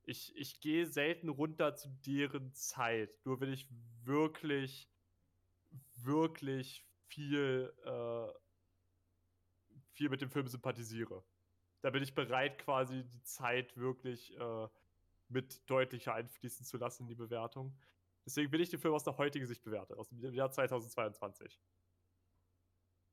[0.05, 3.69] Ich, ich gehe selten runter zu deren Zeit, nur wenn ich
[4.05, 4.91] wirklich,
[5.95, 8.42] wirklich viel, äh,
[9.93, 11.23] viel mit dem Film sympathisiere.
[11.81, 14.69] Da bin ich bereit, quasi die Zeit wirklich äh,
[15.29, 17.77] mit deutlicher einfließen zu lassen in die Bewertung.
[18.25, 21.61] Deswegen bin ich den Film aus der heutigen Sicht bewertet, aus dem Jahr 2022.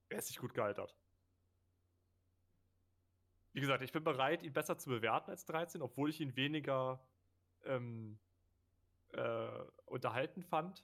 [0.10, 0.96] Er ist nicht gut gealtert.
[3.54, 7.04] Wie gesagt, ich bin bereit, ihn besser zu bewerten als 13, obwohl ich ihn weniger
[7.66, 8.20] ähm,
[9.14, 9.48] äh,
[9.86, 10.84] unterhalten fand.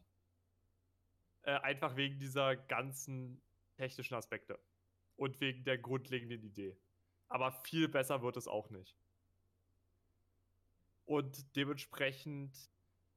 [1.44, 3.40] Äh, einfach wegen dieser ganzen
[3.76, 4.60] technischen Aspekte.
[5.16, 6.78] Und wegen der grundlegenden Idee.
[7.30, 8.98] Aber viel besser wird es auch nicht.
[11.06, 12.54] Und dementsprechend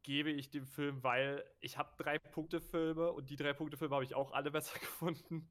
[0.03, 3.95] gebe ich dem Film, weil ich habe drei Punkte Filme und die drei Punkte Filme
[3.95, 5.51] habe ich auch alle besser gefunden.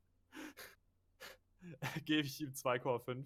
[2.06, 3.26] gebe ich ihm 2,5.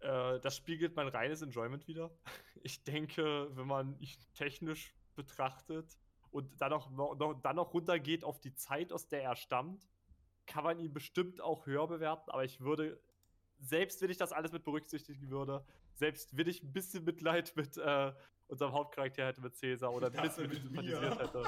[0.00, 2.10] Äh, das spiegelt mein reines Enjoyment wieder.
[2.62, 5.96] Ich denke, wenn man ihn technisch betrachtet
[6.30, 9.86] und dann noch, noch, dann noch runtergeht auf die Zeit, aus der er stammt,
[10.46, 13.00] kann man ihn bestimmt auch höher bewerten, aber ich würde,
[13.58, 15.64] selbst wenn ich das alles mit berücksichtigen würde,
[15.94, 18.12] selbst wenn ich ein bisschen Mitleid mit äh,
[18.48, 21.42] unserem Hauptcharakter hätte, mit Cäsar, oder ein bisschen mit sympathisiert hätte,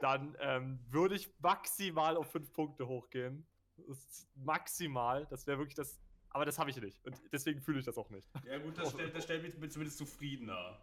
[0.00, 3.46] dann ähm, würde ich maximal auf fünf Punkte hochgehen.
[3.76, 6.00] Das ist maximal, das wäre wirklich das.
[6.30, 7.04] Aber das habe ich nicht.
[7.04, 8.28] Und deswegen fühle ich das auch nicht.
[8.46, 10.78] Ja gut, das stellt, das stellt mich zumindest zufriedener.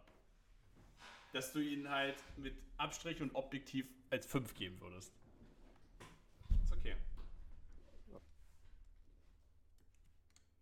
[1.32, 5.12] Dass du ihn halt mit Abstrich und objektiv als 5 geben würdest.
[6.64, 6.96] Ist okay.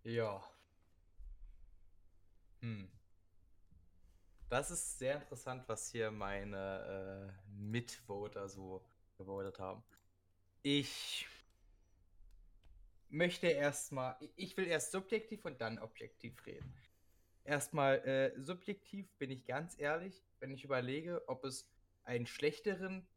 [0.06, 0.40] Ja.
[2.60, 2.88] Hm.
[4.48, 8.86] Das ist sehr interessant, was hier meine äh, Mitvoter so
[9.18, 9.82] gewotet haben.
[10.62, 11.26] Ich
[13.08, 16.72] möchte erstmal, ich will erst subjektiv und dann objektiv reden.
[17.42, 21.68] Erstmal äh, subjektiv bin ich ganz ehrlich, wenn ich überlege, ob es
[22.04, 23.08] einen schlechteren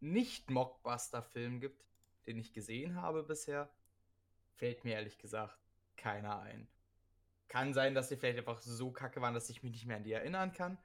[0.00, 1.84] Nicht-Mockbuster-Film gibt,
[2.26, 3.72] den ich gesehen habe bisher,
[4.56, 5.67] fällt mir ehrlich gesagt
[5.98, 6.68] keiner ein.
[7.48, 10.04] Kann sein, dass sie vielleicht einfach so kacke waren, dass ich mich nicht mehr an
[10.04, 10.78] die erinnern kann.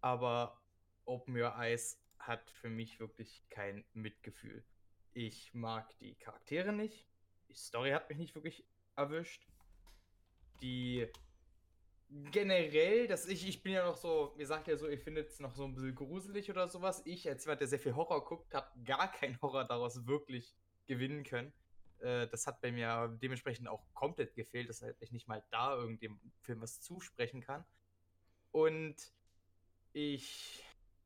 [0.00, 0.60] Aber
[1.04, 4.64] Open Your Eyes hat für mich wirklich kein Mitgefühl.
[5.12, 7.08] Ich mag die Charaktere nicht.
[7.48, 8.66] Die Story hat mich nicht wirklich
[8.96, 9.46] erwischt.
[10.60, 11.08] Die
[12.08, 15.40] generell, dass ich, ich bin ja noch so, ihr sagt ja so, ihr findet es
[15.40, 17.02] noch so ein bisschen gruselig oder sowas.
[17.04, 20.54] Ich, als jemand, der sehr viel Horror guckt, habe gar keinen Horror daraus wirklich
[20.86, 21.52] gewinnen können.
[22.00, 26.20] Äh, das hat bei mir dementsprechend auch komplett gefehlt, dass ich nicht mal da irgendeinem
[26.40, 27.64] Film was zusprechen kann.
[28.50, 28.96] Und
[29.92, 30.64] ich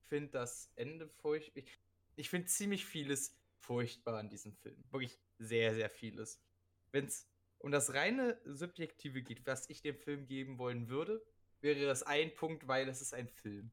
[0.09, 1.63] finde das Ende furchtbar.
[1.63, 1.81] Ich,
[2.17, 4.83] ich finde ziemlich vieles furchtbar an diesem Film.
[4.91, 6.41] Wirklich sehr, sehr vieles.
[6.91, 7.29] Wenn es
[7.59, 11.25] um das reine Subjektive geht, was ich dem Film geben wollen würde,
[11.61, 13.71] wäre das ein Punkt, weil es ist ein Film.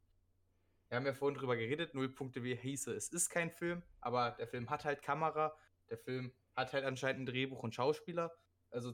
[0.87, 4.31] Wir haben ja vorhin drüber geredet, null Punkte wie hieße, es ist kein Film, aber
[4.31, 5.55] der Film hat halt Kamera,
[5.89, 8.31] der Film hat halt anscheinend ein Drehbuch und Schauspieler,
[8.71, 8.93] also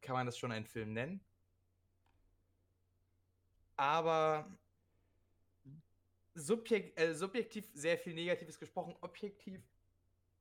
[0.00, 1.24] kann man das schon einen Film nennen.
[3.76, 4.56] Aber
[6.34, 9.62] subjek äh, subjektiv sehr viel Negatives gesprochen, objektiv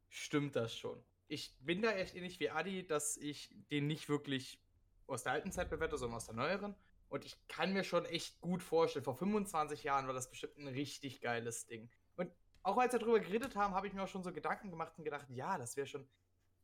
[0.10, 1.04] stimmt das schon
[1.34, 4.62] ich bin da echt ähnlich wie Adi, dass ich den nicht wirklich
[5.08, 6.76] aus der alten Zeit bewerte, sondern aus der neueren.
[7.10, 10.68] Und ich kann mir schon echt gut vorstellen, vor 25 Jahren war das bestimmt ein
[10.68, 11.90] richtig geiles Ding.
[12.16, 12.32] Und
[12.64, 15.04] auch als wir darüber geredet haben, habe ich mir auch schon so Gedanken gemacht und
[15.04, 16.08] gedacht, ja, das wäre schon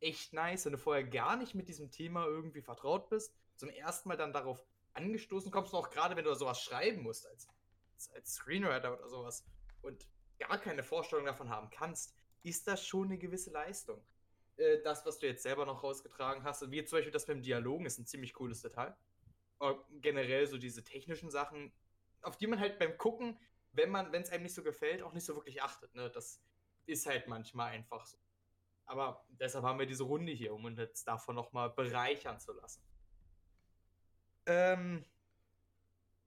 [0.00, 4.08] echt nice, wenn du vorher gar nicht mit diesem Thema irgendwie vertraut bist, zum ersten
[4.08, 4.64] Mal dann darauf
[4.94, 7.48] angestoßen kommst, auch gerade wenn du sowas schreiben musst, als,
[8.14, 9.44] als Screenwriter oder sowas,
[9.82, 10.06] und
[10.38, 14.02] gar keine Vorstellung davon haben kannst, ist das schon eine gewisse Leistung.
[14.56, 17.42] Äh, das, was du jetzt selber noch rausgetragen hast, wie zum Beispiel das mit dem
[17.42, 18.96] Dialogen, ist ein ziemlich cooles Detail.
[19.58, 21.72] Aber generell so diese technischen Sachen,
[22.22, 23.38] auf die man halt beim Gucken,
[23.72, 25.94] wenn man, wenn es einem nicht so gefällt, auch nicht so wirklich achtet.
[25.94, 26.10] Ne?
[26.10, 26.42] Das
[26.86, 28.18] ist halt manchmal einfach so.
[28.90, 32.82] Aber deshalb haben wir diese Runde hier, um uns jetzt davon nochmal bereichern zu lassen.
[34.46, 35.04] Ähm,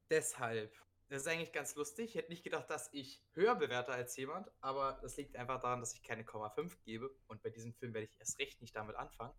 [0.10, 0.74] deshalb
[1.14, 2.10] das ist eigentlich ganz lustig.
[2.10, 5.80] Ich hätte nicht gedacht, dass ich höher bewerte als jemand, aber das liegt einfach daran,
[5.80, 7.16] dass ich keine 0,5 gebe.
[7.28, 9.32] Und bei diesem Film werde ich erst recht nicht damit anfangen.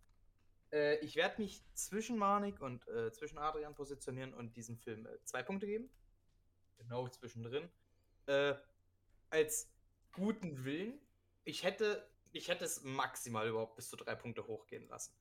[0.71, 5.21] Äh, ich werde mich zwischen Manik und äh, zwischen Adrian positionieren und diesem Film äh,
[5.25, 5.89] zwei Punkte geben.
[6.77, 7.67] Genau zwischendrin.
[8.27, 8.53] Äh,
[9.29, 9.69] als
[10.13, 10.97] guten Willen.
[11.43, 15.15] Ich hätte, ich hätte es maximal überhaupt bis zu drei Punkte hochgehen lassen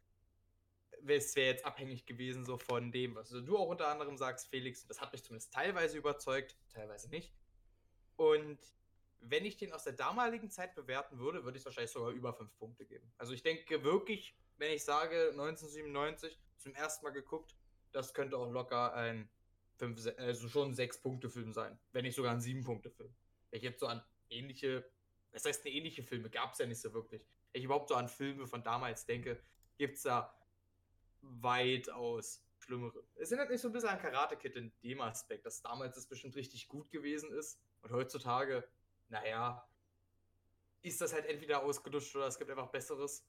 [1.07, 4.87] es wäre jetzt abhängig gewesen so von dem, was du auch unter anderem sagst, Felix.
[4.87, 7.35] Das hat mich zumindest teilweise überzeugt, teilweise nicht.
[8.17, 8.59] Und
[9.21, 12.57] wenn ich den aus der damaligen Zeit bewerten würde, würde ich wahrscheinlich sogar über fünf
[12.57, 13.13] Punkte geben.
[13.19, 17.57] Also ich denke wirklich, wenn ich sage 1997 zum ersten Mal geguckt,
[17.93, 19.29] das könnte auch locker ein
[19.77, 23.15] fünf, also schon ein sechs Punkte Film sein, wenn nicht sogar ein sieben Punkte Film.
[23.51, 24.89] Ich jetzt so an ähnliche,
[25.35, 27.27] das heißt eine ähnliche Filme gab es ja nicht so wirklich.
[27.53, 29.43] Wenn ich überhaupt so an Filme von damals denke,
[29.77, 30.33] gibt es da
[31.21, 33.05] weitaus schlimmere.
[33.17, 36.07] Es erinnert mich so ein bisschen an Karate Kid in dem Aspekt, dass damals das
[36.07, 38.67] bestimmt richtig gut gewesen ist und heutzutage,
[39.09, 39.69] naja,
[40.83, 43.27] ist das halt entweder ausgelutscht oder es gibt einfach Besseres.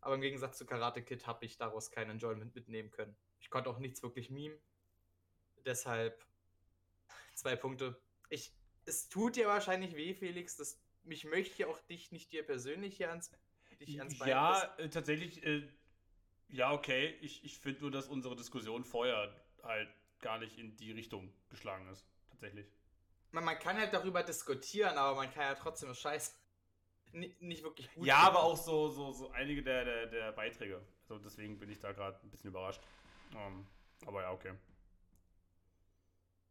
[0.00, 3.16] Aber im Gegensatz zu Karate Kid habe ich daraus kein Enjoyment mitnehmen können.
[3.40, 4.56] Ich konnte auch nichts wirklich meme.
[5.64, 6.24] Deshalb
[7.34, 8.00] zwei Punkte.
[8.28, 8.54] Ich,
[8.84, 10.56] es tut dir wahrscheinlich weh, Felix.
[10.56, 13.30] Das, mich möchte ja auch dich nicht dir persönlich hier ans,
[13.80, 15.68] dich ans Bein Ja, äh, tatsächlich äh,
[16.48, 17.16] ja, okay.
[17.20, 19.88] Ich, ich finde nur, dass unsere Diskussion vorher halt
[20.20, 22.06] gar nicht in die Richtung geschlagen ist.
[22.30, 22.66] Tatsächlich.
[23.32, 26.38] Man, man kann halt darüber diskutieren, aber man kann ja trotzdem Scheiß
[27.12, 28.06] nicht, nicht wirklich gut.
[28.06, 28.36] Ja, finden.
[28.36, 30.80] aber auch so, so, so einige der, der, der Beiträge.
[31.02, 32.80] Also deswegen bin ich da gerade ein bisschen überrascht.
[33.32, 33.66] Um, ähm,
[34.06, 34.54] aber ja, okay.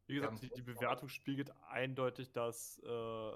[0.06, 3.32] Wie gesagt, die, die Bewertung spiegelt eindeutig, dass äh,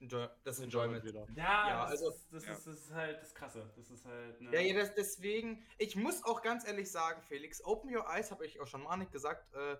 [0.00, 1.26] Enjoy das Enjoyment wieder.
[1.36, 2.52] Ja, ja das, also, das, ja.
[2.52, 3.70] Ist, das ist halt das Krasse.
[3.76, 4.40] Das ist halt.
[4.40, 5.64] Ne ja, ja das, deswegen.
[5.78, 8.96] Ich muss auch ganz ehrlich sagen, Felix, Open Your Eyes, habe ich auch schon mal
[8.96, 9.76] nicht gesagt, äh,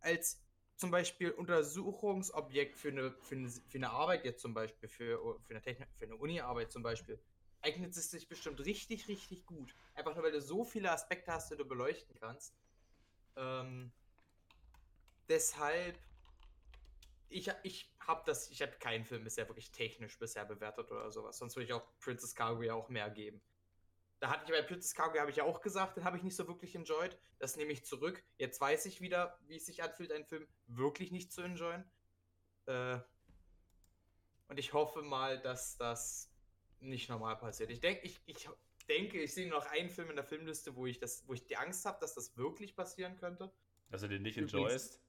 [0.00, 0.44] als
[0.76, 5.50] zum Beispiel Untersuchungsobjekt für eine, für eine, für eine Arbeit jetzt zum Beispiel, für, für
[5.50, 7.18] eine, Technik, für eine Uni-Arbeit zum Beispiel,
[7.62, 9.74] eignet es sich bestimmt richtig, richtig gut.
[9.94, 12.54] Einfach nur, weil du so viele Aspekte hast, die du beleuchten kannst.
[13.36, 13.92] Ähm,
[15.28, 15.98] deshalb
[17.28, 21.38] ich, ich habe das, ich habe keinen Film bisher wirklich technisch bisher bewertet oder sowas.
[21.38, 23.42] Sonst würde ich auch Princess Cargo ja auch mehr geben.
[24.20, 26.36] Da hatte ich bei Princess Cargo, habe ich ja auch gesagt, den habe ich nicht
[26.36, 27.18] so wirklich enjoyed.
[27.38, 28.24] Das nehme ich zurück.
[28.38, 31.84] Jetzt weiß ich wieder, wie es sich anfühlt, einen Film wirklich nicht zu enjoyen.
[32.66, 32.98] Äh,
[34.48, 36.30] und ich hoffe mal, dass das
[36.80, 37.70] nicht normal passiert.
[37.70, 38.48] Ich denke, ich, ich
[38.88, 41.44] denke, ich sehe nur noch einen Film in der Filmliste, wo ich das, wo ich
[41.44, 43.52] die Angst habe, dass das wirklich passieren könnte.
[43.90, 45.03] Dass du den nicht Übrigens- enjoyst.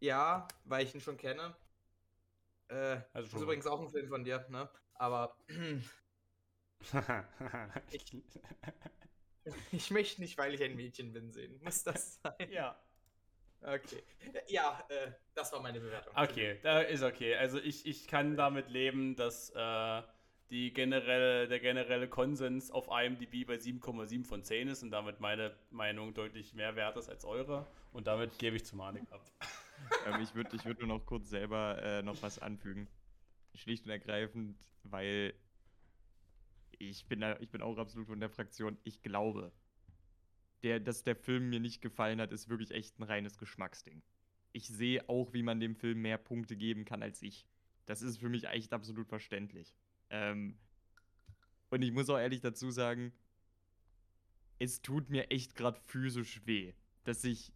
[0.00, 1.56] Ja, weil ich ihn schon kenne.
[2.68, 3.42] Äh, Also das ist schon.
[3.42, 4.68] übrigens auch ein Film von dir, ne?
[4.94, 5.36] Aber
[9.72, 11.60] ich möchte nicht, weil ich ein Mädchen bin, sehen.
[11.62, 12.50] Muss das sein?
[12.50, 12.80] ja.
[13.60, 14.04] Okay.
[14.46, 16.12] Ja, äh, das war meine Bewertung.
[16.16, 17.34] Okay, da ist okay.
[17.34, 20.02] Also ich, ich kann damit leben, dass äh,
[20.50, 25.56] die generelle, der generelle Konsens auf IMDb bei 7,7 von 10 ist und damit meine
[25.70, 27.66] Meinung deutlich mehr wert ist als eure.
[27.92, 29.22] Und damit gebe ich zu Manik ab.
[30.06, 32.88] Ähm, ich würde ich würd nur noch kurz selber äh, noch was anfügen.
[33.54, 35.34] Schlicht und ergreifend, weil
[36.78, 38.78] ich bin, da, ich bin auch absolut von der Fraktion.
[38.84, 39.52] Ich glaube,
[40.62, 44.02] der, dass der Film mir nicht gefallen hat, ist wirklich echt ein reines Geschmacksding.
[44.52, 47.46] Ich sehe auch, wie man dem Film mehr Punkte geben kann als ich.
[47.86, 49.74] Das ist für mich echt absolut verständlich.
[50.10, 50.58] Ähm,
[51.70, 53.12] und ich muss auch ehrlich dazu sagen,
[54.58, 56.74] es tut mir echt gerade physisch weh,
[57.04, 57.52] dass ich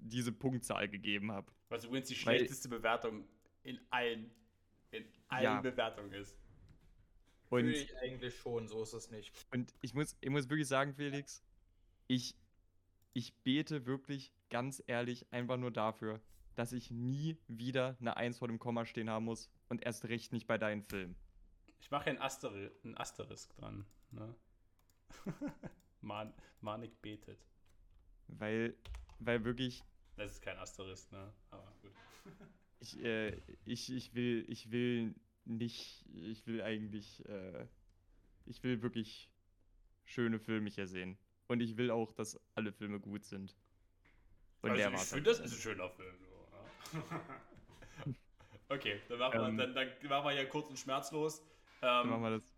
[0.00, 1.50] diese Punktzahl gegeben habe.
[1.68, 3.24] Was übrigens die Weil- schlechteste Bewertung
[3.62, 4.30] in allen,
[4.90, 5.60] in allen Ja.
[5.60, 6.36] Bewertungen ist.
[7.50, 9.32] Und Fühle ich eigentlich schon, so ist es nicht.
[9.52, 11.42] Und ich muss, ich muss wirklich sagen, Felix,
[12.06, 12.36] ich,
[13.12, 16.20] ich bete wirklich ganz ehrlich einfach nur dafür,
[16.54, 20.32] dass ich nie wieder eine Eins vor dem Komma stehen haben muss und erst recht
[20.32, 21.16] nicht bei deinen Filmen.
[21.80, 23.84] Ich mache hier einen, Asteri einen Asterisk dran.
[24.10, 24.34] Ne?
[26.00, 27.38] Man Manik betet.
[28.28, 28.76] Weil,
[29.20, 29.84] weil wirklich,
[30.16, 31.32] Das ist kein Asterisk, ne?
[31.50, 31.92] Aber gut.
[32.80, 35.14] ich, äh, ich, ich will, ich will
[35.44, 37.66] nicht, ich will eigentlich, äh,
[38.46, 39.30] ich will wirklich
[40.04, 41.18] schöne Filme hier sehen.
[41.48, 43.56] Und ich will auch, dass alle Filme gut sind.
[44.62, 46.14] Und also der ich finde, das ist ein schöner Film.
[46.92, 48.14] So, ja.
[48.68, 49.58] okay, dann machen, Ähm.
[49.58, 51.42] wir, dann, dann machen wir hier kurz und schmerzlos.
[51.80, 52.54] Dann Ähm, machen wir das.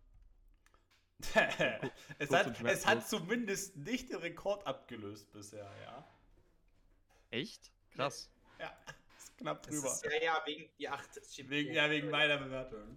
[2.19, 6.05] es, hat, es hat zumindest nicht den Rekord abgelöst bisher, ja.
[7.33, 7.71] Echt?
[7.95, 8.29] Krass.
[8.59, 8.71] Ja,
[9.17, 9.87] ist knapp Das drüber.
[9.87, 11.49] ist, ja, ja, wegen die 8.
[11.49, 12.95] Wegen, ja, wegen meiner Bewertung.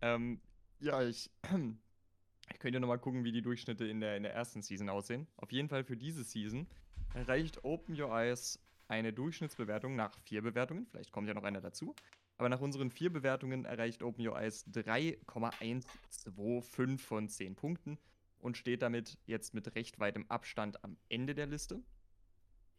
[0.00, 0.40] Ähm,
[0.80, 1.30] ja, ich,
[2.52, 5.26] ich könnte nochmal gucken, wie die Durchschnitte in der, in der ersten Season aussehen.
[5.36, 6.66] Auf jeden Fall für diese Season
[7.12, 8.58] erreicht Open Your Eyes
[8.88, 10.86] eine Durchschnittsbewertung nach vier Bewertungen.
[10.86, 11.94] Vielleicht kommt ja noch einer dazu.
[12.38, 17.98] Aber nach unseren vier Bewertungen erreicht Open Your Eyes 3,125 von 10 Punkten
[18.38, 21.82] und steht damit jetzt mit recht weitem Abstand am Ende der Liste.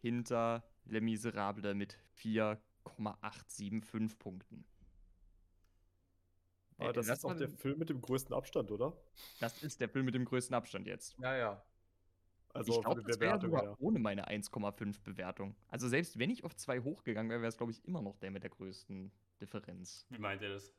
[0.02, 4.66] Hinter Les Miserables mit 4,875 Punkten.
[6.78, 8.94] Aber Äh, das lass ist auch der Film mit dem größten Abstand, oder?
[9.40, 11.16] Das ist der Film mit dem größten Abstand jetzt.
[11.20, 11.66] Ja, ja.
[12.54, 13.76] Also ich glaube, das wäre sogar her.
[13.80, 15.56] ohne meine 1,5 Bewertung.
[15.68, 18.32] Also selbst wenn ich auf 2 hochgegangen wäre, wäre es, glaube ich, immer noch der
[18.32, 19.12] mit der größten
[19.42, 20.06] Differenz.
[20.10, 20.74] Wie meint ihr das?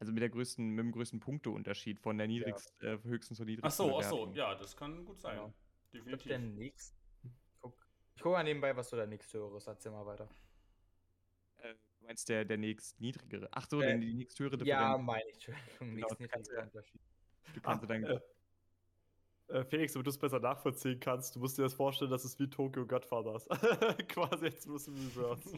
[0.00, 3.68] Also mit der größten, mit dem größten Punkteunterschied von der niedrigst, äh, höchsten zur niedrigsten
[3.68, 5.36] Ach so, ach so, ja, das kann gut sein.
[5.36, 5.52] Genau.
[5.92, 6.28] Ich glaub, Definitiv.
[6.28, 7.01] der nächste.
[8.14, 9.66] Ich gucke mal nebenbei, was du der nächste höheres.
[9.66, 10.28] Erzähl mal weiter.
[11.58, 13.48] Äh, du meinst der, der nächst niedrigere?
[13.52, 14.68] Ach so, Äh, die nächsthöhere Differenz.
[14.80, 15.34] Ja, meine ich.
[15.48, 17.00] Entschuldigung, Genau, du kannst ja- Unterschied.
[17.54, 18.20] Du kannst Ah, dann, äh,
[19.48, 22.38] äh, Felix, damit du es besser nachvollziehen kannst, du musst dir das vorstellen, dass es
[22.38, 23.48] wie Tokyo Godfathers.
[24.08, 25.54] Quasi jetzt bloß im Reverse.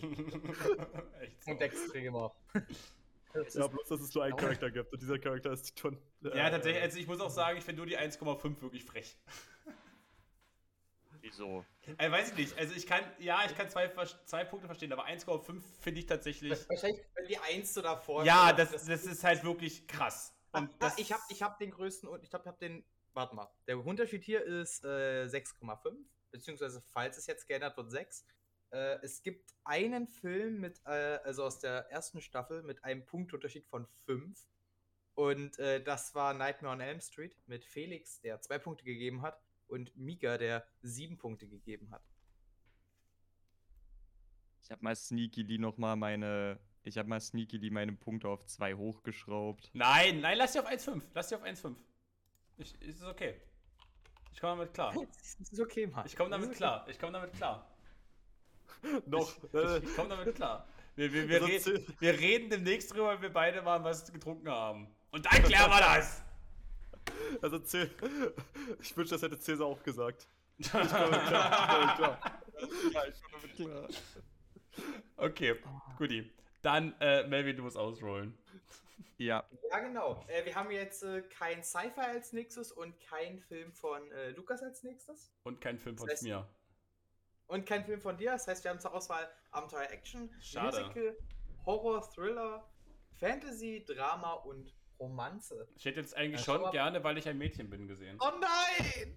[1.20, 1.50] Echt so.
[1.50, 2.34] Und extremer.
[2.54, 5.98] ja, bloß, dass es nur einen Charakter gibt und dieser Charakter ist die Ton.
[6.24, 9.16] äh, Ja, tatsächlich, also ich muss auch sagen, ich finde nur die 1,5 wirklich frech.
[11.24, 11.64] Wieso?
[11.98, 13.88] Äh, weiß ich nicht, also ich kann, ja, ich kann zwei,
[14.24, 16.68] zwei Punkte verstehen, aber 1,5 finde ich tatsächlich.
[16.68, 20.34] Wahrscheinlich, wenn die 1 so davor Ja, steht, das, das ist halt wirklich krass.
[20.52, 22.84] Und Ah, das, ich habe ich hab den größten und ich glaube, ich habe den.
[23.12, 23.50] Warte mal.
[23.66, 25.96] Der Unterschied hier ist äh, 6,5,
[26.30, 28.24] beziehungsweise falls es jetzt geändert wird, 6.
[28.70, 33.66] Äh, es gibt einen Film mit, äh, also aus der ersten Staffel mit einem Punktunterschied
[33.66, 34.36] von 5.
[35.14, 39.40] Und äh, das war Nightmare on Elm Street mit Felix, der zwei Punkte gegeben hat,
[39.74, 42.02] und Mika, der sieben Punkte gegeben hat.
[44.62, 48.74] Ich habe mal sneakily noch mal meine, ich habe mal sneakily meine Punkte auf 2
[48.74, 49.70] hochgeschraubt.
[49.74, 51.02] Nein, nein, lass sie auf 1,5.
[51.12, 51.74] Lass sie auf 1,5.
[52.56, 53.40] Ich, ist es okay.
[54.32, 54.94] Ich komme damit klar.
[54.94, 56.06] Das ist okay, Mann.
[56.06, 56.86] Ich komme damit ist klar.
[56.88, 57.76] Ich komme damit klar.
[59.06, 59.36] Noch.
[59.36, 60.68] Ich, ich, ich komme damit klar.
[60.94, 61.40] Wir, wir, wir,
[62.00, 64.88] wir reden demnächst drüber, wenn wir beide mal was getrunken haben.
[65.10, 66.23] Und dann klären wir das.
[67.42, 67.90] Also Cä-
[68.80, 70.26] ich wünschte, das hätte Cäsar auch gesagt.
[70.58, 72.42] Ich komme klar, ich komme klar.
[72.92, 73.88] Ja, ich bin damit klar.
[75.16, 75.56] Okay,
[75.98, 76.32] guti.
[76.62, 78.36] Dann, äh, Melvin, du musst ausrollen.
[79.18, 80.24] Ja, Ja, genau.
[80.28, 84.62] Äh, wir haben jetzt äh, kein Sci-Fi als nächstes und kein Film von äh, Lukas
[84.62, 85.32] als nächstes.
[85.44, 86.48] Und kein Film von Das heißt- mir.
[87.46, 88.32] Und kein Film von dir.
[88.32, 90.78] Das heißt, wir haben zur Auswahl Abenteuer Action, Schade.
[90.80, 91.16] Musical
[91.66, 92.68] Horror, Thriller,
[93.20, 95.68] Fantasy, Drama und Romanze.
[95.76, 98.16] Ich hätte jetzt eigentlich Ja, schon gerne, weil ich ein Mädchen bin, gesehen.
[98.20, 99.16] Oh nein!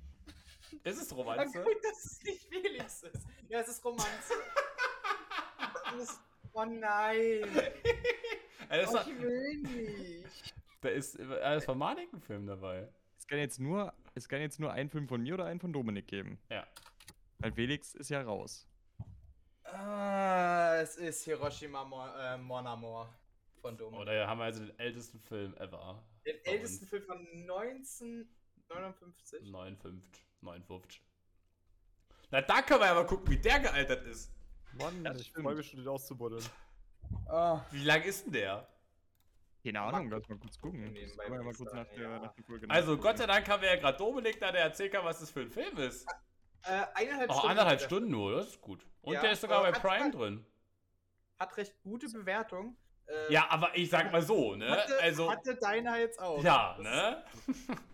[0.84, 1.64] Ist es Na Romanze?
[1.64, 3.26] gut, dass es nicht Felix ist.
[3.50, 4.34] Ja, es ist Romanze.
[6.02, 6.20] Ist-
[6.54, 7.44] oh nein!
[8.70, 10.54] Also, Oh, ich will nicht.
[10.82, 12.90] da ist, da ist von Manik ein Film dabei.
[13.18, 15.72] Es kann jetzt nur, es kann jetzt nur einen Film von mir oder einen von
[15.72, 16.38] Dominik geben.
[16.50, 16.68] Ja.
[17.40, 18.68] Weil Felix ist ja raus.
[19.64, 23.08] Ah, es ist Hiroshima Mon, äh, Mon Amour
[23.68, 24.02] von Dominik.
[24.02, 26.04] Oder haben wir also den ältesten Film ever.
[26.26, 26.90] Den ältesten uns.
[26.90, 29.52] Film von 1959.
[29.52, 30.26] 59.
[30.42, 31.02] 59.
[32.32, 34.32] Na, da können wir ja mal gucken, wie der gealtert ist.
[34.74, 36.44] Mann, Das ich freue mich schon, den auszubuddeln.
[37.28, 38.68] Ah, Wie lang ist denn der?
[39.64, 40.92] Keine Ahnung, lass mal kurz gucken.
[40.94, 42.20] Nebenbei mal kurz nach der, ja.
[42.20, 42.98] nach der Folge Also.
[42.98, 45.42] Gott sei Dank haben wir ja gerade Dominik da, der erzählt kann, was das für
[45.42, 46.08] ein Film ist.
[46.64, 47.58] äh, eineinhalb Oh, Stunden.
[47.58, 47.80] er.
[47.80, 48.86] Stunden nur, das ist gut.
[49.02, 50.46] Und Ja, der ist sogar bei Prime hat- drin.
[51.40, 52.76] Hat recht gute Bewertung.
[53.08, 54.70] Äh, Ja, aber ich sag mal so, ne?
[54.70, 56.44] hatte, Also, hatte deiner jetzt auch.
[56.44, 57.24] ja, ne?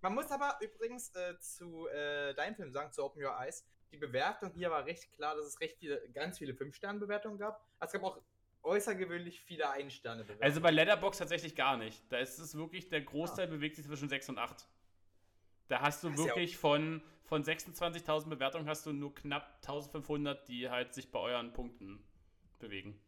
[0.00, 3.96] Man muss aber übrigens äh, zu äh, deinem Film sagen, zu Open Your Eyes, die
[3.96, 7.64] Bewertung hier war recht klar, dass es recht viele, ganz viele 5-Sterne-Bewertungen gab.
[7.80, 8.20] Es gab auch
[8.62, 10.42] äußergewöhnlich viele 1-Sterne-Bewertungen.
[10.42, 12.02] Also bei Letterbox tatsächlich gar nicht.
[12.10, 14.68] Da ist es wirklich, der Großteil bewegt sich zwischen 6 und 8.
[15.68, 19.56] Da hast du Das ist ja wirklich von, von 26.000 Bewertungen hast du nur knapp
[19.56, 22.04] 1500, die halt sich bei euren Punkten
[22.58, 23.00] bewegen.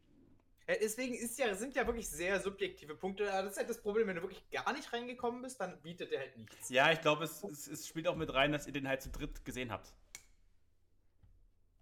[0.71, 3.33] Ja, deswegen ist ja, sind ja wirklich sehr subjektive Punkte.
[3.33, 6.13] Aber Das ist halt das Problem, wenn du wirklich gar nicht reingekommen bist, dann bietet
[6.13, 6.69] der halt nichts.
[6.69, 9.11] Ja, ich glaube, es, es, es spielt auch mit rein, dass ihr den halt zu
[9.11, 9.93] dritt gesehen habt.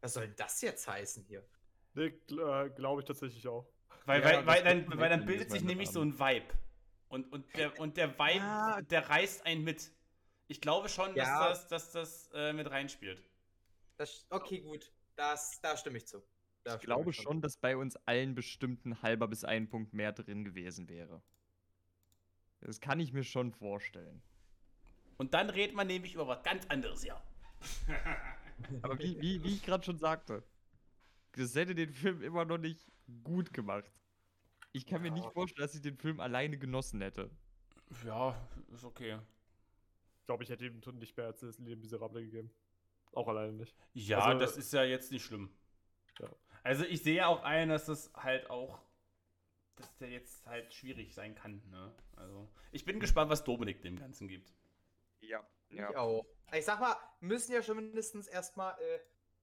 [0.01, 1.44] Was soll denn das jetzt heißen hier?
[1.93, 3.66] Nee, gl äh, glaube ich tatsächlich auch.
[4.06, 6.47] Weil, Ja, weil, das weil, dann, weil dann bildet sich nämlich so ein Vibe.
[7.09, 8.81] Und, und, der, und der Vibe, Ah.
[8.81, 9.90] der reißt einen mit.
[10.47, 11.48] Ich glaube schon, Ja.
[11.51, 13.23] dass das, dass das äh, mit reinspielt.
[13.98, 14.90] Das, okay, gut.
[15.15, 16.23] Das, da stimme ich zu.
[16.69, 20.12] Da Ich glaube schon, dass bei uns allen bestimmt ein halber bis ein Punkt mehr
[20.12, 21.23] drin gewesen wäre.
[22.61, 24.20] Das kann ich mir schon vorstellen.
[25.16, 27.23] Und dann redet man nämlich über was ganz anderes, ja.
[28.82, 30.43] Aber wie, wie, wie ich gerade schon sagte,
[31.32, 32.86] das hätte den Film immer noch nicht
[33.24, 33.90] gut gemacht.
[34.73, 35.31] Ich kann mir nicht Ja.
[35.31, 37.31] vorstellen, dass ich den Film alleine genossen hätte.
[38.05, 38.36] Ja,
[38.74, 39.19] ist okay.
[40.20, 42.51] Ich glaube, ich hätte ihm nicht mehr als das Leben Miserable gegeben.
[43.12, 43.74] Auch alleine nicht.
[43.95, 45.51] Ja, Also- das ist ja jetzt nicht schlimm.
[46.20, 46.28] Ja.
[46.63, 48.81] Also ich sehe ja auch ein, dass das halt auch,
[49.77, 51.63] dass der jetzt halt schwierig sein kann.
[51.71, 51.95] Ne?
[52.17, 54.53] Also ich bin gespannt, was Dominik dem Ganzen gibt.
[55.21, 55.47] Ja.
[55.71, 56.25] Ich auch.
[56.53, 59.01] Ich sag mal, müssen ja schon mindestens erstmal äh,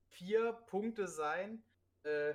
[0.08, 1.64] vier Punkte sein
[2.04, 2.34] äh,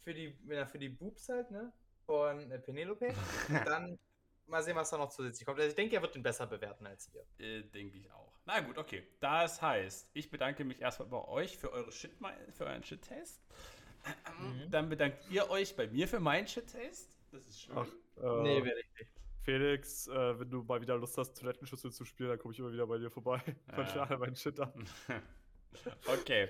[0.00, 1.72] für die ja, für die Boobs halt, ne?
[2.04, 3.08] Von äh, Penelope.
[3.48, 3.98] Und dann
[4.46, 5.58] mal sehen, was da noch zusätzlich kommt.
[5.58, 7.24] Also ich denke, er wird den besser bewerten als ihr.
[7.38, 8.32] Äh, Denke ich auch.
[8.44, 9.06] Na gut, okay.
[9.20, 12.12] Das heißt, ich bedanke mich erstmal bei euch für eure Shit
[12.52, 13.40] für euren Shit-Taste.
[14.40, 14.70] Mhm.
[14.70, 17.14] Dann bedankt ihr euch bei mir für meinen Shit-Taste.
[17.32, 17.76] Das ist schön.
[17.76, 17.86] Ach,
[18.22, 19.10] äh, Nee, werde ich nicht.
[19.42, 22.72] Felix, äh, wenn du mal wieder Lust hast, Toilettenschüssel zu spielen, dann komme ich immer
[22.72, 23.40] wieder bei dir vorbei.
[23.76, 23.86] Ja.
[23.86, 24.72] schon alle meinen Shit an.
[26.06, 26.48] okay.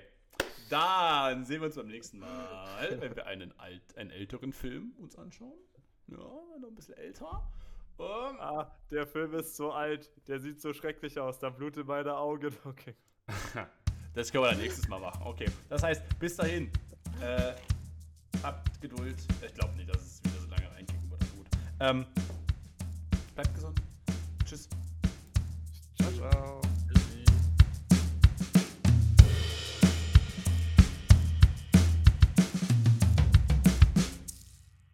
[0.69, 5.17] Dann sehen wir uns beim nächsten Mal, wenn wir einen, alt, einen älteren Film uns
[5.17, 5.57] anschauen.
[6.07, 7.51] Ja, noch ein bisschen älter.
[7.99, 12.15] Ähm, Ah, der Film ist so alt, der sieht so schrecklich aus, da blutet meine
[12.15, 12.55] Augen.
[12.65, 12.95] Okay.
[14.13, 15.21] das können wir dann nächstes Mal machen.
[15.25, 15.45] Okay.
[15.69, 16.71] Das heißt, bis dahin.
[17.21, 17.53] Äh,
[18.41, 19.15] habt Geduld.
[19.45, 21.21] Ich glaube nicht, dass es wieder so lange reinkicken wird.
[21.35, 21.47] Gut.
[21.79, 22.05] Ähm,
[23.35, 23.81] bleibt gesund.
[24.43, 24.67] Tschüss.
[25.97, 26.60] Ciao, ciao.